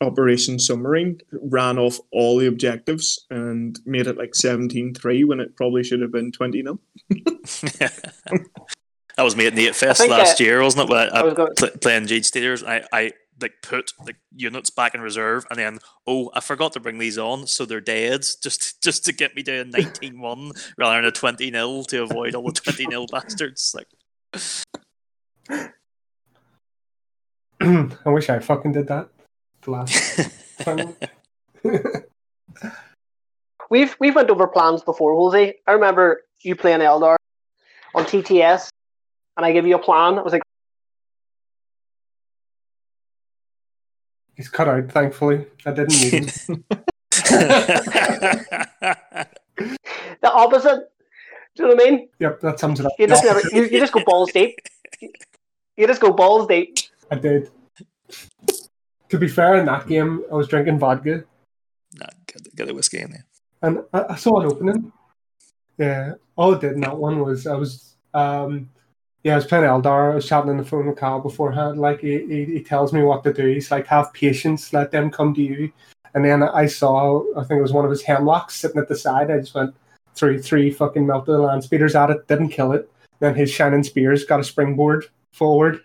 Operation 0.02 0.60
Submarine 0.60 1.20
ran 1.32 1.78
off 1.78 2.00
all 2.12 2.38
the 2.38 2.48
objectives 2.48 3.26
and 3.30 3.80
made 3.86 4.08
it 4.08 4.18
like 4.18 4.36
17 4.36 4.94
3 4.94 5.24
when 5.24 5.40
it 5.40 5.56
probably 5.56 5.84
should 5.84 6.02
have 6.02 6.12
been 6.12 6.32
20 6.32 6.62
0. 6.62 6.80
that 7.10 9.20
was 9.20 9.36
me 9.36 9.48
at 9.48 9.54
Nate 9.54 9.76
Fest 9.76 10.08
last 10.08 10.42
uh, 10.42 10.44
year, 10.44 10.62
wasn't 10.62 10.84
it? 10.84 10.90
When 10.90 11.00
I, 11.00 11.20
I 11.20 11.24
was 11.24 11.34
going 11.34 11.54
pl- 11.58 11.78
playing 11.82 12.08
Gene 12.08 12.24
Stealers, 12.24 12.64
I, 12.64 12.84
I 12.92 13.12
like 13.42 13.62
put 13.62 13.94
like 14.06 14.18
units 14.36 14.70
back 14.70 14.94
in 14.94 15.02
reserve, 15.02 15.46
and 15.50 15.58
then 15.58 15.80
oh, 16.06 16.32
I 16.34 16.42
forgot 16.42 16.74
to 16.74 16.80
bring 16.80 16.98
these 16.98 17.18
on, 17.18 17.48
so 17.48 17.66
they're 17.66 17.82
dead, 17.82 18.26
just 18.44 18.84
just 18.84 19.06
to 19.06 19.14
get 19.14 19.36
me 19.36 19.44
down 19.44 19.72
19-1 19.72 20.74
rather 20.78 20.98
than 20.98 21.06
a 21.06 21.12
twenty 21.12 21.52
0 21.52 21.84
to 21.88 22.04
avoid 22.04 22.36
all 22.36 22.44
the 22.44 22.52
twenty 22.52 22.86
0 22.86 23.06
bastards. 23.12 23.76
Like, 23.76 23.88
I 28.06 28.10
wish 28.10 28.30
I 28.30 28.40
fucking 28.40 28.72
did 28.72 28.88
that. 28.88 29.10
The 29.62 29.72
last 29.72 30.30
time. 30.60 30.96
We've 33.70 33.96
we've 34.02 34.16
went 34.16 34.30
over 34.30 34.48
plans 34.48 34.84
before, 34.84 35.16
Jose. 35.16 35.54
I 35.66 35.72
remember 35.72 36.24
you 36.42 36.58
playing 36.58 36.82
Eldar 36.82 37.16
on 37.96 38.04
TTS, 38.04 38.68
and 39.38 39.46
I 39.46 39.54
gave 39.54 39.66
you 39.66 39.76
a 39.76 39.80
plan. 39.80 40.20
I 40.20 40.24
was 40.24 40.34
like, 40.34 40.42
He's 44.36 44.50
cut 44.50 44.68
out, 44.68 44.92
thankfully. 44.92 45.46
I 45.66 45.72
didn't 45.72 46.02
need 46.02 46.30
him. 46.32 46.66
the 46.70 46.76
opposite. 50.24 50.90
Do 51.56 51.64
you 51.64 51.70
know 51.70 51.76
what 51.76 51.88
I 51.88 51.92
mean? 51.92 52.10
yep, 52.20 52.42
that 52.42 52.60
sums 52.60 52.82
it 52.82 52.86
up. 52.86 52.92
You 53.00 53.08
just 53.08 53.24
never, 53.24 53.42
you, 53.54 53.64
you 53.64 53.80
just 53.80 53.94
go 53.94 54.04
balls 54.04 54.34
deep. 54.34 54.60
You 55.78 55.88
just 55.88 56.02
go 56.02 56.12
balls 56.12 56.46
deep. 56.48 56.76
I 57.12 57.16
did. 57.16 57.50
To 59.10 59.18
be 59.18 59.28
fair, 59.28 59.56
in 59.56 59.66
that 59.66 59.88
game, 59.88 60.24
I 60.32 60.36
was 60.36 60.48
drinking 60.48 60.80
vodka 60.80 61.26
nah, 61.96 62.06
get, 62.26 62.44
the- 62.44 62.50
get 62.52 62.68
the 62.68 62.74
whiskey 62.74 63.00
in 63.00 63.12
there. 63.12 63.26
and 63.62 63.84
I, 63.94 64.14
I 64.14 64.16
saw 64.16 64.40
it 64.40 64.46
opening. 64.46 64.92
Yeah, 65.78 66.14
all 66.38 66.56
I 66.56 66.60
did 66.60 66.74
in 66.74 66.82
that 66.82 66.98
one 66.98 67.20
was 67.20 67.46
I 67.46 67.56
was, 67.56 67.96
um, 68.14 68.70
yeah, 69.24 69.34
I 69.34 69.36
was 69.36 69.46
playing 69.46 69.66
Eldar. 69.66 70.12
I 70.12 70.16
was 70.16 70.28
chatting 70.28 70.50
on 70.50 70.58
the 70.58 70.64
phone 70.64 70.88
with 70.88 70.98
Cal 70.98 71.20
beforehand. 71.20 71.80
Like 71.80 72.00
he, 72.00 72.26
he, 72.26 72.46
he 72.46 72.64
tells 72.64 72.94
me 72.94 73.04
what 73.04 73.24
to 73.24 73.34
do. 73.34 73.48
He's 73.48 73.72
like, 73.72 73.88
have 73.88 74.14
patience, 74.14 74.74
let 74.74 74.92
them 74.92 75.12
come 75.12 75.34
to 75.34 75.42
you. 75.42 75.72
And 76.14 76.24
then 76.24 76.44
I 76.44 76.66
saw, 76.66 77.24
I 77.38 77.44
think 77.44 77.60
it 77.60 77.62
was 77.62 77.74
one 77.74 77.86
of 77.86 77.92
his 77.92 78.04
hemlocks 78.04 78.56
sitting 78.56 78.82
at 78.82 78.88
the 78.88 78.96
side. 78.96 79.32
I 79.32 79.40
just 79.40 79.56
went 79.56 79.74
through 80.16 80.42
three 80.42 80.72
fucking 80.72 81.06
melted 81.06 81.40
land 81.40 81.64
speeders 81.64 81.96
at 81.96 82.10
it, 82.10 82.28
didn't 82.28 82.50
kill 82.50 82.74
it. 82.74 82.90
Then 83.20 83.36
his 83.36 83.50
Shining 83.50 83.84
Spears 83.84 84.26
got 84.26 84.40
a 84.40 84.44
springboard 84.44 85.06
forward 85.32 85.82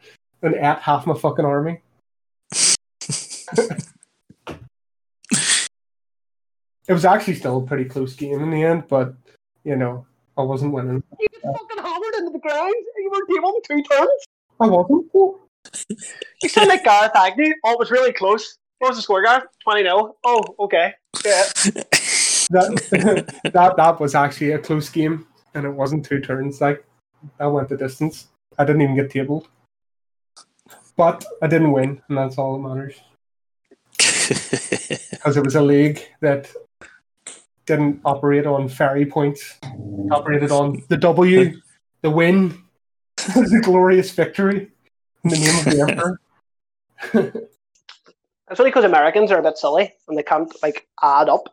and 0.47 0.55
at 0.57 0.81
half 0.81 1.07
my 1.07 1.15
fucking 1.15 1.45
army. 1.45 1.81
It 6.89 6.93
was 6.93 7.05
actually 7.05 7.35
still 7.35 7.59
a 7.59 7.67
pretty 7.67 7.85
close 7.85 8.15
game 8.15 8.41
in 8.41 8.51
the 8.51 8.63
end, 8.63 8.85
but 8.89 9.15
you 9.65 9.75
know, 9.75 10.07
I 10.39 10.43
wasn't 10.43 10.73
winning. 10.73 11.03
You 11.19 11.27
just 11.33 11.45
fucking 11.45 11.83
hammered 11.83 12.15
into 12.19 12.31
the 12.31 12.39
ground. 12.39 12.75
You 12.97 13.11
were 13.11 13.27
game 13.27 13.45
on 13.45 13.63
two 13.63 13.83
turns. 13.83 14.25
I 14.61 14.67
wasn't. 14.69 15.07
You 16.43 16.49
sound 16.49 16.69
like 16.69 16.85
Gareth 16.85 17.11
Agnew. 17.17 17.53
Oh, 17.65 17.73
it 17.73 17.79
was 17.79 17.91
really 17.91 18.13
close. 18.13 18.57
What 18.79 18.91
was 18.91 18.99
the 18.99 19.03
score, 19.03 19.25
Gareth? 19.25 19.45
20 19.65 19.83
0. 19.83 20.17
Oh, 20.25 20.43
okay. 20.61 20.93
Yeah. 21.25 21.43
That, 22.51 23.41
that 23.53 23.77
that 23.77 23.99
was 23.99 24.15
actually 24.15 24.53
a 24.53 24.59
close 24.61 24.89
game, 24.89 25.27
and 25.55 25.67
it 25.67 25.71
wasn't 25.71 26.05
two 26.05 26.21
turns. 26.21 26.61
Like 26.61 26.85
I 27.41 27.49
went 27.49 27.69
the 27.69 27.77
distance. 27.77 28.29
I 28.59 28.65
didn't 28.65 28.83
even 28.83 28.95
get 28.95 29.11
tabled, 29.11 29.49
but 30.97 31.25
I 31.43 31.47
didn't 31.47 31.73
win, 31.73 32.03
and 32.09 32.19
that's 32.19 32.39
all 32.39 32.55
that 32.55 32.69
matters. 32.69 32.95
Because 35.11 35.37
it 35.37 35.45
was 35.45 35.57
a 35.57 35.63
league 35.63 36.01
that 36.21 36.49
didn't 37.67 38.01
operate 38.05 38.47
on 38.47 38.69
fairy 38.69 39.05
points. 39.05 39.59
It 39.63 40.13
operated 40.13 40.53
on 40.53 40.85
the 40.89 40.97
W, 40.97 41.61
the 42.03 42.11
win, 42.11 42.63
the 43.17 43.61
glorious 43.65 44.11
victory 44.13 44.71
in 45.25 45.31
the 45.31 45.37
name 45.37 45.59
of 45.59 45.65
the 45.65 45.81
emperor. 47.13 47.41
It's 48.49 48.61
only 48.61 48.71
because 48.71 48.85
Americans 48.85 49.33
are 49.33 49.41
a 49.41 49.43
bit 49.43 49.59
silly 49.59 49.93
and 50.07 50.17
they 50.17 50.23
can't 50.23 50.49
like 50.63 50.87
add 51.03 51.29
up. 51.29 51.53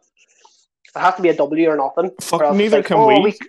It 0.95 0.99
has 0.99 1.15
to 1.15 1.23
be 1.23 1.29
a 1.29 1.35
W 1.35 1.67
or 1.67 1.75
nothing. 1.75 2.11
Fuck, 2.21 2.41
or 2.41 2.53
neither 2.53 2.77
like, 2.77 2.85
can 2.85 2.97
oh, 2.97 3.07
we." 3.07 3.19
we. 3.19 3.39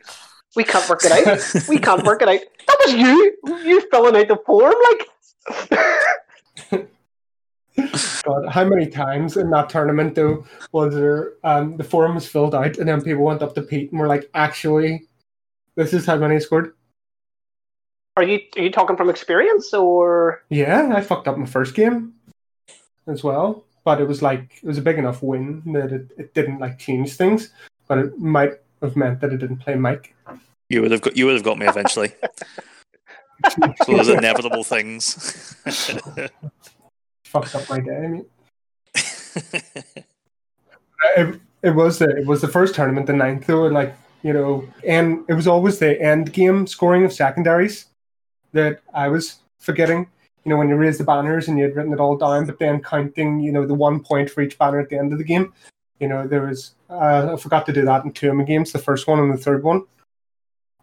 We 0.57 0.64
can't 0.64 0.88
work 0.88 1.00
it 1.04 1.11
out. 1.11 1.68
we 1.68 1.78
can't 1.78 2.04
work 2.04 2.22
it 2.22 2.28
out. 2.28 2.40
That 2.66 2.78
was 2.87 2.94
you. 2.94 3.37
You 3.64 3.87
filling 3.90 4.16
out 4.16 4.28
the 4.28 4.38
form, 4.46 4.74
like. 4.92 5.09
God, 8.25 8.46
how 8.48 8.64
many 8.64 8.87
times 8.87 9.37
in 9.37 9.50
that 9.50 9.68
tournament 9.68 10.14
though 10.14 10.46
was 10.73 10.94
there 10.94 11.35
um, 11.44 11.77
the 11.77 11.85
forum 11.85 12.14
was 12.14 12.27
filled 12.27 12.54
out 12.54 12.79
and 12.79 12.88
then 12.88 13.02
people 13.02 13.25
went 13.25 13.42
up 13.42 13.54
to 13.54 13.62
Pete 13.62 13.90
and 13.90 14.00
were 14.00 14.06
like, 14.06 14.31
actually, 14.35 15.06
this 15.75 15.92
is 15.92 16.06
how 16.06 16.16
many 16.16 16.37
I 16.37 16.38
scored. 16.38 16.75
Are 18.16 18.23
you 18.23 18.40
are 18.56 18.62
you 18.62 18.71
talking 18.71 18.96
from 18.96 19.10
experience 19.10 19.75
or? 19.75 20.44
Yeah, 20.48 20.92
I 20.94 21.00
fucked 21.00 21.27
up 21.27 21.37
my 21.37 21.46
first 21.46 21.75
game 21.75 22.14
as 23.06 23.25
well. 23.25 23.64
But 23.85 24.00
it 24.00 24.08
was 24.08 24.23
like 24.23 24.60
it 24.62 24.66
was 24.66 24.79
a 24.79 24.83
big 24.83 24.98
enough 24.98 25.23
win 25.23 25.62
that 25.73 25.92
it, 25.92 26.10
it 26.16 26.35
didn't 26.35 26.60
like 26.60 26.79
change 26.79 27.14
things. 27.14 27.50
But 27.88 27.98
it 27.98 28.18
might 28.18 28.52
have 28.81 28.96
meant 28.96 29.21
that 29.21 29.33
it 29.33 29.38
didn't 29.38 29.58
play 29.58 29.75
Mike. 29.75 30.14
you 30.68 30.81
would 30.81 30.92
have 30.92 31.02
got 31.02 31.16
you 31.16 31.27
would 31.27 31.35
have 31.35 31.42
got 31.42 31.58
me 31.58 31.66
eventually. 31.66 32.14
So 33.50 33.96
those 33.96 34.08
inevitable 34.20 34.64
things. 34.64 35.56
fucked 37.24 37.54
up 37.54 37.68
my 37.68 37.80
day. 37.80 37.96
I 37.96 38.06
mean, 38.06 38.26
it, 41.16 41.40
it 41.62 41.70
was 41.70 41.98
the 41.98 42.08
it 42.16 42.26
was 42.26 42.40
the 42.40 42.48
first 42.48 42.74
tournament, 42.74 43.06
the 43.06 43.12
ninth 43.12 43.46
though, 43.46 43.64
and 43.66 43.74
like 43.74 43.94
you 44.22 44.32
know, 44.32 44.66
and 44.86 45.24
it 45.28 45.34
was 45.34 45.46
always 45.46 45.78
the 45.78 46.00
end 46.00 46.32
game 46.32 46.66
scoring 46.66 47.04
of 47.04 47.12
secondaries 47.12 47.86
that 48.52 48.80
I 48.94 49.08
was 49.08 49.40
forgetting. 49.58 50.08
You 50.44 50.50
know, 50.50 50.56
when 50.56 50.68
you 50.68 50.76
raised 50.76 51.00
the 51.00 51.04
banners 51.04 51.48
and 51.48 51.58
you 51.58 51.64
had 51.64 51.74
written 51.74 51.92
it 51.92 52.00
all 52.00 52.16
down, 52.16 52.46
but 52.46 52.58
then 52.58 52.82
counting, 52.82 53.40
you 53.40 53.50
know, 53.50 53.66
the 53.66 53.74
one 53.74 54.00
point 54.00 54.30
for 54.30 54.42
each 54.42 54.58
banner 54.58 54.78
at 54.78 54.90
the 54.90 54.98
end 54.98 55.12
of 55.12 55.18
the 55.18 55.24
game. 55.24 55.52
You 56.00 56.08
know, 56.08 56.26
there 56.26 56.42
was 56.42 56.74
uh, 56.90 57.32
I 57.32 57.36
forgot 57.36 57.66
to 57.66 57.72
do 57.72 57.84
that 57.84 58.04
in 58.04 58.12
two 58.12 58.30
of 58.30 58.36
my 58.36 58.44
games, 58.44 58.72
the 58.72 58.78
first 58.78 59.06
one 59.06 59.18
and 59.20 59.32
the 59.32 59.38
third 59.42 59.62
one. 59.62 59.84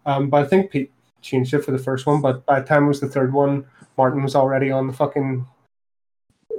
Um, 0.05 0.29
but 0.29 0.43
I 0.43 0.47
think 0.47 0.71
Pete 0.71 0.91
changed 1.21 1.53
it 1.53 1.63
for 1.63 1.71
the 1.71 1.77
first 1.77 2.05
one. 2.05 2.21
But 2.21 2.45
by 2.45 2.59
the 2.59 2.65
time 2.67 2.85
it 2.85 2.87
was 2.87 2.99
the 2.99 3.07
third 3.09 3.33
one, 3.33 3.65
Martin 3.97 4.23
was 4.23 4.35
already 4.35 4.71
on 4.71 4.87
the 4.87 4.93
fucking 4.93 5.45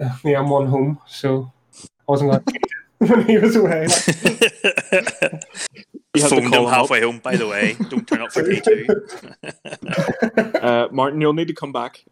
uh, 0.00 0.16
the 0.22 0.30
M1 0.32 0.68
home, 0.68 0.98
so 1.06 1.52
I 1.80 1.86
wasn't 2.08 2.30
going 2.32 2.44
to 2.44 2.52
change 2.52 2.64
it 3.00 3.10
when 3.16 3.26
he 3.26 3.38
was 3.38 3.56
away. 3.56 3.86
You 6.14 6.20
have 6.20 6.30
to 6.30 6.36
Phoned 6.36 6.44
him 6.46 6.50
call 6.52 6.60
him 6.62 6.66
up. 6.66 6.74
halfway 6.74 7.00
home, 7.00 7.18
by 7.20 7.36
the 7.36 7.48
way. 7.48 7.74
Don't 7.88 8.06
turn 8.06 8.20
up 8.22 8.32
for 8.32 8.42
K2. 8.42 9.34
Uh, 10.62 10.86
Martin, 10.92 11.20
you'll 11.20 11.32
need 11.32 11.48
to 11.48 11.54
come 11.54 11.72
back. 11.72 12.04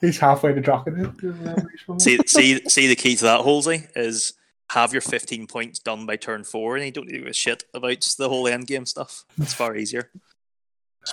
He's 0.00 0.18
halfway 0.18 0.54
to 0.54 0.60
dropping 0.60 0.96
it. 0.98 2.00
see, 2.00 2.18
see, 2.26 2.60
see, 2.68 2.86
the 2.86 2.94
key 2.96 3.16
to 3.16 3.24
that, 3.24 3.40
Halsey, 3.42 3.86
is 3.96 4.34
have 4.70 4.92
your 4.92 5.02
15 5.02 5.48
points 5.48 5.80
done 5.80 6.06
by 6.06 6.16
turn 6.16 6.44
four, 6.44 6.76
and 6.76 6.84
you 6.84 6.92
don't 6.92 7.08
give 7.08 7.26
a 7.26 7.32
shit 7.32 7.64
about 7.74 8.06
the 8.18 8.28
whole 8.28 8.46
end 8.46 8.68
game 8.68 8.86
stuff. 8.86 9.24
It's 9.38 9.52
far 9.52 9.76
easier. 9.76 10.10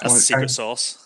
That's 0.01 0.13
the 0.13 0.19
secret 0.19 0.51
sauce. 0.51 1.03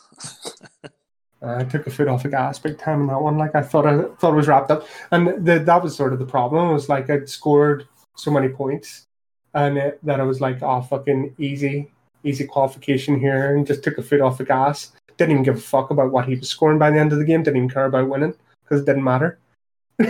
I 1.42 1.64
took 1.64 1.88
a 1.88 1.90
foot 1.90 2.08
off 2.08 2.24
the 2.24 2.30
gas 2.30 2.60
big 2.60 2.78
time 2.78 3.02
in 3.02 3.08
that 3.08 3.22
one. 3.22 3.38
Like 3.38 3.56
I 3.56 3.62
thought, 3.62 3.88
I 3.88 4.04
thought 4.20 4.34
it 4.34 4.36
was 4.36 4.48
wrapped 4.48 4.70
up, 4.70 4.86
and 5.12 5.46
the, 5.46 5.60
that 5.60 5.82
was 5.82 5.96
sort 5.96 6.14
of 6.14 6.20
the 6.20 6.26
problem. 6.26 6.70
It 6.70 6.74
was 6.74 6.90
like 6.90 7.10
I'd 7.10 7.30
scored 7.30 7.88
so 8.18 8.30
many 8.30 8.50
points, 8.50 9.08
and 9.54 9.78
it, 9.78 10.00
that 10.06 10.20
I 10.20 10.24
was 10.24 10.42
like, 10.42 10.62
"Oh, 10.62 10.82
fucking 10.82 11.36
easy, 11.40 11.90
easy 12.24 12.46
qualification 12.46 13.20
here," 13.20 13.56
and 13.56 13.66
just 13.66 13.82
took 13.84 13.98
a 13.98 14.04
foot 14.04 14.22
off 14.22 14.38
the 14.38 14.46
gas. 14.46 14.92
Didn't 15.18 15.32
even 15.32 15.44
give 15.44 15.58
a 15.58 15.62
fuck 15.62 15.90
about 15.90 16.12
what 16.12 16.28
he 16.28 16.36
was 16.36 16.50
scoring 16.50 16.78
by 16.78 16.92
the 16.92 17.00
end 17.00 17.14
of 17.14 17.20
the 17.20 17.26
game. 17.26 17.44
Didn't 17.44 17.58
even 17.58 17.70
care 17.70 17.86
about 17.86 18.10
winning 18.10 18.36
because 18.64 18.82
it 18.82 18.86
didn't 18.86 19.04
matter, 19.04 19.40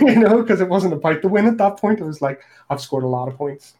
you 0.00 0.16
know, 0.18 0.42
because 0.42 0.60
it 0.60 0.68
wasn't 0.68 0.92
about 0.94 1.22
the 1.22 1.28
win 1.28 1.46
at 1.46 1.58
that 1.58 1.76
point. 1.78 2.00
It 2.00 2.04
was 2.04 2.20
like 2.22 2.42
I've 2.70 2.80
scored 2.80 3.04
a 3.04 3.08
lot 3.08 3.28
of 3.28 3.36
points, 3.36 3.74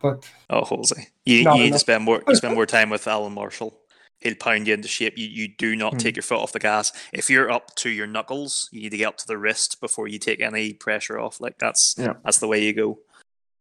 but 0.00 0.28
Oh, 0.50 0.64
Halsey, 0.64 1.08
you, 1.24 1.38
you 1.38 1.50
need 1.54 1.72
to 1.72 1.78
spend 1.78 2.04
more. 2.04 2.22
You 2.26 2.34
spend 2.34 2.54
more 2.60 2.66
time 2.66 2.90
with 2.90 3.06
Alan 3.06 3.32
Marshall. 3.34 3.78
He'll 4.20 4.34
pound 4.34 4.66
you 4.66 4.72
into 4.74 4.88
shape. 4.88 5.18
You, 5.18 5.26
you 5.28 5.48
do 5.48 5.76
not 5.76 5.92
Hmm. 5.92 5.98
take 5.98 6.16
your 6.16 6.22
foot 6.22 6.38
off 6.40 6.52
the 6.52 6.58
gas. 6.58 6.90
If 7.12 7.28
you're 7.28 7.50
up 7.50 7.74
to 7.76 7.90
your 7.90 8.06
knuckles, 8.06 8.68
you 8.72 8.80
need 8.82 8.90
to 8.90 8.96
get 8.96 9.08
up 9.08 9.18
to 9.18 9.26
the 9.26 9.36
wrist 9.36 9.78
before 9.80 10.08
you 10.08 10.18
take 10.18 10.40
any 10.40 10.72
pressure 10.72 11.18
off. 11.18 11.40
Like 11.40 11.58
that's 11.58 11.94
Yeah. 11.98 12.14
that's 12.24 12.38
the 12.38 12.48
way 12.48 12.64
you 12.64 12.72
go. 12.72 12.98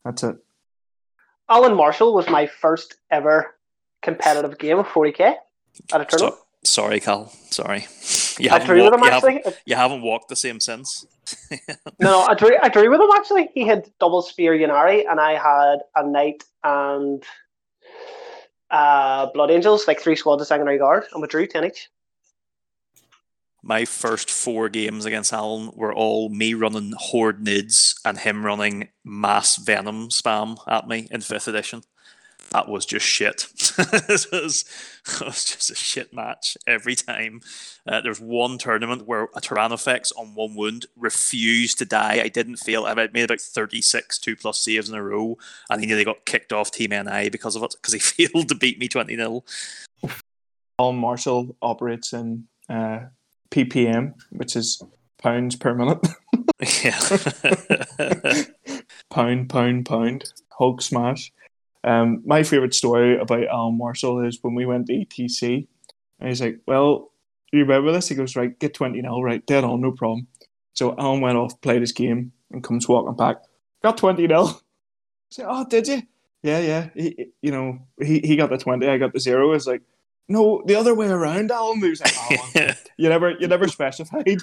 That's 0.06 0.24
it. 0.24 0.38
Alan 1.50 1.76
Marshall 1.76 2.14
was 2.14 2.30
my 2.30 2.48
first 2.48 2.96
ever 3.12 3.56
competitive 4.02 4.58
game 4.58 4.80
of 4.80 4.88
40k 4.88 5.20
at 5.22 6.02
a 6.02 6.06
tournament. 6.06 6.10
So, 6.36 6.38
sorry, 6.64 7.00
Cal. 7.00 7.28
Sorry. 7.52 7.86
You 8.40 8.50
I 8.50 8.54
haven't, 8.54 8.68
drew 8.68 8.84
with 8.84 8.94
walked, 8.94 8.96
him 8.96 9.04
you, 9.06 9.12
haven't, 9.12 9.38
actually. 9.38 9.54
you 9.66 9.76
haven't 9.76 10.02
walked 10.02 10.30
the 10.30 10.36
same 10.36 10.60
since. 10.60 11.06
No, 12.00 12.22
I 12.22 12.36
drew, 12.36 12.56
I 12.62 12.70
drew 12.70 12.90
with 12.90 13.00
him 13.02 13.10
actually. 13.16 13.50
He 13.54 13.66
had 13.66 13.90
double 14.00 14.22
spear 14.22 14.54
Ynnari, 14.54 15.06
and 15.10 15.20
I 15.20 15.34
had 15.34 15.80
a 15.96 16.08
knight 16.08 16.44
and 16.64 17.24
uh, 18.70 19.28
Blood 19.34 19.52
Angels, 19.52 19.88
like 19.88 20.00
three 20.00 20.16
squads 20.16 20.42
of 20.42 20.48
Sanguinary 20.48 20.78
Guard, 20.78 21.06
and 21.14 21.22
we 21.22 21.28
drew 21.28 21.48
10 21.48 21.66
each. 21.66 21.90
My 23.64 23.86
first 23.86 24.30
four 24.30 24.70
games 24.70 25.06
against 25.06 25.34
Alan 25.34 25.72
were 25.74 25.94
all 25.94 26.30
me 26.30 26.54
running 26.54 26.94
Horde 26.98 27.44
Nids 27.44 27.96
and 28.06 28.18
him 28.18 28.46
running 28.46 28.90
Mass 29.04 29.56
Venom 29.56 30.10
spam 30.10 30.58
at 30.68 30.88
me 30.88 31.08
in 31.10 31.22
5th 31.22 31.48
edition. 31.48 31.82
That 32.52 32.70
was 32.70 32.86
just 32.86 33.06
shit. 33.06 33.48
it, 33.78 34.08
was, 34.10 34.26
it 34.32 35.22
was 35.22 35.46
just 35.46 35.70
a 35.70 35.76
shit 35.76 36.14
match 36.14 36.58
every 36.66 36.96
time. 36.96 37.42
Uh, 37.88 38.02
there 38.02 38.12
was 38.12 38.22
one 38.22 38.58
tournament 38.58 39.06
where 39.06 39.24
a 39.24 39.42
Tyrannofex 39.42 40.12
on 40.18 40.36
one 40.36 40.56
wound 40.56 40.86
refused 40.96 41.80
to 41.80 41.86
die. 41.86 42.22
I 42.24 42.30
didn't 42.30 42.58
fail. 42.58 42.86
I 42.86 42.94
made 42.94 43.26
about 43.26 43.42
36 43.42 44.20
2 44.20 44.36
plus 44.36 44.60
saves 44.60 44.90
in 44.90 44.96
a 44.96 45.04
row, 45.04 45.38
and 45.70 45.82
he 45.82 45.88
nearly 45.88 46.06
got 46.06 46.26
kicked 46.26 46.54
off 46.54 46.72
Team 46.72 46.92
NI 46.92 47.30
because 47.30 47.56
of 47.56 47.64
it, 47.64 47.76
because 47.82 47.94
he 47.94 48.00
failed 48.28 48.50
to 48.50 48.56
beat 48.56 48.80
me 48.80 48.88
20 48.88 49.16
0. 49.16 49.44
Alan 50.80 50.98
Marshall 50.98 51.56
operates 51.62 52.14
in 52.14 52.48
uh, 52.70 53.00
ppm, 53.50 54.14
which 54.32 54.56
is 54.56 54.82
pounds 55.18 55.56
per 55.56 55.74
minute. 55.74 56.06
Yeah. 56.84 56.98
pound, 59.10 59.50
pound, 59.50 59.86
pound. 59.86 60.24
Hulk 60.50 60.82
smash. 60.82 61.34
Um, 61.86 62.24
my 62.26 62.44
favorite 62.44 62.74
story 62.74 63.18
about 63.18 63.48
Alan 63.48 63.78
Marshall 63.78 64.26
is 64.26 64.40
when 64.42 64.56
we 64.56 64.66
went 64.66 64.88
to 64.88 64.94
ETC, 64.94 65.68
and 66.20 66.30
he's 66.30 66.42
like, 66.42 66.60
"Well, 66.66 67.12
you 67.54 67.62
remember 67.62 67.92
this?" 67.92 68.10
He 68.10 68.16
goes, 68.16 68.36
"Right, 68.36 68.58
get 68.60 68.74
twenty 68.74 69.02
now, 69.02 69.22
right, 69.22 69.46
dead 69.46 69.64
on, 69.64 69.82
no 69.82 69.92
problem." 69.92 70.28
So 70.74 70.96
Alan 70.98 71.22
went 71.22 71.38
off, 71.38 71.62
played 71.62 71.82
his 71.82 71.92
game, 71.92 72.32
and 72.52 72.64
comes 72.64 72.90
walking 72.90 73.16
back, 73.16 73.38
got 73.84 73.98
twenty 73.98 74.26
nil. 74.26 74.60
Say, 75.30 75.44
"Oh, 75.48 75.66
did 75.70 75.88
you?" 75.88 76.02
Yeah, 76.42 76.60
yeah. 76.60 76.90
He, 76.96 77.28
you 77.42 77.52
know, 77.52 77.80
he, 78.02 78.20
he 78.20 78.36
got 78.36 78.50
the 78.50 78.58
twenty, 78.58 78.88
I 78.88 78.98
got 78.98 79.14
the 79.14 79.20
zero. 79.20 79.54
It's 79.54 79.68
like, 79.68 79.82
no, 80.28 80.64
the 80.66 80.76
other 80.76 80.96
way 80.96 81.08
around, 81.08 81.52
Alan. 81.52 81.82
He 81.82 81.90
was 81.90 82.02
like, 82.02 82.14
oh, 82.18 82.72
you 82.98 83.10
never, 83.10 83.32
you 83.32 83.48
never 83.48 83.68
specified. 83.68 84.28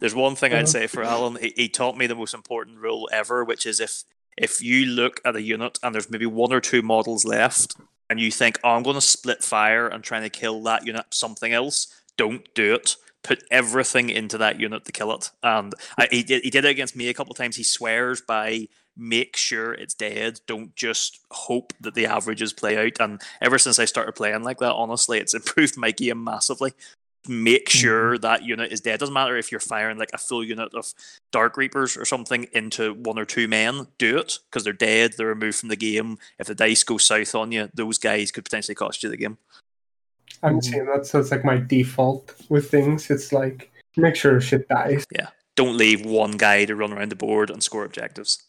There's 0.00 0.14
one 0.14 0.34
thing 0.36 0.52
Uh-huh. 0.52 0.60
I'd 0.60 0.68
say 0.68 0.86
for 0.86 1.02
Alan. 1.02 1.36
He, 1.40 1.52
he 1.56 1.68
taught 1.68 1.96
me 1.96 2.06
the 2.06 2.14
most 2.14 2.34
important 2.34 2.78
rule 2.78 3.08
ever, 3.12 3.44
which 3.44 3.66
is 3.66 3.80
if 3.80 4.04
if 4.36 4.60
you 4.62 4.86
look 4.86 5.20
at 5.24 5.36
a 5.36 5.42
unit 5.42 5.78
and 5.82 5.94
there's 5.94 6.10
maybe 6.10 6.26
one 6.26 6.52
or 6.52 6.60
two 6.60 6.82
models 6.82 7.24
left, 7.24 7.76
and 8.10 8.20
you 8.20 8.30
think, 8.30 8.58
"Oh, 8.64 8.70
I'm 8.70 8.82
going 8.82 8.94
to 8.94 9.00
split 9.00 9.42
fire 9.42 9.86
and 9.86 10.02
trying 10.02 10.22
to 10.22 10.30
kill 10.30 10.62
that 10.64 10.86
unit 10.86 11.06
something 11.10 11.52
else," 11.52 11.88
don't 12.16 12.52
do 12.54 12.74
it. 12.74 12.96
Put 13.22 13.42
everything 13.50 14.10
into 14.10 14.36
that 14.38 14.60
unit 14.60 14.84
to 14.84 14.92
kill 14.92 15.10
it. 15.12 15.30
And 15.42 15.72
I, 15.96 16.08
he 16.10 16.22
did 16.22 16.42
he 16.42 16.50
did 16.50 16.64
it 16.64 16.70
against 16.70 16.96
me 16.96 17.08
a 17.08 17.14
couple 17.14 17.32
of 17.32 17.38
times. 17.38 17.56
He 17.56 17.62
swears 17.64 18.20
by 18.20 18.68
make 18.96 19.36
sure 19.36 19.72
it's 19.72 19.94
dead. 19.94 20.40
Don't 20.46 20.76
just 20.76 21.18
hope 21.30 21.72
that 21.80 21.94
the 21.94 22.06
averages 22.06 22.52
play 22.52 22.76
out. 22.76 22.92
And 23.00 23.20
ever 23.40 23.58
since 23.58 23.78
I 23.78 23.86
started 23.86 24.14
playing 24.14 24.44
like 24.44 24.58
that, 24.58 24.72
honestly, 24.74 25.18
it's 25.18 25.34
improved 25.40 25.76
my 25.76 25.90
game 25.90 26.22
massively 26.22 26.74
make 27.28 27.68
sure 27.68 28.18
that 28.18 28.42
unit 28.44 28.72
is 28.72 28.80
dead. 28.80 29.00
Doesn't 29.00 29.14
matter 29.14 29.36
if 29.36 29.50
you're 29.50 29.60
firing 29.60 29.98
like 29.98 30.10
a 30.12 30.18
full 30.18 30.44
unit 30.44 30.74
of 30.74 30.92
Dark 31.32 31.56
Reapers 31.56 31.96
or 31.96 32.04
something 32.04 32.46
into 32.52 32.94
one 32.94 33.18
or 33.18 33.24
two 33.24 33.48
men. 33.48 33.86
Do 33.98 34.18
it 34.18 34.38
because 34.50 34.64
they're 34.64 34.72
dead. 34.72 35.14
They're 35.16 35.28
removed 35.28 35.58
from 35.58 35.68
the 35.70 35.76
game. 35.76 36.18
If 36.38 36.46
the 36.48 36.54
dice 36.54 36.82
go 36.82 36.98
south 36.98 37.34
on 37.34 37.52
you, 37.52 37.68
those 37.74 37.98
guys 37.98 38.30
could 38.30 38.44
potentially 38.44 38.74
cost 38.74 39.02
you 39.02 39.08
the 39.08 39.16
game. 39.16 39.38
I'm 40.42 40.58
Mhm. 40.60 40.64
saying 40.64 40.86
that, 40.86 41.06
so 41.06 41.20
it's 41.20 41.30
like 41.30 41.44
my 41.44 41.56
default 41.56 42.34
with 42.48 42.70
things. 42.70 43.10
It's 43.10 43.32
like 43.32 43.70
make 43.96 44.16
sure 44.16 44.40
shit 44.40 44.68
dies. 44.68 45.04
Yeah. 45.10 45.28
Don't 45.56 45.76
leave 45.76 46.04
one 46.04 46.32
guy 46.32 46.64
to 46.64 46.74
run 46.76 46.92
around 46.92 47.10
the 47.10 47.16
board 47.16 47.48
and 47.48 47.62
score 47.62 47.84
objectives. 47.84 48.42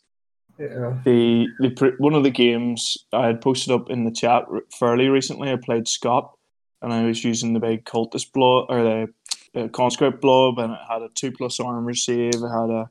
Yeah. 0.58 1.00
the, 1.04 1.48
the 1.60 1.96
one 1.98 2.14
of 2.14 2.24
the 2.24 2.30
games 2.30 2.98
I 3.12 3.28
had 3.28 3.42
posted 3.42 3.74
up 3.74 3.90
in 3.90 4.06
the 4.06 4.12
chat 4.12 4.46
fairly 4.80 5.10
recently. 5.10 5.52
I 5.52 5.58
played 5.58 5.86
Scott, 5.86 6.34
and 6.82 6.94
I 6.94 7.04
was 7.04 7.24
using 7.24 7.54
the 7.54 7.60
big 7.60 7.86
cultist 7.86 8.32
blob 8.32 8.68
or 8.70 8.84
the 8.84 9.08
uh, 9.56 9.68
conscript 9.70 10.22
blob, 10.22 10.60
and 10.60 10.74
it 10.74 10.80
had 10.90 11.02
a 11.02 11.10
two 11.10 11.32
plus 11.32 11.60
armor 11.60 11.94
save. 11.94 12.36
It 12.36 12.42
had 12.42 12.70
a 12.70 12.90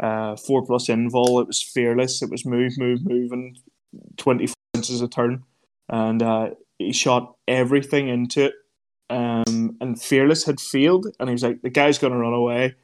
uh, 0.00 0.36
four 0.36 0.64
plus 0.64 0.88
invul. 0.88 1.40
It 1.40 1.46
was 1.46 1.62
fearless. 1.62 2.22
It 2.22 2.30
was 2.30 2.44
move, 2.44 2.72
move, 2.78 3.04
move, 3.04 3.32
and 3.32 3.58
twenty 4.16 4.48
inches 4.74 5.00
a 5.00 5.08
turn, 5.08 5.44
and 5.88 6.22
uh, 6.22 6.50
he 6.78 6.92
shot 6.92 7.36
everything 7.46 8.08
into 8.08 8.46
it. 8.46 8.54
Um, 9.10 9.76
and 9.80 10.00
fearless 10.00 10.44
had 10.44 10.60
failed, 10.60 11.06
and 11.20 11.28
he 11.28 11.32
was 11.32 11.42
like, 11.42 11.62
"The 11.62 11.70
guy's 11.70 11.98
to 11.98 12.10
run 12.10 12.32
away." 12.32 12.74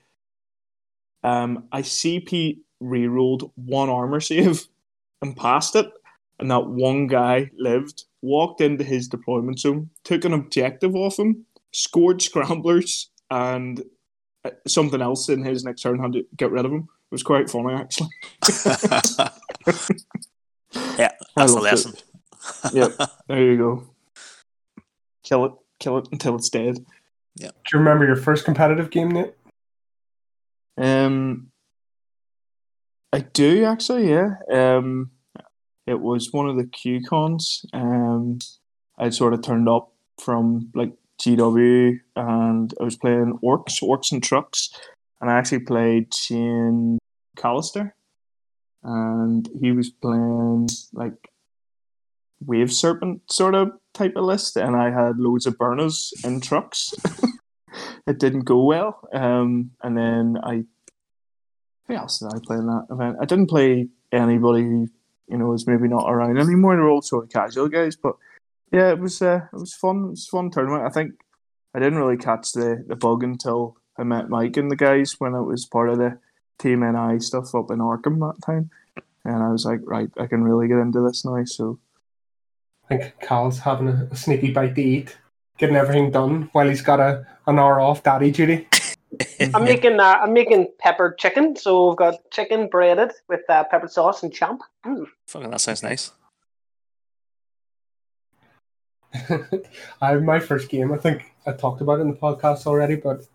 Um, 1.25 1.65
I 1.73 1.83
CP 1.83 2.59
re-rolled 2.81 3.51
one 3.57 3.89
armor 3.89 4.21
save 4.21 4.67
and 5.23 5.37
passed 5.37 5.75
it, 5.75 5.87
and 6.39 6.51
that 6.51 6.67
one 6.67 7.07
guy 7.07 7.51
lived. 7.59 8.05
Walked 8.21 8.61
into 8.61 8.85
his 8.85 9.09
deployment 9.09 9.61
zone, 9.61 9.91
took 10.03 10.25
an 10.25 10.33
objective 10.33 10.97
off 10.97 11.19
him, 11.19 11.47
scored 11.73 12.21
scramblers, 12.21 13.11
and 13.31 13.83
uh, 14.45 14.51
something 14.67 15.01
else 15.01 15.29
in 15.29 15.45
his 15.45 15.65
next 15.65 15.83
turn 15.83 16.01
had 16.01 16.15
to 16.15 16.27
get 16.37 16.51
rid 16.51 16.65
of 16.65 16.73
him. 16.73 16.81
It 16.81 17.13
was 17.13 17.23
quite 17.23 17.49
funny 17.49 17.75
actually. 17.75 18.09
yeah, 20.99 21.13
that's 21.37 21.55
the 21.55 21.61
lesson. 21.61 21.95
Yep, 22.73 22.93
there 23.29 23.43
you 23.43 23.57
go. 23.57 23.85
Kill 25.23 25.45
it, 25.47 25.53
kill 25.79 25.99
it 25.99 26.09
until 26.13 26.37
it's 26.37 26.49
dead. 26.49 26.85
Yeah. 27.37 27.49
Do 27.49 27.55
you 27.73 27.79
remember 27.79 28.07
your 28.07 28.17
first 28.17 28.45
competitive 28.45 28.91
game, 28.91 29.11
Nate? 29.11 29.35
Um, 30.77 31.51
I 33.13 33.21
do 33.21 33.65
actually, 33.65 34.11
yeah. 34.11 34.37
Um, 34.51 35.11
it 35.89 36.01
was 36.01 36.33
one 36.33 36.49
of 36.49 36.57
the 36.57 36.65
QCons. 36.65 37.65
Um, 37.73 38.39
I'd 38.99 39.15
sort 39.15 39.33
of 39.33 39.43
turned 39.43 39.69
up 39.69 39.91
from 40.21 40.71
like 40.75 40.93
GW, 41.21 41.99
and 42.15 42.75
I 42.79 42.85
was 42.85 42.97
playing 42.97 43.39
orcs, 43.43 43.83
orcs 43.83 44.13
and 44.13 44.23
trucks, 44.23 44.71
and 45.21 45.31
I 45.31 45.39
actually 45.39 45.61
played 45.61 46.13
Shane 46.13 46.99
Callister, 47.39 47.93
and 48.83 49.49
he 49.61 49.73
was 49.73 49.89
playing 49.89 50.69
like 50.93 51.31
Wave 52.45 52.73
Serpent 52.73 53.23
sort 53.33 53.55
of 53.55 53.73
type 53.95 54.13
of 54.15 54.25
list, 54.25 54.57
and 54.57 54.77
I 54.77 54.91
had 54.91 55.19
loads 55.19 55.47
of 55.47 55.57
burners 55.57 56.13
in 56.23 56.43
trucks. 56.43 56.93
it 58.07 58.19
didn't 58.19 58.45
go 58.45 58.63
well. 58.63 59.09
Um, 59.15 59.71
and 59.83 59.97
then 59.97 60.37
I, 60.43 60.65
who 61.87 61.95
else 61.95 62.19
did 62.19 62.29
I 62.35 62.39
play 62.45 62.57
in 62.57 62.67
that 62.67 62.87
event? 62.91 63.17
I 63.23 63.25
didn't 63.25 63.49
play 63.49 63.89
anybody 64.13 64.89
you 65.31 65.37
know 65.37 65.53
is 65.53 65.67
maybe 65.67 65.89
not 65.89 66.11
around 66.11 66.39
anymore. 66.39 66.77
They're 66.77 66.89
all 66.89 67.03
sort 67.03 67.25
of 67.25 67.31
casual 67.31 67.69
guys, 67.69 67.97
but 67.97 68.17
yeah, 68.73 68.91
it 68.91 68.99
was 68.99 69.23
uh, 69.23 69.43
it 69.53 69.57
was 69.59 69.75
fun. 69.75 70.05
It 70.05 70.11
was 70.11 70.27
fun 70.27 70.51
tournament. 70.51 70.85
I 70.85 70.91
think 70.91 71.15
I 71.75 71.79
didn't 71.79 71.99
really 71.99 72.17
catch 72.17 72.53
the 72.53 72.85
the 72.87 72.97
bug 72.97 73.23
until 73.23 73.77
I 73.99 74.05
met 74.05 74.29
Mike 74.29 74.57
and 74.57 74.71
the 74.71 74.77
guys 74.77 75.17
when 75.19 75.35
it 75.35 75.43
was 75.43 75.67
part 75.67 75.91
of 75.91 75.99
the 75.99 76.19
Team 76.59 76.81
NI 76.81 77.21
stuff 77.21 77.55
up 77.55 77.71
in 77.71 77.79
Arkham 77.79 78.19
that 78.21 78.45
time, 78.45 78.71
and 79.25 79.43
I 79.43 79.51
was 79.51 79.65
like, 79.65 79.81
right, 79.85 80.11
I 80.19 80.27
can 80.27 80.43
really 80.43 80.69
get 80.69 80.79
into 80.79 81.01
this 81.01 81.25
now. 81.25 81.45
So 81.45 81.79
I 82.91 82.99
think 82.99 83.15
Cal's 83.21 83.61
having 83.61 83.89
a, 83.89 84.09
a 84.11 84.17
sneaky 84.17 84.51
bite 84.51 84.75
to 84.75 84.83
eat, 84.83 85.17
getting 85.57 85.77
everything 85.77 86.11
done 86.11 86.49
while 86.53 86.69
he's 86.69 86.83
got 86.83 87.01
a 87.01 87.27
an 87.47 87.59
hour 87.59 87.81
off 87.81 88.03
daddy 88.03 88.31
duty. 88.31 88.67
I'm 89.55 89.65
making 89.65 89.99
uh, 90.01 90.19
I'm 90.23 90.33
making 90.33 90.69
peppered 90.79 91.19
chicken. 91.19 91.57
So 91.57 91.91
I've 91.91 91.97
got 91.97 92.31
chicken 92.31 92.69
breaded 92.69 93.13
with 93.29 93.41
uh, 93.49 93.65
peppered 93.65 93.91
sauce 93.91 94.23
and 94.23 94.33
champ. 94.33 94.63
Mm. 94.85 95.07
Fucking 95.27 95.51
that 95.51 95.61
sounds 95.61 95.83
nice. 95.83 96.13
I 100.03 100.15
my 100.17 100.39
first 100.39 100.69
game. 100.69 100.93
I 100.93 100.99
think 100.99 101.33
I 101.47 101.53
talked 101.53 101.81
about 101.81 101.99
it 101.99 102.03
in 102.03 102.11
the 102.11 102.17
podcast 102.17 102.67
already, 102.67 102.97
but 102.97 103.27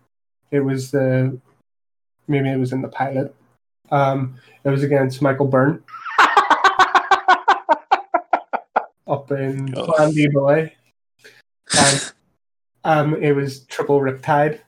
it 0.50 0.60
was 0.60 0.90
the 0.90 1.38
maybe 2.28 2.48
it 2.48 2.58
was 2.58 2.72
in 2.72 2.82
the 2.82 2.88
pilot. 2.88 3.34
Um, 3.90 4.36
it 4.64 4.70
was 4.70 4.82
against 4.82 5.20
Michael 5.20 5.46
Byrne 5.46 5.82
up 9.06 9.30
in 9.30 9.74
Oh. 9.76 10.12
Boy, 10.32 10.72
and 11.76 12.12
um, 12.84 13.14
it 13.22 13.32
was 13.32 13.64
triple 13.64 14.00
Riptide. 14.00 14.60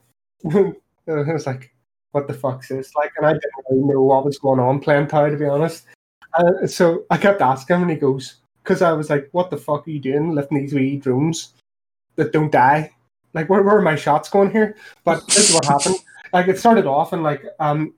it 1.27 1.33
was 1.33 1.47
like, 1.47 1.71
what 2.11 2.27
the 2.27 2.33
fuck's 2.33 2.69
this? 2.69 2.93
Like, 2.95 3.11
and 3.17 3.25
I 3.25 3.33
didn't 3.33 3.51
really 3.69 3.83
know 3.83 4.01
what 4.01 4.25
was 4.25 4.37
going 4.37 4.59
on 4.59 4.79
playing 4.79 5.07
Tide, 5.07 5.31
to 5.31 5.37
be 5.37 5.45
honest. 5.45 5.85
Uh, 6.33 6.67
so 6.67 7.05
I 7.09 7.17
kept 7.17 7.41
asking 7.41 7.77
him, 7.77 7.81
and 7.83 7.91
he 7.91 7.97
goes, 7.97 8.37
because 8.63 8.81
I 8.81 8.91
was 8.91 9.09
like, 9.09 9.29
what 9.31 9.49
the 9.49 9.57
fuck 9.57 9.87
are 9.87 9.91
you 9.91 9.99
doing 9.99 10.35
lifting 10.35 10.59
these 10.59 10.73
wee 10.73 10.97
drones 10.97 11.53
that 12.15 12.33
don't 12.33 12.51
die? 12.51 12.91
Like, 13.33 13.49
where, 13.49 13.61
where 13.61 13.77
are 13.77 13.81
my 13.81 13.95
shots 13.95 14.29
going 14.29 14.51
here? 14.51 14.75
But 15.03 15.25
this 15.27 15.49
is 15.49 15.55
what 15.55 15.65
happened. 15.73 15.97
Like, 16.33 16.47
it 16.47 16.59
started 16.59 16.85
off, 16.85 17.13
and 17.13 17.23
like, 17.23 17.45
um, 17.59 17.93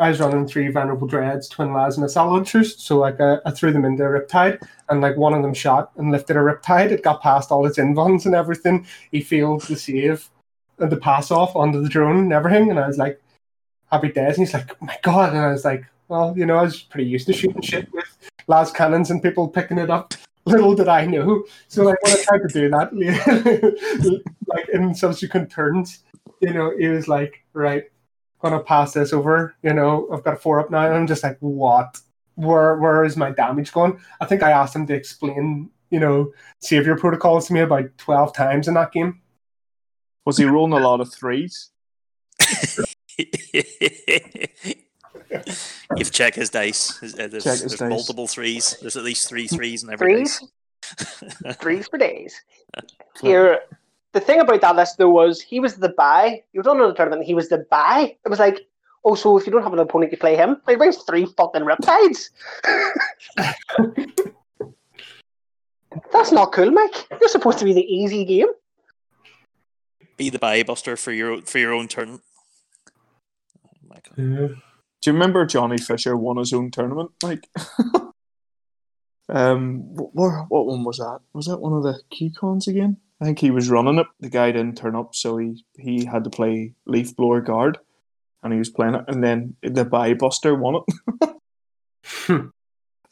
I 0.00 0.10
was 0.10 0.20
running 0.20 0.46
three 0.46 0.68
Venerable 0.68 1.08
Dreads, 1.08 1.48
Twin 1.48 1.72
Las 1.72 1.98
missile 1.98 2.28
launchers. 2.28 2.80
So, 2.80 2.98
like, 2.98 3.20
I, 3.20 3.38
I 3.44 3.50
threw 3.50 3.72
them 3.72 3.84
into 3.84 4.04
a 4.04 4.08
Riptide, 4.08 4.62
and 4.88 5.00
like, 5.00 5.16
one 5.16 5.34
of 5.34 5.42
them 5.42 5.54
shot 5.54 5.90
and 5.96 6.10
lifted 6.10 6.36
a 6.36 6.40
Riptide. 6.40 6.92
It 6.92 7.02
got 7.02 7.22
past 7.22 7.50
all 7.50 7.66
its 7.66 7.78
invulns 7.78 8.24
and 8.24 8.34
everything. 8.34 8.86
He 9.10 9.20
failed 9.20 9.62
the 9.62 9.76
save, 9.76 10.30
and 10.32 10.37
the 10.78 10.96
pass 10.96 11.30
off 11.30 11.56
onto 11.56 11.82
the 11.82 11.88
drone 11.88 12.18
and 12.18 12.32
everything. 12.32 12.70
And 12.70 12.78
I 12.78 12.86
was 12.86 12.98
like, 12.98 13.20
happy 13.90 14.12
days. 14.12 14.38
And 14.38 14.46
he's 14.46 14.54
like, 14.54 14.70
oh 14.70 14.86
my 14.86 14.96
God. 15.02 15.30
And 15.30 15.38
I 15.38 15.50
was 15.50 15.64
like, 15.64 15.84
well, 16.08 16.34
you 16.36 16.46
know, 16.46 16.56
I 16.56 16.62
was 16.62 16.82
pretty 16.82 17.08
used 17.08 17.26
to 17.26 17.32
shooting 17.32 17.62
shit 17.62 17.92
with 17.92 18.06
las 18.46 18.72
cannons 18.72 19.10
and 19.10 19.22
people 19.22 19.48
picking 19.48 19.78
it 19.78 19.90
up. 19.90 20.14
Little 20.46 20.74
did 20.74 20.88
I 20.88 21.04
know. 21.04 21.44
So, 21.68 21.84
like, 21.84 22.02
when 22.02 22.12
I 22.12 22.22
tried 22.22 22.38
to 22.38 22.48
do 22.48 22.70
that, 22.70 24.24
like 24.46 24.68
in 24.70 24.94
subsequent 24.94 25.50
turns, 25.50 26.04
you 26.40 26.54
know, 26.54 26.72
he 26.78 26.88
was 26.88 27.06
like, 27.06 27.44
right, 27.52 27.84
gonna 28.40 28.60
pass 28.60 28.94
this 28.94 29.12
over. 29.12 29.54
You 29.62 29.74
know, 29.74 30.08
I've 30.10 30.24
got 30.24 30.34
a 30.34 30.36
four 30.38 30.60
up 30.60 30.70
now. 30.70 30.86
And 30.86 30.94
I'm 30.94 31.06
just 31.06 31.22
like, 31.22 31.36
what? 31.40 32.00
Where 32.36 32.76
where 32.76 33.04
is 33.04 33.16
my 33.16 33.30
damage 33.30 33.72
going? 33.72 34.00
I 34.20 34.24
think 34.24 34.42
I 34.42 34.52
asked 34.52 34.74
him 34.74 34.86
to 34.86 34.94
explain, 34.94 35.70
you 35.90 36.00
know, 36.00 36.32
savior 36.60 36.96
protocols 36.96 37.48
to 37.48 37.52
me 37.52 37.60
about 37.60 37.90
twelve 37.98 38.32
times 38.32 38.68
in 38.68 38.74
that 38.74 38.92
game. 38.92 39.20
Was 40.28 40.36
he 40.36 40.44
rolling 40.44 40.74
a 40.74 40.78
lot 40.78 41.00
of 41.00 41.10
threes? 41.10 41.70
You've 45.96 46.12
checked 46.12 46.36
his 46.36 46.50
dice. 46.50 46.98
His- 46.98 47.14
There's, 47.14 47.44
Check 47.44 47.52
his 47.52 47.62
there's 47.62 47.76
dice. 47.78 47.88
multiple 47.88 48.26
threes. 48.26 48.76
There's 48.82 48.98
at 48.98 49.04
least 49.04 49.26
three 49.26 49.46
threes 49.48 49.82
in 49.84 49.90
every 49.90 50.12
Threes? 50.16 50.42
dice. 51.42 51.56
Threes 51.62 51.88
for 51.88 51.96
days. 51.96 52.38
Here, 53.22 53.60
the 54.12 54.20
thing 54.20 54.40
about 54.40 54.60
that 54.60 54.76
list 54.76 54.98
though 54.98 55.08
was 55.08 55.40
he 55.40 55.60
was 55.60 55.76
the 55.76 55.88
bye. 55.96 56.42
You 56.52 56.62
don't 56.62 56.76
know 56.76 56.88
the 56.88 56.94
tournament. 56.94 57.24
He 57.24 57.32
was 57.32 57.48
the 57.48 57.64
bye. 57.70 58.14
It 58.22 58.28
was 58.28 58.38
like, 58.38 58.60
oh, 59.06 59.14
so 59.14 59.38
if 59.38 59.46
you 59.46 59.52
don't 59.52 59.62
have 59.62 59.72
an 59.72 59.78
opponent, 59.78 60.12
you 60.12 60.18
play 60.18 60.36
him. 60.36 60.60
Like, 60.66 60.74
he 60.74 60.76
brings 60.76 60.98
three 61.04 61.24
fucking 61.24 61.62
riptides. 61.62 62.28
That's 66.12 66.32
not 66.32 66.52
cool, 66.52 66.70
Mike. 66.70 67.06
You're 67.18 67.30
supposed 67.30 67.58
to 67.60 67.64
be 67.64 67.72
the 67.72 67.80
easy 67.80 68.26
game. 68.26 68.48
Be 70.18 70.28
the 70.30 70.38
bye 70.38 70.62
buster 70.62 70.96
for 70.96 71.12
your 71.12 71.40
for 71.42 71.58
your 71.58 71.72
own 71.72 71.88
turn. 71.88 72.20
Oh 73.64 73.70
my 73.88 73.96
God. 73.96 74.18
Yeah. 74.18 74.48
Do 75.00 75.10
you 75.10 75.12
remember 75.12 75.46
Johnny 75.46 75.78
Fisher 75.78 76.16
won 76.16 76.38
his 76.38 76.52
own 76.52 76.72
tournament? 76.72 77.12
Like, 77.22 77.48
um, 79.28 79.94
what, 79.94 80.46
what 80.48 80.66
one 80.66 80.82
was 80.82 80.98
that? 80.98 81.20
Was 81.32 81.46
that 81.46 81.60
one 81.60 81.72
of 81.72 81.84
the 81.84 82.00
QCons 82.12 82.66
again? 82.66 82.96
I 83.20 83.24
think 83.24 83.38
he 83.38 83.52
was 83.52 83.70
running 83.70 83.98
it. 83.98 84.06
The 84.18 84.28
guy 84.28 84.50
didn't 84.50 84.76
turn 84.76 84.96
up, 84.96 85.14
so 85.14 85.36
he 85.36 85.64
he 85.76 86.04
had 86.04 86.24
to 86.24 86.30
play 86.30 86.74
leaf 86.86 87.14
blower 87.14 87.40
guard, 87.40 87.78
and 88.42 88.52
he 88.52 88.58
was 88.58 88.70
playing 88.70 88.96
it. 88.96 89.04
And 89.06 89.22
then 89.22 89.54
the 89.62 89.84
bye 89.84 90.14
buster 90.14 90.54
won 90.56 90.82
it. 91.20 91.30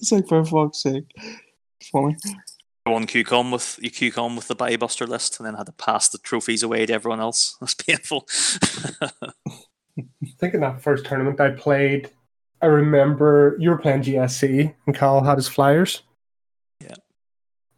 it's 0.00 0.12
like 0.12 0.26
for 0.26 0.44
fuck's 0.44 0.82
sake, 0.82 1.10
funny. 1.92 2.16
Won 2.86 3.06
QCon 3.06 3.52
with 3.52 3.78
you 3.82 3.90
QCon 3.90 4.36
with 4.36 4.46
the 4.48 4.54
bye 4.54 4.76
buster 4.76 5.06
list, 5.06 5.38
and 5.38 5.46
then 5.46 5.54
had 5.54 5.66
to 5.66 5.72
pass 5.72 6.08
the 6.08 6.18
trophies 6.18 6.62
away 6.62 6.86
to 6.86 6.92
everyone 6.92 7.20
else. 7.20 7.56
That's 7.60 7.74
painful. 7.74 8.26
I 9.98 10.04
think 10.38 10.54
in 10.54 10.60
that 10.60 10.82
first 10.82 11.06
tournament 11.06 11.40
I 11.40 11.50
played, 11.50 12.10
I 12.60 12.66
remember 12.66 13.56
you 13.58 13.70
were 13.70 13.78
playing 13.78 14.02
GSC 14.02 14.74
and 14.86 14.96
Cal 14.96 15.22
had 15.22 15.38
his 15.38 15.48
flyers. 15.48 16.02
Yeah. 16.80 16.96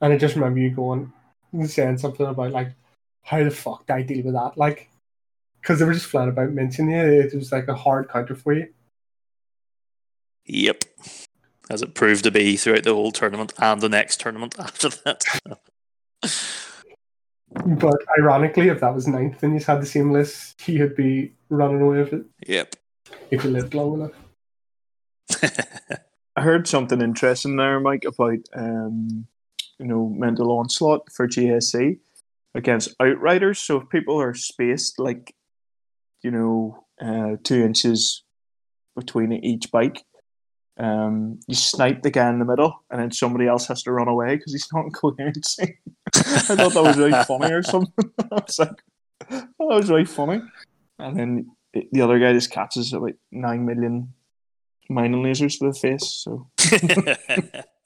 And 0.01 0.13
I 0.13 0.19
just 0.19 0.35
remember 0.35 0.59
you 0.59 0.71
going 0.71 1.13
and 1.53 1.71
saying 1.71 1.99
something 1.99 2.27
about 2.27 2.53
like, 2.53 2.73
how 3.23 3.43
the 3.43 3.51
fuck 3.51 3.87
do 3.87 3.95
I 3.95 4.03
deal 4.03 4.25
with 4.25 4.35
that? 4.35 4.57
Like, 4.57 4.89
because 5.61 5.79
they 5.79 5.85
were 5.85 5.93
just 5.93 6.07
flat 6.07 6.29
about 6.29 6.51
mentioning 6.51 6.95
you. 6.95 7.21
It 7.21 7.35
was 7.35 7.53
like 7.53 7.69
a 7.69 7.75
hard 7.75 8.09
counter 8.09 8.35
for 8.35 8.53
you. 8.53 8.69
yep. 10.45 10.85
As 11.71 11.83
it 11.83 11.95
proved 11.95 12.25
to 12.25 12.31
be 12.31 12.57
throughout 12.57 12.85
the 12.85 12.95
whole 12.95 13.13
tournament 13.13 13.53
and 13.59 13.81
the 13.81 13.89
next 13.89 14.21
tournament 14.21 14.55
after 14.59 14.89
that. 14.89 15.25
But 17.51 17.97
ironically, 18.19 18.69
if 18.69 18.81
that 18.81 18.95
was 18.95 19.07
ninth 19.07 19.43
and 19.43 19.55
you 19.55 19.65
had 19.65 19.83
the 19.83 19.87
same 19.87 20.13
list, 20.13 20.61
he 20.61 20.81
would 20.81 20.97
be 20.97 21.33
running 21.49 21.81
away 21.81 21.99
with 21.99 22.13
it 22.13 22.25
yep. 22.47 22.77
if 23.31 23.45
you 23.45 23.51
lived 23.51 23.75
long 23.75 23.95
enough. 23.95 24.13
I 26.37 26.43
heard 26.43 26.69
something 26.69 27.01
interesting 27.01 27.57
there, 27.57 27.81
Mike, 27.81 28.05
about 28.05 28.39
um, 28.55 29.27
you 29.79 29.87
know 29.87 30.09
mental 30.09 30.53
onslaught 30.53 31.11
for 31.13 31.27
GSC 31.27 31.99
against 32.55 32.95
outriders. 33.01 33.59
So 33.59 33.81
if 33.81 33.89
people 33.89 34.21
are 34.21 34.35
spaced 34.35 34.99
like 34.99 35.35
you 36.23 36.31
know 36.31 36.85
uh, 37.01 37.37
two 37.43 37.63
inches 37.63 38.23
between 38.95 39.33
each 39.33 39.71
bike, 39.71 40.05
um, 40.79 41.41
you 41.49 41.55
snipe 41.55 42.03
the 42.03 42.11
guy 42.11 42.29
in 42.31 42.39
the 42.39 42.45
middle, 42.45 42.85
and 42.91 43.01
then 43.01 43.11
somebody 43.11 43.47
else 43.47 43.67
has 43.67 43.83
to 43.83 43.93
run 43.93 44.09
away 44.09 44.37
because 44.37 44.53
he's 44.53 44.69
not 44.73 44.87
in. 45.19 45.33
I 46.15 46.21
thought 46.21 46.73
that 46.73 46.83
was 46.83 46.97
really 46.97 47.25
funny 47.25 47.53
or 47.53 47.63
something. 47.63 48.13
I 48.33 48.35
was 48.35 48.59
like, 48.59 48.83
that 49.29 49.49
was 49.59 49.91
really 49.91 50.05
funny. 50.05 50.41
And 50.99 51.19
then 51.19 51.51
the 51.93 52.01
other 52.01 52.19
guy 52.19 52.33
just 52.33 52.51
catches 52.51 52.93
about 52.93 53.15
nine 53.31 53.67
million 53.67 54.15
mining 54.89 55.23
lasers 55.23 55.59
to 55.59 55.69
the 55.69 55.79
face. 55.79 56.07
So 56.25 56.49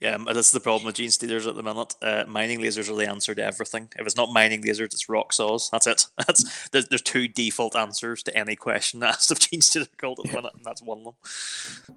yeah, 0.00 0.16
but 0.16 0.32
that's 0.32 0.50
the 0.50 0.60
problem 0.60 0.86
with 0.86 0.94
gene 0.94 1.10
stealers 1.10 1.46
at 1.46 1.56
the 1.56 1.62
minute. 1.62 1.94
Uh, 2.00 2.24
mining 2.26 2.60
lasers 2.60 2.88
are 2.88 2.96
the 2.96 3.08
answer 3.08 3.34
to 3.34 3.44
everything. 3.44 3.90
If 3.98 4.06
it's 4.06 4.16
not 4.16 4.32
mining 4.32 4.62
lasers, 4.62 4.86
it's 4.86 5.10
rock 5.10 5.34
saws. 5.34 5.68
That's 5.70 5.86
it. 5.86 6.06
That's 6.26 6.68
there's, 6.70 6.88
there's 6.88 7.02
two 7.02 7.28
default 7.28 7.76
answers 7.76 8.22
to 8.22 8.36
any 8.36 8.56
question 8.56 9.02
asked 9.02 9.30
of 9.30 9.38
gene 9.38 9.60
stealer 9.60 9.86
cult 9.98 10.20
at 10.20 10.30
the 10.30 10.36
minute, 10.36 10.54
and 10.54 10.64
that's 10.64 10.82
one 10.82 10.98
of 10.98 11.14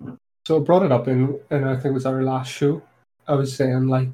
them. 0.02 0.20
So 0.46 0.58
I 0.58 0.60
brought 0.60 0.84
it 0.84 0.92
up 0.92 1.08
in, 1.08 1.40
and 1.50 1.66
I 1.66 1.76
think 1.76 1.86
it 1.86 1.94
was 1.94 2.06
our 2.06 2.22
last 2.24 2.52
show. 2.52 2.82
I 3.26 3.36
was 3.36 3.56
saying 3.56 3.88
like, 3.88 4.10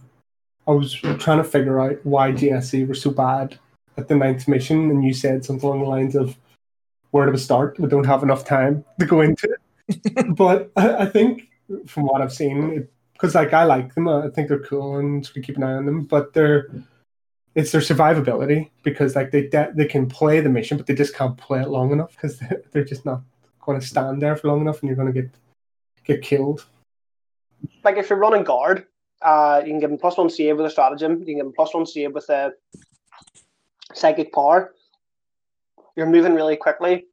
I 0.67 0.71
was 0.71 0.93
trying 0.93 1.39
to 1.39 1.43
figure 1.43 1.79
out 1.79 1.97
why 2.03 2.31
GSC 2.31 2.87
were 2.87 2.93
so 2.93 3.09
bad 3.09 3.57
at 3.97 4.07
the 4.07 4.15
ninth 4.15 4.47
mission, 4.47 4.91
and 4.91 5.03
you 5.03 5.15
said 5.15 5.43
something 5.43 5.67
along 5.67 5.81
the 5.81 5.89
lines 5.89 6.15
of, 6.15 6.37
"Where 7.09 7.25
do 7.25 7.31
we 7.31 7.39
start? 7.39 7.79
We 7.79 7.87
don't 7.87 8.05
have 8.05 8.21
enough 8.21 8.45
time 8.45 8.85
to 8.99 9.07
go 9.07 9.21
into 9.21 9.49
it." 9.49 10.35
but 10.35 10.71
I, 10.75 10.93
I 10.97 11.05
think 11.07 11.49
from 11.87 12.03
what 12.03 12.21
I've 12.21 12.33
seen, 12.33 12.87
because 13.19 13.35
like 13.35 13.53
I 13.53 13.65
like 13.65 13.93
them, 13.95 14.07
I 14.07 14.29
think 14.29 14.47
they're 14.47 14.59
cool, 14.59 14.97
and 14.97 15.29
we 15.35 15.41
keep 15.41 15.57
an 15.57 15.63
eye 15.63 15.73
on 15.73 15.85
them. 15.85 16.05
But 16.05 16.33
they're 16.33 16.69
it's 17.55 17.71
their 17.71 17.81
survivability 17.81 18.69
because 18.83 19.15
like 19.15 19.31
they 19.31 19.47
de- 19.47 19.71
they 19.73 19.85
can 19.85 20.07
play 20.07 20.39
the 20.39 20.49
mission, 20.49 20.77
but 20.77 20.85
they 20.85 20.95
just 20.95 21.15
can't 21.15 21.37
play 21.37 21.61
it 21.61 21.69
long 21.69 21.91
enough 21.91 22.11
because 22.11 22.39
they're, 22.71 22.85
just 22.85 23.05
not 23.05 23.21
going 23.61 23.79
to 23.79 23.85
stand 23.85 24.21
there 24.21 24.35
for 24.35 24.47
long 24.47 24.61
enough, 24.61 24.79
and 24.79 24.87
you're 24.87 24.95
going 24.95 25.13
to 25.13 25.21
get 25.21 25.31
get 26.05 26.21
killed. 26.21 26.65
Like, 27.83 27.97
if 27.97 28.09
you're 28.09 28.19
running 28.19 28.43
guard, 28.43 28.85
uh, 29.21 29.61
you 29.63 29.71
can 29.71 29.79
give 29.79 29.89
them 29.89 29.99
plus 29.99 30.17
one 30.17 30.29
save 30.29 30.57
with 30.57 30.65
a 30.65 30.69
stratagem. 30.69 31.19
You 31.19 31.25
can 31.25 31.35
give 31.35 31.45
them 31.45 31.53
plus 31.53 31.73
one 31.73 31.85
save 31.85 32.13
with 32.13 32.29
a 32.29 32.53
psychic 33.93 34.31
power. 34.31 34.73
you're 35.97 36.05
moving 36.05 36.35
really 36.35 36.55
quickly. 36.55 37.07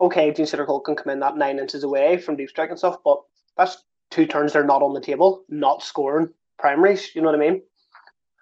Okay, 0.00 0.32
Gene 0.32 0.46
Stealer 0.46 0.64
Cult 0.64 0.84
can 0.84 0.94
come 0.94 1.10
in 1.10 1.20
that 1.20 1.36
nine 1.36 1.58
inches 1.58 1.82
away 1.82 2.18
from 2.18 2.36
deep 2.36 2.50
strike 2.50 2.70
and 2.70 2.78
stuff, 2.78 2.98
but 3.04 3.22
that's 3.56 3.84
two 4.10 4.26
turns 4.26 4.52
they're 4.52 4.64
not 4.64 4.82
on 4.82 4.94
the 4.94 5.00
table, 5.00 5.44
not 5.48 5.82
scoring 5.82 6.30
primaries. 6.58 7.14
You 7.14 7.22
know 7.22 7.30
what 7.30 7.40
I 7.40 7.50
mean? 7.50 7.62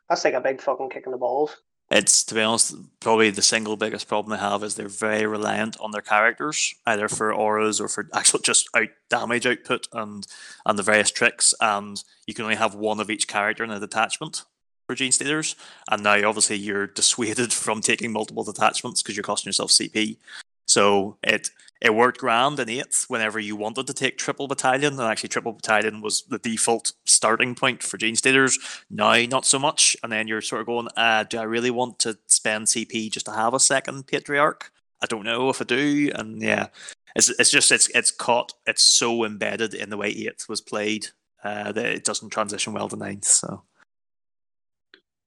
That's 0.08 0.24
like 0.24 0.34
a 0.34 0.40
big 0.40 0.60
fucking 0.60 0.90
kick 0.90 1.04
in 1.06 1.12
the 1.12 1.18
balls. 1.18 1.56
It's 1.90 2.22
to 2.24 2.34
be 2.34 2.42
honest, 2.42 2.74
probably 3.00 3.30
the 3.30 3.40
single 3.40 3.76
biggest 3.76 4.08
problem 4.08 4.36
they 4.36 4.42
have 4.42 4.62
is 4.62 4.74
they're 4.74 4.88
very 4.88 5.24
reliant 5.26 5.78
on 5.80 5.90
their 5.90 6.02
characters, 6.02 6.74
either 6.86 7.08
for 7.08 7.32
auras 7.32 7.80
or 7.80 7.88
for 7.88 8.08
actual 8.12 8.40
just 8.40 8.68
out 8.76 8.88
damage 9.08 9.46
output 9.46 9.88
and 9.92 10.26
and 10.66 10.78
the 10.78 10.82
various 10.82 11.10
tricks. 11.10 11.54
And 11.60 12.02
you 12.26 12.34
can 12.34 12.44
only 12.44 12.56
have 12.56 12.74
one 12.74 13.00
of 13.00 13.10
each 13.10 13.26
character 13.26 13.64
in 13.64 13.70
a 13.70 13.80
detachment 13.80 14.44
for 14.86 14.94
Gene 14.94 15.12
Stealers. 15.12 15.54
And 15.90 16.02
now 16.02 16.28
obviously 16.28 16.56
you're 16.56 16.86
dissuaded 16.98 17.54
from 17.54 17.80
taking 17.80 18.12
multiple 18.12 18.44
detachments 18.44 19.02
because 19.02 19.16
you're 19.16 19.24
costing 19.24 19.48
yourself 19.48 19.70
CP. 19.70 20.18
So 20.66 21.16
it 21.22 21.50
it 21.80 21.94
worked 21.94 22.18
grand 22.18 22.58
in 22.58 22.68
eighth 22.68 23.04
whenever 23.08 23.38
you 23.38 23.54
wanted 23.56 23.86
to 23.86 23.94
take 23.94 24.18
triple 24.18 24.48
battalion, 24.48 24.94
and 24.94 25.02
actually 25.02 25.28
triple 25.28 25.52
battalion 25.52 26.00
was 26.00 26.22
the 26.22 26.38
default 26.38 26.92
starting 27.04 27.54
point 27.54 27.82
for 27.82 27.96
Gene 27.96 28.16
Stealers. 28.16 28.58
Now 28.90 29.16
not 29.26 29.46
so 29.46 29.58
much, 29.58 29.96
and 30.02 30.10
then 30.10 30.26
you're 30.26 30.40
sort 30.40 30.60
of 30.60 30.66
going, 30.66 30.88
uh, 30.96 31.24
do 31.24 31.38
I 31.38 31.44
really 31.44 31.70
want 31.70 31.98
to 32.00 32.18
spend 32.26 32.66
CP 32.66 33.10
just 33.10 33.26
to 33.26 33.32
have 33.32 33.54
a 33.54 33.60
second 33.60 34.06
patriarch? 34.06 34.70
I 35.00 35.06
don't 35.06 35.24
know 35.24 35.48
if 35.48 35.60
I 35.60 35.64
do, 35.64 36.10
and 36.14 36.42
yeah, 36.42 36.68
it's 37.14 37.30
it's 37.38 37.50
just 37.50 37.70
it's 37.70 37.88
it's 37.90 38.10
caught 38.10 38.52
it's 38.66 38.82
so 38.82 39.24
embedded 39.24 39.74
in 39.74 39.90
the 39.90 39.96
way 39.96 40.08
eighth 40.08 40.48
was 40.48 40.60
played 40.60 41.08
uh, 41.44 41.70
that 41.72 41.86
it 41.86 42.04
doesn't 42.04 42.30
transition 42.30 42.72
well 42.72 42.88
to 42.88 42.96
ninth. 42.96 43.24
So 43.24 43.62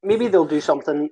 maybe 0.03 0.27
they'll 0.27 0.45
do 0.45 0.61
something 0.61 1.09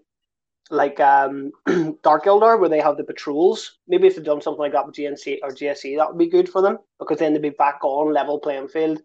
like 0.70 0.99
um, 0.99 1.51
Dark 2.03 2.26
Eldar, 2.26 2.59
where 2.59 2.70
they 2.70 2.80
have 2.80 2.97
the 2.97 3.03
patrols. 3.03 3.78
Maybe 3.88 4.07
if 4.07 4.15
they've 4.15 4.26
done 4.26 4.41
something 4.41 4.59
like 4.59 4.74
that 4.74 4.86
with 4.86 4.95
GNC 4.95 5.39
or 5.43 5.49
GSC, 5.49 5.97
that 5.97 6.09
would 6.09 6.17
be 6.17 6.28
good 6.28 6.49
for 6.49 6.61
them 6.61 6.80
because 6.99 7.20
then 7.20 7.34
they'd 7.34 7.41
be 7.41 7.49
back 7.49 7.80
on 7.84 8.13
level 8.13 8.39
playing 8.39 8.67
field. 8.67 9.01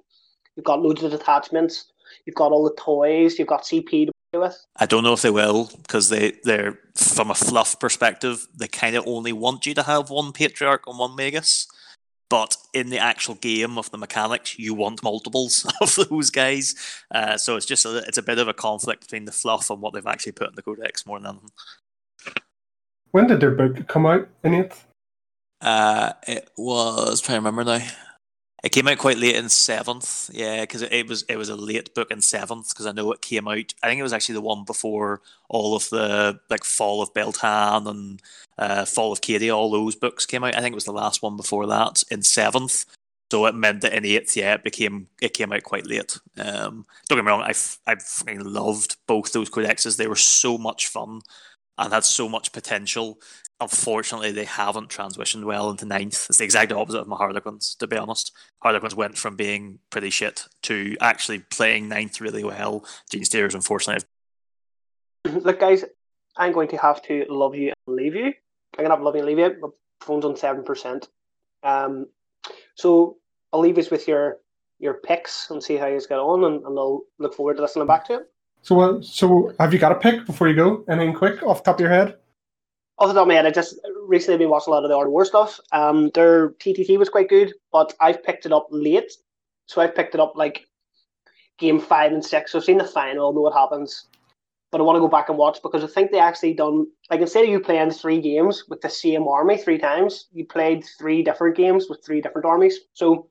You've 0.57 0.65
got 0.67 0.83
loads 0.83 1.03
of 1.03 1.11
detachments. 1.11 1.87
You've 2.27 2.37
got 2.37 2.53
all 2.53 2.65
the 2.65 2.77
toys. 2.79 3.39
You've 3.39 3.49
got 3.49 3.65
CP 3.65 4.07
to 4.07 4.12
play 4.33 4.41
with. 4.41 4.67
I 4.77 4.87
don't 4.87 5.05
know 5.05 5.12
if 5.12 5.23
they 5.23 5.31
will 5.31 5.71
because 5.83 6.09
they 6.09 6.33
they're 6.45 6.79
from 6.95 7.31
a 7.31 7.35
fluff 7.35 7.79
perspective. 7.81 8.47
They 8.55 8.69
kind 8.69 8.97
of 8.97 9.07
only 9.07 9.33
want 9.33 9.67
you 9.67 9.75
to 9.75 9.83
have 9.83 10.11
one 10.11 10.33
patriarch 10.33 10.87
and 10.87 10.99
one 10.99 11.17
magus. 11.17 11.67
But 12.31 12.57
in 12.72 12.91
the 12.91 12.99
actual 12.99 13.35
game 13.35 13.79
of 13.79 13.91
the 13.91 13.99
mechanics, 13.99 14.59
you 14.59 14.75
want 14.75 15.03
multiples 15.03 15.70
of 15.81 15.95
those 16.09 16.31
guys. 16.31 16.75
Uh, 17.11 17.37
so 17.37 17.57
it's 17.57 17.66
just 17.66 17.85
a, 17.85 17.99
it's 18.09 18.18
a 18.18 18.22
bit 18.22 18.39
of 18.39 18.49
a 18.49 18.55
conflict 18.55 19.03
between 19.03 19.25
the 19.25 19.33
fluff 19.33 19.70
and 19.70 19.81
what 19.81 19.95
they've 19.95 20.07
actually 20.07 20.33
put 20.33 20.49
in 20.49 20.55
the 20.55 20.62
codex 20.62 21.07
more 21.07 21.20
than 21.20 21.29
anything. 21.29 21.51
When 23.11 23.27
did 23.27 23.41
their 23.41 23.53
book 23.53 23.87
come 23.87 24.07
out 24.07 24.29
in 24.43 24.55
it? 24.55 24.75
Uh, 25.61 26.12
it 26.27 26.51
was 26.57 27.20
trying 27.20 27.37
to 27.37 27.41
remember 27.41 27.64
now. 27.64 27.87
It 28.65 28.73
came 28.73 28.89
out 28.89 28.97
quite 28.97 29.19
late 29.19 29.37
in 29.37 29.51
seventh, 29.51 30.31
yeah, 30.33 30.62
because 30.62 30.81
it, 30.81 30.91
it, 30.91 31.07
was 31.07 31.23
it 31.29 31.37
was 31.37 31.51
a 31.51 31.55
late 31.55 31.95
book 31.95 32.11
in 32.11 32.23
seventh 32.23 32.71
because 32.71 32.87
I 32.87 32.93
know 32.93 33.12
it 33.12 33.21
came 33.21 33.47
out. 33.47 33.75
I 33.83 33.89
think 33.89 34.01
it 34.01 34.03
was 34.03 34.15
actually 34.15 34.37
the 34.37 34.41
one 34.41 34.65
before 34.65 35.21
all 35.51 35.77
of 35.77 35.91
the 35.91 36.41
like 36.49 36.65
Fall 36.65 37.03
of 37.03 37.12
Biel-Tan 37.12 37.87
and 37.87 38.23
uh, 38.57 38.87
Fall 38.87 39.12
of 39.12 39.21
Cadia, 39.21 39.55
all 39.55 39.71
those 39.71 39.95
books 39.95 40.25
came 40.25 40.45
out. 40.45 40.57
I 40.57 40.62
think 40.62 40.73
it 40.73 40.77
was 40.77 40.87
the 40.87 40.93
last 40.93 41.23
one 41.23 41.37
before 41.37 41.67
that 41.67 42.05
in 42.11 42.23
seventh. 42.23 42.87
So 43.31 43.45
it 43.45 43.55
meant 43.55 43.83
that 43.83 43.93
in 43.93 44.07
eighth, 44.07 44.35
yeah, 44.35 44.55
it 44.55 44.65
became 44.65 45.09
it 45.21 45.35
came 45.35 45.53
out 45.53 45.62
quite 45.62 45.87
late. 45.87 46.19
Um, 46.39 46.87
don't 47.09 47.19
get 47.19 47.25
me 47.25 47.31
wrong, 47.31 47.43
I 47.43 47.53
I 47.87 47.97
loved 48.35 48.97
both 49.07 49.33
those 49.33 49.51
codexes. 49.51 49.99
They 49.99 50.09
were 50.09 50.17
so 50.17 50.57
much 50.57 50.87
fun 50.87 51.21
and 51.77 51.93
had 51.93 52.05
so 52.05 52.31
much 52.31 52.53
potential 52.53 53.19
unfortunately, 53.61 54.33
they 54.33 54.45
haven't 54.45 54.91
transitioned 54.91 55.45
well 55.45 55.71
into 55.71 55.85
ninth. 55.85 56.27
It's 56.29 56.39
the 56.39 56.45
exact 56.45 56.73
opposite 56.73 57.01
of 57.01 57.09
my 57.09 57.17
Harlequins, 57.17 57.75
to 57.77 57.87
be 57.87 57.97
honest. 57.97 58.33
Harlequins 58.63 58.95
went 58.95 59.17
from 59.17 59.37
being 59.37 59.79
pretty 59.91 60.11
shit 60.11 60.45
to 60.65 60.97
actually 61.01 61.41
playing 61.41 61.89
ninth 61.89 62.21
really 62.21 62.45
well. 62.45 62.85
Gene 63.11 63.25
Stealers, 63.25 63.55
unfortunately. 63.55 64.05
Look, 65.27 65.61
guys, 65.61 65.85
I'm 66.37 66.53
going 66.53 66.69
to 66.69 66.77
have 66.77 67.03
to 67.03 67.25
love 67.29 67.55
you 67.55 67.73
and 67.87 67.97
leave 67.97 68.15
you. 68.15 68.27
I'm 68.27 68.85
going 68.85 68.87
to 68.87 68.91
have 68.91 68.99
to 68.99 69.05
love 69.05 69.15
you 69.15 69.21
and 69.21 69.29
leave 69.29 69.39
you. 69.39 69.57
My 69.61 69.69
phone's 70.01 70.25
on 70.25 70.35
7%. 70.35 71.09
Um, 71.63 72.07
so 72.75 73.17
I'll 73.53 73.61
leave 73.61 73.79
us 73.79 73.91
with 73.91 74.07
your 74.09 74.39
your 74.81 74.95
picks 74.95 75.51
and 75.51 75.63
see 75.63 75.77
how 75.77 75.87
you 75.87 76.01
get 76.01 76.19
on, 76.19 76.45
and, 76.45 76.65
and 76.65 76.79
I'll 76.79 77.05
look 77.19 77.33
forward 77.33 77.57
to 77.57 77.63
listening 77.63 77.87
back 77.87 78.05
to 78.07 78.15
it. 78.15 78.31
So, 78.63 78.81
uh, 78.81 79.01
so 79.03 79.55
have 79.59 79.73
you 79.73 79.79
got 79.79 79.93
a 79.93 79.95
pick 79.95 80.27
before 80.27 80.49
you 80.49 80.57
go? 80.57 80.85
Anything 80.89 81.15
quick 81.15 81.43
off 81.43 81.59
the 81.59 81.71
top 81.71 81.77
of 81.77 81.81
your 81.81 81.91
head? 81.91 82.17
Off 82.99 83.09
the 83.09 83.15
top 83.15 83.23
of 83.23 83.29
my 83.29 83.35
head, 83.35 83.47
I 83.47 83.51
just 83.51 83.79
recently 84.07 84.39
been 84.39 84.51
watching 84.51 84.73
a 84.73 84.75
lot 84.75 84.85
of 84.85 84.91
the 84.91 84.97
Art 84.97 85.09
of 85.09 85.13
War 85.13 85.25
stuff. 85.25 85.59
Um, 85.73 86.11
their 86.15 86.51
TTT 86.51 86.99
was 86.99 87.09
quite 87.09 87.29
good, 87.29 87.53
but 87.73 87.93
I've 88.01 88.23
picked 88.23 88.47
it 88.47 88.53
up 88.53 88.69
late, 88.71 89.13
so 89.67 89.81
I've 89.81 89.95
picked 89.95 90.15
it 90.15 90.21
up 90.21 90.35
like 90.37 90.67
game 91.59 91.81
five 91.81 92.13
and 92.13 92.25
six. 92.25 92.53
So 92.53 92.59
I've 92.59 92.65
seen 92.65 92.79
the 92.79 92.85
final, 92.85 93.33
know 93.33 93.41
what 93.41 93.53
happens, 93.53 94.07
but 94.71 94.81
I 94.81 94.85
want 94.85 94.97
to 94.97 95.01
go 95.01 95.09
back 95.09 95.29
and 95.29 95.39
watch 95.39 95.59
because 95.63 95.83
I 95.83 95.89
think 95.89 96.13
they 96.13 96.21
actually 96.21 96.55
done 96.55 96.87
like 97.11 97.21
instead 97.21 97.45
of 97.45 97.51
you 97.51 97.59
playing 97.59 97.91
three 97.91 98.21
games 98.21 98.65
with 98.69 98.81
the 98.81 98.89
same 98.89 99.27
army 99.27 99.59
three 99.59 99.79
times, 99.79 100.29
you 100.33 100.47
played 100.47 100.85
three 100.99 101.23
different 101.23 101.57
games 101.57 101.87
with 101.89 102.05
three 102.05 102.21
different 102.21 102.47
armies. 102.47 102.79
So 102.93 103.29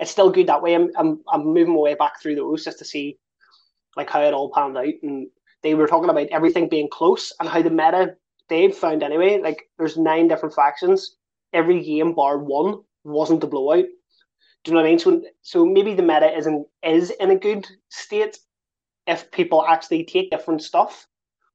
it's 0.00 0.10
still 0.10 0.30
good 0.30 0.46
that 0.46 0.62
way. 0.62 0.74
I'm 0.74 0.90
I'm, 0.96 1.20
I'm 1.30 1.44
moving 1.44 1.74
my 1.74 1.80
way 1.80 1.94
back 1.94 2.20
through 2.20 2.36
those 2.36 2.64
just 2.64 2.78
to 2.78 2.84
see 2.86 3.18
like 3.94 4.08
how 4.08 4.22
it 4.22 4.32
all 4.34 4.50
panned 4.50 4.78
out 4.78 4.94
and. 5.02 5.28
They 5.62 5.72
were 5.72 5.86
talking 5.86 6.10
about 6.10 6.26
everything 6.26 6.68
being 6.68 6.90
close 6.92 7.32
and 7.40 7.48
how 7.48 7.62
the 7.62 7.70
meta 7.70 8.16
they've 8.48 8.74
found 8.74 9.02
anyway, 9.02 9.40
like 9.40 9.68
there's 9.78 9.96
nine 9.96 10.28
different 10.28 10.54
factions. 10.54 11.16
Every 11.52 11.82
game 11.82 12.14
bar 12.14 12.38
one 12.38 12.80
wasn't 13.04 13.44
a 13.44 13.46
blowout. 13.46 13.84
Do 14.64 14.70
you 14.70 14.74
know 14.74 14.80
what 14.80 14.86
I 14.86 14.90
mean? 14.90 14.98
So, 14.98 15.22
so 15.42 15.66
maybe 15.66 15.94
the 15.94 16.02
meta 16.02 16.36
isn't 16.36 16.66
is 16.82 17.10
in 17.10 17.30
a 17.30 17.36
good 17.36 17.66
state 17.90 18.38
if 19.06 19.30
people 19.30 19.64
actually 19.66 20.04
take 20.04 20.30
different 20.30 20.62
stuff. 20.62 21.06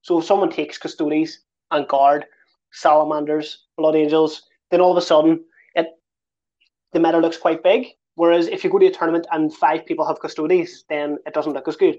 So 0.01 0.19
if 0.19 0.25
someone 0.25 0.51
takes 0.51 0.77
custodes 0.77 1.39
and 1.71 1.87
Guard, 1.87 2.25
Salamanders, 2.71 3.65
Blood 3.77 3.95
Angels, 3.95 4.43
then 4.71 4.81
all 4.81 4.91
of 4.91 4.97
a 4.97 5.01
sudden 5.01 5.43
it 5.75 5.87
the 6.93 6.99
meta 6.99 7.17
looks 7.17 7.37
quite 7.37 7.63
big. 7.63 7.87
Whereas 8.15 8.47
if 8.47 8.63
you 8.63 8.69
go 8.69 8.79
to 8.79 8.87
a 8.87 8.91
tournament 8.91 9.27
and 9.31 9.53
five 9.53 9.85
people 9.85 10.05
have 10.05 10.19
custodes, 10.19 10.83
then 10.89 11.17
it 11.25 11.33
doesn't 11.33 11.53
look 11.53 11.67
as 11.67 11.77
good. 11.77 11.97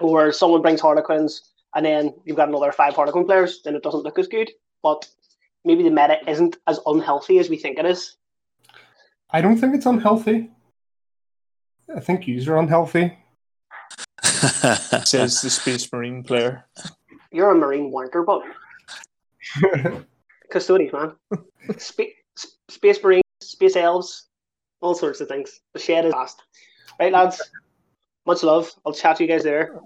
Or 0.00 0.32
someone 0.32 0.62
brings 0.62 0.80
Harlequins 0.80 1.51
and 1.74 1.84
then 1.84 2.14
you've 2.24 2.36
got 2.36 2.48
another 2.48 2.72
five 2.72 2.94
Harlequin 2.94 3.24
players, 3.24 3.62
then 3.62 3.74
it 3.74 3.82
doesn't 3.82 4.02
look 4.02 4.18
as 4.18 4.28
good. 4.28 4.50
But 4.82 5.06
maybe 5.64 5.82
the 5.82 5.90
meta 5.90 6.18
isn't 6.28 6.56
as 6.66 6.80
unhealthy 6.86 7.38
as 7.38 7.48
we 7.48 7.56
think 7.56 7.78
it 7.78 7.86
is. 7.86 8.16
I 9.30 9.40
don't 9.40 9.56
think 9.58 9.74
it's 9.74 9.86
unhealthy. 9.86 10.50
I 11.94 12.00
think 12.00 12.26
you're 12.26 12.58
unhealthy. 12.58 13.18
Says 14.22 15.40
the 15.40 15.50
Space 15.50 15.90
Marine 15.92 16.22
player. 16.22 16.64
You're 17.30 17.50
a 17.50 17.54
Marine 17.54 17.90
wanker, 17.90 18.24
but 18.26 18.42
custodes, 20.50 20.92
man. 20.92 21.12
Sp- 21.78 22.16
Space 22.68 23.02
Marines, 23.02 23.22
Space 23.40 23.76
Elves, 23.76 24.28
all 24.80 24.94
sorts 24.94 25.20
of 25.20 25.28
things. 25.28 25.60
The 25.72 25.78
shed 25.78 26.04
is 26.04 26.12
fast. 26.12 26.42
Right, 26.98 27.12
lads. 27.12 27.40
Much 28.26 28.42
love. 28.42 28.70
I'll 28.84 28.92
chat 28.92 29.16
to 29.16 29.24
you 29.24 29.28
guys 29.28 29.42
there. 29.42 29.80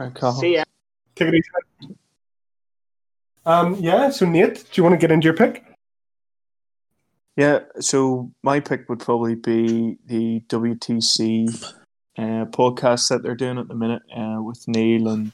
Okay. 0.00 0.30
See 0.32 0.54
ya. 0.54 0.64
Take 1.20 1.34
it 1.34 1.44
easy. 1.82 1.94
Um, 3.44 3.74
yeah, 3.74 4.08
so 4.08 4.24
Nate, 4.24 4.54
do 4.54 4.70
you 4.72 4.82
want 4.82 4.94
to 4.94 4.98
get 4.98 5.10
into 5.10 5.26
your 5.26 5.36
pick? 5.36 5.64
Yeah, 7.36 7.60
so 7.78 8.32
my 8.42 8.60
pick 8.60 8.88
would 8.88 9.00
probably 9.00 9.34
be 9.34 9.98
the 10.06 10.40
WTC 10.48 11.72
uh, 12.16 12.46
podcast 12.46 13.08
that 13.08 13.22
they're 13.22 13.34
doing 13.34 13.58
at 13.58 13.68
the 13.68 13.74
minute 13.74 14.00
uh, 14.16 14.38
with 14.40 14.66
Neil 14.66 15.08
and 15.08 15.32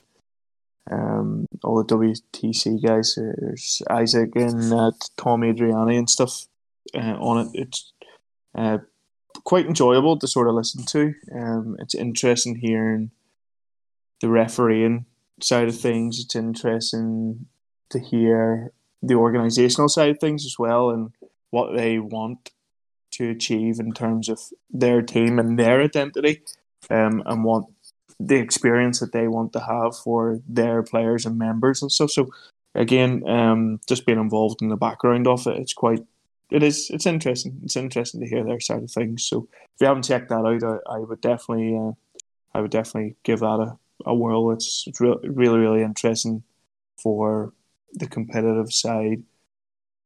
um, 0.90 1.46
all 1.62 1.80
the 1.80 1.94
WTC 1.94 2.84
guys. 2.84 3.14
There's 3.16 3.80
Isaac 3.88 4.30
and 4.34 4.72
uh, 4.72 4.90
Tom 5.16 5.42
Adriani 5.42 5.98
and 5.98 6.10
stuff 6.10 6.46
uh, 6.96 7.16
on 7.20 7.46
it. 7.46 7.50
It's 7.54 7.92
uh, 8.56 8.78
quite 9.44 9.66
enjoyable 9.66 10.18
to 10.18 10.26
sort 10.26 10.48
of 10.48 10.54
listen 10.56 10.84
to. 10.86 11.14
Um, 11.32 11.76
it's 11.78 11.94
interesting 11.94 12.56
hearing 12.56 13.12
the 14.20 14.28
refereeing 14.28 15.06
side 15.40 15.68
of 15.68 15.78
things. 15.78 16.20
It's 16.20 16.34
interesting 16.34 17.46
to 17.90 17.98
hear 17.98 18.72
the 19.02 19.14
organizational 19.14 19.88
side 19.88 20.10
of 20.10 20.18
things 20.18 20.44
as 20.44 20.58
well 20.58 20.90
and 20.90 21.12
what 21.50 21.76
they 21.76 21.98
want 21.98 22.50
to 23.12 23.30
achieve 23.30 23.78
in 23.78 23.92
terms 23.92 24.28
of 24.28 24.40
their 24.70 25.00
team 25.02 25.38
and 25.38 25.58
their 25.58 25.80
identity 25.80 26.42
um, 26.90 27.22
and 27.26 27.44
what 27.44 27.64
the 28.18 28.36
experience 28.36 29.00
that 29.00 29.12
they 29.12 29.28
want 29.28 29.52
to 29.52 29.60
have 29.60 29.96
for 29.96 30.40
their 30.48 30.82
players 30.82 31.26
and 31.26 31.38
members 31.38 31.82
and 31.82 31.92
stuff. 31.92 32.10
So 32.10 32.30
again, 32.74 33.22
um, 33.28 33.80
just 33.86 34.06
being 34.06 34.18
involved 34.18 34.62
in 34.62 34.68
the 34.68 34.76
background 34.76 35.26
of 35.26 35.46
it, 35.46 35.58
it's 35.58 35.72
quite 35.72 36.04
it 36.50 36.62
is 36.62 36.90
it's 36.90 37.06
interesting. 37.06 37.60
It's 37.64 37.76
interesting 37.76 38.20
to 38.20 38.28
hear 38.28 38.44
their 38.44 38.60
side 38.60 38.82
of 38.82 38.90
things. 38.90 39.24
So 39.24 39.48
if 39.52 39.80
you 39.80 39.86
haven't 39.88 40.04
checked 40.04 40.28
that 40.28 40.36
out, 40.36 40.62
I, 40.62 40.96
I 40.96 40.98
would 40.98 41.20
definitely 41.20 41.76
uh, 41.76 41.92
I 42.54 42.60
would 42.60 42.70
definitely 42.70 43.16
give 43.24 43.40
that 43.40 43.46
a, 43.46 43.78
a 44.04 44.14
whirl. 44.14 44.50
It's, 44.52 44.84
it's 44.86 45.00
re- 45.00 45.16
really 45.24 45.58
really 45.58 45.82
interesting 45.82 46.42
for 46.98 47.52
the 47.94 48.06
competitive 48.06 48.72
side 48.72 49.22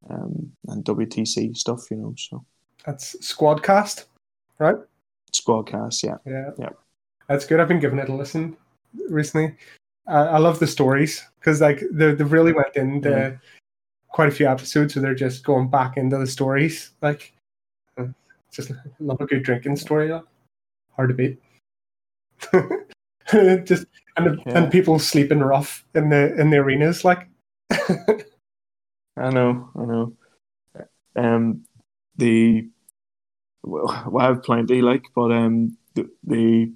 um, 0.09 0.53
and 0.69 0.85
WTC 0.85 1.57
stuff, 1.57 1.91
you 1.91 1.97
know. 1.97 2.15
So 2.17 2.45
That's 2.87 3.17
Squadcast, 3.17 4.05
right? 4.59 4.77
Squadcast, 5.33 6.03
yeah. 6.03 6.17
Yeah. 6.27 6.51
Yeah. 6.59 6.71
That's 7.29 7.47
good. 7.47 7.61
I've 7.61 7.69
been 7.69 7.81
giving 7.81 7.99
it 7.99 8.09
a 8.09 8.15
listen 8.15 8.57
recently. 9.09 9.55
Uh, 10.09 10.29
I 10.31 10.39
love 10.39 10.59
the 10.59 10.67
stories 10.67 11.25
because 11.39 11.61
like 11.61 11.83
they 11.93 12.13
they 12.15 12.25
really 12.25 12.53
went 12.53 12.75
into 12.77 13.11
Yeah. 13.11 13.37
quite 14.09 14.29
a 14.29 14.33
few 14.33 14.49
episodes 14.49 14.95
where 14.97 15.03
they're 15.03 15.15
just 15.15 15.45
going 15.45 15.69
back 15.71 15.97
into 15.97 16.19
the 16.19 16.27
stories. 16.27 16.91
Like, 17.01 17.33
uh, 17.97 18.07
just 18.51 18.73
love 18.99 19.21
a 19.21 19.27
good 19.27 19.45
drinking 19.45 19.77
story. 19.77 20.11
Hard 20.97 21.09
to 21.11 21.15
beat. 21.15 21.39
just 23.65 23.87
and 24.17 24.41
Yeah. 24.47 24.59
and 24.59 24.73
people 24.73 24.99
sleeping 24.99 25.41
rough 25.41 25.85
in 25.95 26.11
the 26.11 26.35
in 26.41 26.51
the 26.51 26.59
arenas. 26.59 27.05
Like, 27.05 27.29
I 29.17 29.31
know, 29.31 29.71
I 29.77 29.85
know. 29.85 30.17
Um, 31.17 31.65
the 32.17 32.69
well, 33.63 34.05
well, 34.11 34.25
I 34.25 34.29
have 34.29 34.43
plenty, 34.43 34.81
like, 34.83 35.05
but 35.15 35.33
um, 35.33 35.77
the, 35.95 36.09
the 36.25 36.73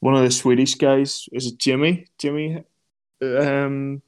one 0.00 0.14
of 0.14 0.22
the 0.22 0.30
Swedish 0.30 0.74
guys 0.74 1.28
is 1.32 1.46
it 1.46 1.58
Jimmy? 1.58 2.06
Jimmy, 2.18 2.64
um, 3.22 4.02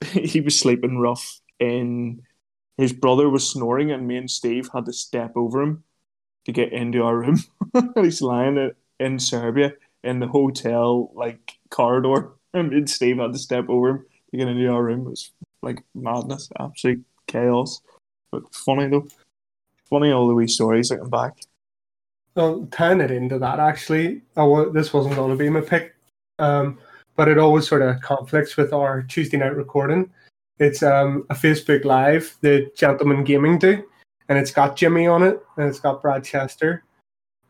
he 0.12 0.40
was 0.40 0.58
sleeping 0.58 0.98
rough, 0.98 1.40
and 1.60 2.22
his 2.76 2.92
brother 2.92 3.28
was 3.28 3.50
snoring, 3.50 3.90
and 3.90 4.06
me 4.06 4.16
and 4.16 4.30
Steve 4.30 4.70
had 4.72 4.86
to 4.86 4.92
step 4.92 5.32
over 5.36 5.62
him 5.62 5.84
to 6.46 6.52
get 6.52 6.72
into 6.72 7.02
our 7.02 7.16
room. 7.16 7.38
He's 7.96 8.22
lying 8.22 8.72
in- 9.00 9.18
Serbia 9.18 9.72
in 10.04 10.20
the 10.20 10.26
hotel 10.28 11.10
like 11.14 11.58
corridor, 11.70 12.30
and 12.54 12.88
Steve 12.88 13.18
had 13.18 13.32
to 13.32 13.38
step 13.38 13.68
over 13.68 13.88
him 13.90 14.06
to 14.30 14.36
get 14.36 14.48
into 14.48 14.68
our 14.68 14.82
room. 14.82 15.06
It 15.06 15.10
was 15.10 15.30
like 15.62 15.82
madness, 15.94 16.48
absolute 16.58 17.04
chaos. 17.26 17.80
But 18.30 18.42
funny 18.54 18.88
though. 18.88 19.06
Funny 19.90 20.12
all 20.12 20.28
the 20.28 20.34
wee 20.34 20.46
stories 20.46 20.90
looking 20.90 21.08
back. 21.08 21.38
well, 22.34 22.68
tying 22.70 23.00
it 23.00 23.10
into 23.10 23.38
that 23.38 23.58
actually, 23.58 24.20
wa- 24.36 24.68
this 24.68 24.92
wasn't 24.92 25.14
going 25.16 25.30
to 25.30 25.36
be 25.36 25.48
my 25.48 25.62
pick, 25.62 25.94
um, 26.38 26.78
but 27.16 27.26
it 27.26 27.38
always 27.38 27.66
sort 27.66 27.80
of 27.82 28.00
conflicts 28.02 28.56
with 28.58 28.72
our 28.74 29.02
Tuesday 29.02 29.38
night 29.38 29.56
recording. 29.56 30.10
It's 30.58 30.82
um, 30.82 31.24
a 31.30 31.34
Facebook 31.34 31.84
Live 31.86 32.36
the 32.42 32.70
Gentleman 32.76 33.24
Gaming 33.24 33.58
do, 33.58 33.82
and 34.28 34.36
it's 34.38 34.50
got 34.50 34.76
Jimmy 34.76 35.06
on 35.06 35.22
it, 35.22 35.40
and 35.56 35.66
it's 35.66 35.80
got 35.80 36.02
Brad 36.02 36.22
Chester, 36.22 36.84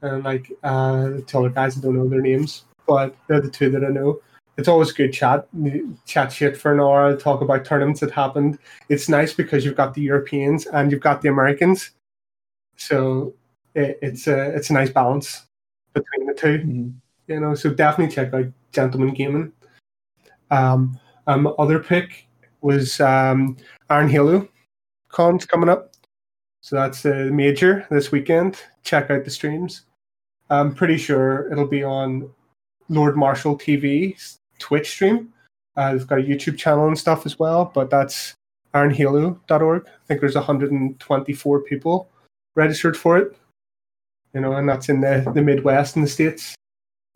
and 0.02 0.24
like 0.24 0.50
uh, 0.62 1.08
the 1.08 1.32
other 1.34 1.50
guys 1.50 1.76
I 1.76 1.80
don't 1.80 1.96
know 1.96 2.08
their 2.08 2.20
names, 2.20 2.64
but 2.86 3.16
they're 3.26 3.40
the 3.40 3.50
two 3.50 3.70
that 3.70 3.84
I 3.84 3.88
know. 3.88 4.20
It's 4.56 4.68
always 4.68 4.90
good 4.90 5.12
chat, 5.12 5.46
chat 6.04 6.32
shit 6.32 6.56
for 6.56 6.72
an 6.72 6.80
hour, 6.80 7.16
talk 7.16 7.42
about 7.42 7.64
tournaments 7.64 8.00
that 8.00 8.10
happened. 8.10 8.58
It's 8.88 9.08
nice 9.08 9.32
because 9.32 9.64
you've 9.64 9.76
got 9.76 9.94
the 9.94 10.00
Europeans 10.02 10.66
and 10.66 10.90
you've 10.90 11.00
got 11.00 11.22
the 11.22 11.28
Americans, 11.28 11.90
so 12.76 13.34
it, 13.74 13.98
it's 14.02 14.26
a 14.26 14.54
it's 14.54 14.70
a 14.70 14.72
nice 14.72 14.90
balance 14.90 15.46
between 15.92 16.26
the 16.26 16.34
two 16.34 16.58
Mhm. 16.58 16.94
you 17.26 17.40
know 17.40 17.54
so 17.54 17.70
definitely 17.72 18.14
check 18.14 18.32
out 18.34 18.46
gentleman 18.72 19.14
gaming 19.14 19.52
um 20.50 20.98
um 21.26 21.54
other 21.58 21.78
pick 21.78 22.26
was 22.60 23.00
um 23.00 23.56
iron 23.90 24.08
halo 24.08 24.48
cons 25.08 25.44
coming 25.44 25.68
up 25.68 25.92
so 26.68 26.76
that's 26.76 27.02
the 27.02 27.30
major 27.30 27.86
this 27.90 28.12
weekend 28.12 28.60
check 28.84 29.10
out 29.10 29.24
the 29.24 29.30
streams 29.30 29.82
i'm 30.50 30.74
pretty 30.74 30.96
sure 30.96 31.50
it'll 31.50 31.66
be 31.66 31.82
on 31.82 32.28
lord 32.88 33.16
marshall 33.16 33.56
tv's 33.56 34.38
twitch 34.58 34.90
stream 34.90 35.32
uh, 35.76 35.92
they've 35.92 36.06
got 36.06 36.18
a 36.18 36.22
youtube 36.22 36.58
channel 36.58 36.88
and 36.88 36.98
stuff 36.98 37.26
as 37.26 37.38
well 37.38 37.70
but 37.74 37.90
that's 37.90 38.34
ironhalo.org 38.74 39.86
i 39.86 40.06
think 40.06 40.20
there's 40.20 40.34
124 40.34 41.60
people 41.62 42.08
registered 42.54 42.96
for 42.96 43.16
it 43.16 43.36
you 44.34 44.40
know, 44.40 44.52
and 44.52 44.68
that's 44.68 44.88
in 44.88 45.00
the, 45.00 45.30
the 45.34 45.42
Midwest 45.42 45.96
in 45.96 46.02
the 46.02 46.08
States. 46.08 46.54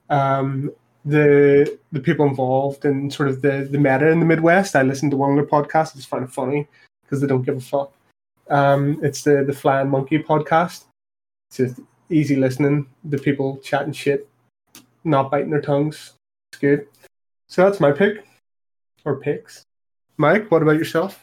Um, 0.08 0.72
the 1.04 1.78
the 1.90 2.00
people 2.00 2.26
involved 2.26 2.84
in 2.84 3.10
sort 3.10 3.28
of 3.28 3.42
the, 3.42 3.68
the 3.70 3.78
meta 3.78 4.08
in 4.08 4.20
the 4.20 4.26
Midwest, 4.26 4.76
I 4.76 4.82
listened 4.82 5.10
to 5.10 5.16
one 5.16 5.30
of 5.30 5.36
their 5.36 5.46
podcasts. 5.46 5.96
It's 5.96 6.06
kind 6.06 6.22
of 6.22 6.32
funny 6.32 6.68
because 7.02 7.20
they 7.20 7.26
don't 7.26 7.42
give 7.42 7.56
a 7.56 7.60
fuck. 7.60 7.92
Um, 8.50 8.98
it's 9.02 9.22
the 9.22 9.44
the 9.44 9.52
Flying 9.52 9.88
Monkey 9.88 10.18
podcast. 10.18 10.84
It's 11.48 11.56
just 11.58 11.80
easy 12.10 12.36
listening. 12.36 12.86
The 13.04 13.18
people 13.18 13.58
chatting 13.58 13.92
shit, 13.92 14.28
not 15.04 15.30
biting 15.30 15.50
their 15.50 15.60
tongues. 15.60 16.14
It's 16.52 16.60
good. 16.60 16.86
So 17.48 17.64
that's 17.64 17.80
my 17.80 17.92
pick, 17.92 18.24
or 19.04 19.16
picks. 19.16 19.64
Mike, 20.16 20.50
what 20.50 20.62
about 20.62 20.76
yourself? 20.76 21.20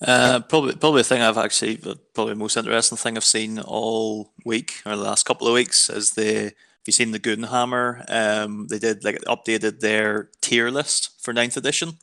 Uh, 0.00 0.40
probably, 0.40 0.74
probably 0.74 1.00
the 1.00 1.08
thing 1.08 1.22
I've 1.22 1.38
actually, 1.38 1.78
probably 2.14 2.34
the 2.34 2.38
most 2.38 2.56
interesting 2.56 2.98
thing 2.98 3.16
I've 3.16 3.24
seen 3.24 3.58
all 3.58 4.32
week 4.44 4.82
or 4.84 4.94
the 4.94 5.02
last 5.02 5.24
couple 5.24 5.46
of 5.46 5.54
weeks 5.54 5.90
is 5.90 6.12
the. 6.12 6.52
Have 6.86 6.90
you 6.90 6.92
seen 6.92 7.10
the 7.10 7.18
Goonhammer? 7.18 8.04
Um, 8.08 8.68
they 8.68 8.78
did 8.78 9.02
like 9.02 9.20
updated 9.22 9.80
their 9.80 10.30
tier 10.40 10.70
list 10.70 11.20
for 11.20 11.34
9th 11.34 11.56
edition. 11.56 11.98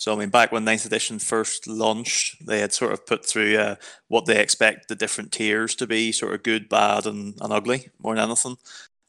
So 0.00 0.14
I 0.14 0.16
mean, 0.16 0.30
back 0.30 0.50
when 0.50 0.64
9th 0.64 0.86
edition 0.86 1.18
first 1.18 1.66
launched, 1.66 2.46
they 2.46 2.60
had 2.60 2.72
sort 2.72 2.94
of 2.94 3.04
put 3.04 3.22
through 3.22 3.58
uh, 3.58 3.74
what 4.08 4.24
they 4.24 4.40
expect 4.40 4.88
the 4.88 4.94
different 4.94 5.30
tiers 5.30 5.74
to 5.74 5.86
be, 5.86 6.10
sort 6.10 6.32
of 6.32 6.42
good, 6.42 6.70
bad, 6.70 7.04
and, 7.04 7.34
and 7.38 7.52
ugly, 7.52 7.90
more 8.02 8.14
than 8.14 8.24
anything. 8.24 8.56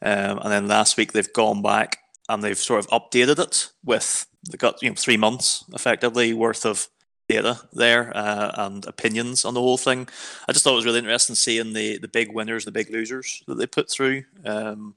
Um, 0.01 0.39
and 0.39 0.51
then 0.51 0.67
last 0.67 0.97
week 0.97 1.13
they've 1.13 1.31
gone 1.31 1.61
back 1.61 1.99
and 2.27 2.43
they've 2.43 2.57
sort 2.57 2.81
of 2.83 2.89
updated 2.89 3.39
it 3.39 3.69
with 3.85 4.27
they 4.49 4.57
got 4.57 4.81
you 4.81 4.89
know 4.89 4.95
three 4.95 5.15
months 5.15 5.63
effectively 5.71 6.33
worth 6.33 6.65
of 6.65 6.89
data 7.29 7.61
there 7.71 8.11
uh, 8.13 8.51
and 8.57 8.85
opinions 8.85 9.45
on 9.45 9.53
the 9.53 9.61
whole 9.61 9.77
thing. 9.77 10.09
I 10.49 10.51
just 10.51 10.65
thought 10.65 10.73
it 10.73 10.75
was 10.75 10.85
really 10.85 10.99
interesting 10.99 11.35
seeing 11.35 11.71
the 11.71 11.99
the 11.99 12.09
big 12.09 12.33
winners, 12.33 12.65
the 12.65 12.71
big 12.71 12.89
losers 12.89 13.43
that 13.47 13.55
they 13.55 13.65
put 13.65 13.89
through. 13.89 14.25
Um, 14.43 14.95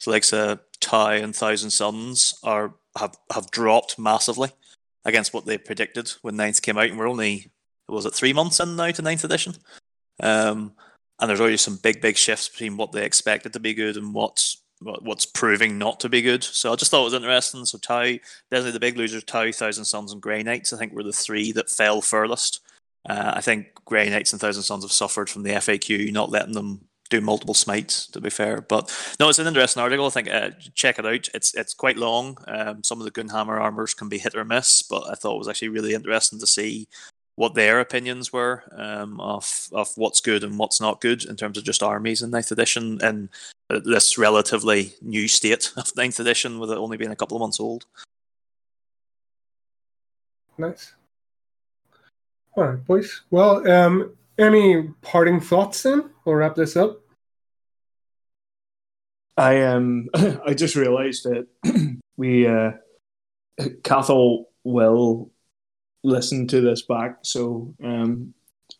so 0.00 0.10
like 0.10 0.24
so 0.24 0.58
Tau 0.80 1.10
and 1.10 1.36
Thousand 1.36 1.70
Suns 1.70 2.40
are 2.42 2.74
have 2.96 3.16
have 3.32 3.52
dropped 3.52 4.00
massively 4.00 4.50
against 5.04 5.32
what 5.32 5.46
they 5.46 5.58
predicted 5.58 6.10
when 6.22 6.36
Ninth 6.36 6.62
came 6.62 6.78
out, 6.78 6.88
and 6.88 6.98
we're 6.98 7.08
only 7.08 7.50
was 7.88 8.04
it 8.04 8.14
three 8.14 8.32
months 8.32 8.60
in 8.60 8.76
now 8.76 8.90
to 8.90 9.02
Ninth 9.02 9.24
edition. 9.24 9.54
Um, 10.22 10.72
and 11.18 11.28
there's 11.28 11.40
already 11.40 11.56
some 11.56 11.78
big 11.82 12.00
big 12.00 12.16
shifts 12.16 12.48
between 12.48 12.76
what 12.76 12.92
they 12.92 13.04
expected 13.04 13.52
to 13.52 13.60
be 13.60 13.74
good 13.74 13.96
and 13.96 14.14
what's 14.14 14.62
what- 14.80 15.02
what's 15.02 15.26
proving 15.26 15.76
not 15.76 15.98
to 16.00 16.08
be 16.08 16.22
good. 16.22 16.44
So 16.44 16.72
I 16.72 16.76
just 16.76 16.90
thought 16.90 17.00
it 17.00 17.04
was 17.04 17.14
interesting. 17.14 17.64
So 17.64 17.78
Tau, 17.78 18.12
definitely 18.50 18.70
the 18.72 18.80
big 18.80 18.96
losers, 18.96 19.24
Tau, 19.24 19.50
Thousand 19.50 19.84
Suns, 19.84 20.12
and 20.12 20.22
Grey 20.22 20.42
Knights. 20.44 20.72
I 20.72 20.78
think 20.78 20.92
were 20.92 21.02
the 21.02 21.12
three 21.12 21.50
that 21.52 21.68
fell 21.70 22.00
furthest. 22.00 22.60
Uh, 23.08 23.32
I 23.34 23.40
think 23.40 23.74
Grey 23.84 24.08
Knights 24.08 24.32
and 24.32 24.40
Thousand 24.40 24.62
Suns 24.62 24.84
have 24.84 24.92
suffered 24.92 25.28
from 25.28 25.42
the 25.42 25.54
FAQ 25.54 26.12
not 26.12 26.30
letting 26.30 26.54
them 26.54 26.88
do 27.10 27.20
multiple 27.20 27.54
smites. 27.54 28.06
To 28.08 28.20
be 28.20 28.30
fair, 28.30 28.60
but 28.60 28.94
no, 29.18 29.28
it's 29.28 29.38
an 29.38 29.46
interesting 29.46 29.82
article. 29.82 30.06
I 30.06 30.10
think 30.10 30.30
uh, 30.30 30.50
check 30.74 30.98
it 30.98 31.06
out. 31.06 31.28
It's 31.34 31.54
it's 31.54 31.74
quite 31.74 31.96
long. 31.96 32.38
Um, 32.46 32.82
some 32.84 33.00
of 33.00 33.04
the 33.04 33.10
Goonhammer 33.10 33.60
armors 33.60 33.94
can 33.94 34.08
be 34.08 34.18
hit 34.18 34.34
or 34.34 34.44
miss, 34.44 34.82
but 34.82 35.04
I 35.10 35.14
thought 35.14 35.34
it 35.34 35.38
was 35.38 35.48
actually 35.48 35.68
really 35.68 35.94
interesting 35.94 36.38
to 36.40 36.46
see 36.46 36.88
what 37.36 37.54
their 37.54 37.78
opinions 37.78 38.32
were 38.32 38.64
um, 38.76 39.20
of 39.20 39.68
of 39.72 39.88
what's 39.96 40.20
good 40.20 40.42
and 40.42 40.58
what's 40.58 40.80
not 40.80 41.00
good 41.00 41.24
in 41.24 41.36
terms 41.36 41.56
of 41.56 41.64
just 41.64 41.82
armies 41.82 42.20
in 42.20 42.30
ninth 42.30 42.50
edition 42.50 42.98
and 43.00 43.28
this 43.70 44.18
relatively 44.18 44.92
new 45.02 45.28
state 45.28 45.72
of 45.76 45.96
ninth 45.96 46.18
edition 46.18 46.58
with 46.58 46.70
it 46.70 46.78
only 46.78 46.96
being 46.96 47.10
a 47.10 47.16
couple 47.16 47.36
of 47.36 47.40
months 47.40 47.60
old. 47.60 47.86
Nice. 50.56 50.92
All 52.56 52.64
right, 52.64 52.84
boys. 52.84 53.22
Well, 53.30 53.70
um, 53.70 54.16
any 54.38 54.88
parting 55.02 55.40
thoughts 55.40 55.84
then? 55.84 56.10
We'll 56.28 56.36
wrap 56.36 56.56
this 56.56 56.76
up. 56.76 57.00
I 59.38 59.62
um 59.62 60.10
I 60.14 60.52
just 60.52 60.76
realised 60.76 61.24
that 61.24 61.46
we 62.18 62.46
uh 62.46 62.72
Cathal 63.82 64.44
will 64.62 65.30
listen 66.04 66.46
to 66.48 66.60
this 66.60 66.82
back, 66.82 67.20
so 67.22 67.74
um 67.82 68.34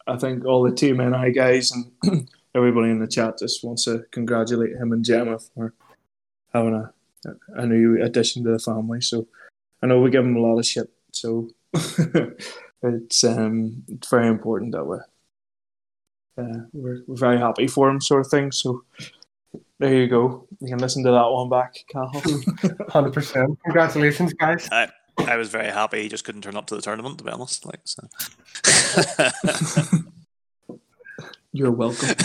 I 0.07 0.19
think 0.19 0.45
all 0.45 0.63
the 0.63 0.77
Team 0.77 0.99
NI 0.99 1.33
guys 1.33 1.73
and 1.73 2.29
everybody 2.55 2.91
in 2.91 2.99
the 2.99 3.07
chat 3.07 3.39
just 3.39 3.65
wants 3.65 3.85
to 3.85 4.05
congratulate 4.11 4.77
him 4.77 4.93
and 4.93 5.03
Gemma 5.03 5.39
for 5.39 5.73
having 6.53 6.75
a 6.75 6.93
a 7.55 7.65
new 7.65 8.03
addition 8.05 8.45
to 8.45 8.51
the 8.51 8.59
family. 8.59 9.01
So 9.01 9.27
I 9.83 9.87
know 9.87 10.03
we 10.03 10.11
give 10.11 10.27
him 10.27 10.37
a 10.37 10.41
lot 10.41 10.59
of 10.59 10.67
shit, 10.67 10.91
so 11.13 11.49
it's 12.83 13.25
um 13.25 13.85
it's 13.89 14.11
very 14.11 14.29
important 14.29 14.73
that 14.73 14.85
we 14.85 14.99
uh, 16.39 16.61
we're, 16.73 17.03
we're 17.07 17.17
very 17.17 17.39
happy 17.39 17.67
for 17.67 17.89
him, 17.89 18.01
sort 18.01 18.21
of 18.21 18.29
thing. 18.29 18.53
So 18.53 18.85
there 19.79 19.95
you 19.95 20.07
go. 20.09 20.47
You 20.61 20.69
can 20.69 20.79
listen 20.79 21.05
to 21.05 21.11
that 21.11 21.31
one 21.31 21.49
back, 21.49 21.75
Cal. 21.91 22.11
Hundred 22.89 23.13
percent. 23.13 23.59
Congratulations, 23.65 24.33
guys. 24.35 24.69
I 24.71 24.89
I 25.19 25.37
was 25.37 25.49
very 25.49 25.71
happy 25.71 26.03
he 26.03 26.09
just 26.09 26.25
couldn't 26.25 26.43
turn 26.43 26.57
up 26.57 26.67
to 26.69 26.77
the 26.77 26.83
tournament 26.83 27.19
to 27.19 27.25
be 27.25 27.31
honest. 27.31 27.67
Like 27.67 27.81
so. 27.85 28.09
You're 31.53 31.73
welcome. 31.73 32.17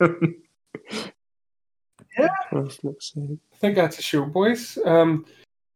Yeah. 2.18 2.28
For 2.50 2.68
flip's 2.68 3.14
sake. 3.14 3.38
I 3.54 3.56
think 3.56 3.74
that's 3.74 3.98
a 3.98 4.02
show, 4.02 4.26
boys. 4.26 4.76
Um, 4.84 5.24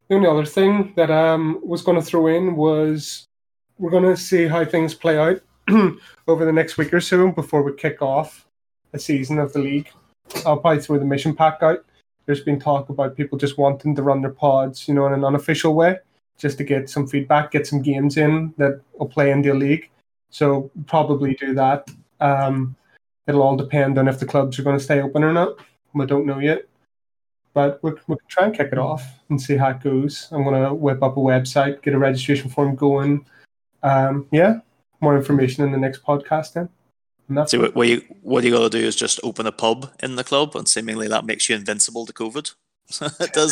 the 0.07 0.15
only 0.15 0.27
other 0.27 0.45
thing 0.45 0.93
that 0.95 1.09
um 1.09 1.59
was 1.63 1.81
going 1.81 1.99
to 1.99 2.05
throw 2.05 2.27
in 2.27 2.55
was 2.55 3.27
we're 3.79 3.89
going 3.91 4.03
to 4.03 4.15
see 4.15 4.47
how 4.47 4.63
things 4.63 4.93
play 4.93 5.17
out 5.17 5.41
over 6.27 6.45
the 6.45 6.51
next 6.51 6.77
week 6.77 6.93
or 6.93 7.01
so 7.01 7.31
before 7.31 7.61
we 7.61 7.73
kick 7.73 8.01
off 8.01 8.47
a 8.93 8.99
season 8.99 9.39
of 9.39 9.53
the 9.53 9.59
league. 9.59 9.89
I'll 10.45 10.57
probably 10.57 10.81
throw 10.81 10.97
the 10.97 11.05
mission 11.05 11.35
pack 11.35 11.61
out. 11.61 11.85
There's 12.25 12.41
been 12.41 12.59
talk 12.59 12.89
about 12.89 13.15
people 13.15 13.37
just 13.37 13.57
wanting 13.57 13.95
to 13.95 14.03
run 14.03 14.21
their 14.21 14.31
pods, 14.31 14.87
you 14.87 14.93
know, 14.93 15.07
in 15.07 15.13
an 15.13 15.23
unofficial 15.23 15.73
way, 15.73 15.97
just 16.37 16.57
to 16.57 16.63
get 16.63 16.89
some 16.89 17.07
feedback, 17.07 17.51
get 17.51 17.67
some 17.67 17.81
games 17.81 18.17
in 18.17 18.53
that 18.57 18.81
will 18.97 19.07
play 19.07 19.31
in 19.31 19.41
the 19.41 19.53
league. 19.53 19.89
So 20.29 20.69
probably 20.85 21.35
do 21.35 21.53
that. 21.53 21.89
Um, 22.19 22.75
it'll 23.27 23.43
all 23.43 23.55
depend 23.55 23.97
on 23.97 24.07
if 24.07 24.19
the 24.19 24.25
clubs 24.25 24.59
are 24.59 24.63
going 24.63 24.77
to 24.77 24.83
stay 24.83 25.01
open 25.01 25.23
or 25.23 25.33
not. 25.33 25.57
We 25.93 26.05
don't 26.05 26.25
know 26.25 26.39
yet. 26.39 26.67
But 27.53 27.81
we 27.81 27.91
we 28.07 28.15
try 28.27 28.45
and 28.45 28.55
kick 28.55 28.69
it 28.71 28.77
off 28.77 29.03
and 29.29 29.41
see 29.41 29.57
how 29.57 29.69
it 29.69 29.81
goes. 29.81 30.27
I'm 30.31 30.43
going 30.43 30.61
to 30.61 30.73
whip 30.73 31.01
up 31.01 31.17
a 31.17 31.19
website, 31.19 31.81
get 31.81 31.95
a 31.95 31.97
registration 31.97 32.49
form 32.49 32.75
going. 32.75 33.25
Um, 33.81 34.27
yeah, 34.31 34.59
more 34.99 35.15
information 35.17 35.63
in 35.63 35.71
the 35.71 35.77
next 35.77 36.03
podcast 36.03 36.53
then. 36.53 36.69
So 37.47 37.59
what 37.59 37.75
what 37.75 37.87
you 37.87 38.01
what 38.21 38.43
you 38.45 38.51
got 38.51 38.71
to 38.71 38.77
do 38.79 38.85
is 38.85 38.95
just 38.95 39.19
open 39.21 39.45
a 39.45 39.51
pub 39.51 39.91
in 40.01 40.15
the 40.15 40.23
club, 40.23 40.55
and 40.55 40.67
seemingly 40.67 41.07
that 41.09 41.25
makes 41.25 41.49
you 41.49 41.55
invincible 41.55 42.05
to 42.05 42.13
COVID. 42.13 42.53
it 43.19 43.33
does. 43.33 43.51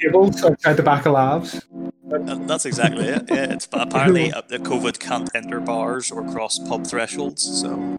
tables 0.00 0.42
outside 0.42 0.76
the 0.76 0.82
back 0.82 1.06
of 1.06 1.12
labs. 1.12 1.62
That- 2.08 2.44
That's 2.48 2.66
exactly 2.66 3.04
it. 3.04 3.24
Yeah, 3.28 3.52
it's 3.52 3.66
but 3.66 3.82
apparently 3.88 4.32
uh, 4.32 4.42
the 4.48 4.58
COVID 4.58 4.98
can't 4.98 5.30
enter 5.34 5.60
bars 5.60 6.10
or 6.10 6.24
cross 6.32 6.58
pub 6.58 6.86
thresholds. 6.86 7.60
So 7.60 7.98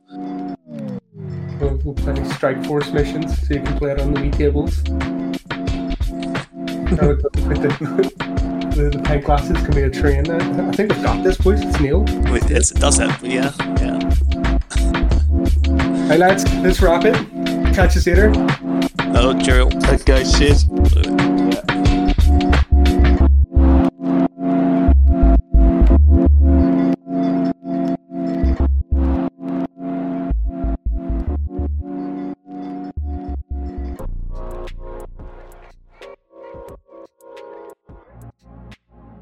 We'll, 1.59 1.75
we'll 1.77 1.95
play 1.95 2.23
Strike 2.33 2.63
Force 2.65 2.91
missions 2.91 3.47
so 3.47 3.55
you 3.55 3.63
can 3.63 3.77
play 3.79 3.91
it 3.91 3.99
on 3.99 4.13
the 4.13 4.21
wee 4.21 4.29
tables. 4.31 4.83
Now 8.77 8.83
with 8.83 8.93
the, 8.93 8.97
with 8.97 8.97
the, 8.97 8.97
the, 8.97 8.97
the 8.97 9.03
pint 9.03 9.25
glasses 9.25 9.57
can 9.57 9.75
be 9.75 9.81
a 9.81 9.89
train 9.89 10.23
now. 10.23 10.69
I 10.69 10.71
think 10.71 10.93
we've 10.93 11.03
got 11.03 11.23
this, 11.23 11.37
boys. 11.37 11.61
It's 11.61 11.79
Neil. 11.79 12.01
wait, 12.31 12.49
it's, 12.51 12.71
that's 12.71 12.99
it. 12.99 13.11
Yeah, 13.23 13.51
yeah. 13.81 13.99
Hey, 16.07 16.17
lads, 16.17 16.45
let's 16.55 16.81
wrap 16.81 17.05
it. 17.05 17.15
Catch 17.73 17.95
you 17.95 18.01
later. 18.13 18.31
Oh, 19.15 19.33
Gerald. 19.33 19.81
That 19.83 20.05
guy 20.05 20.23
shit. 20.23 20.63
Uh, 21.69 21.76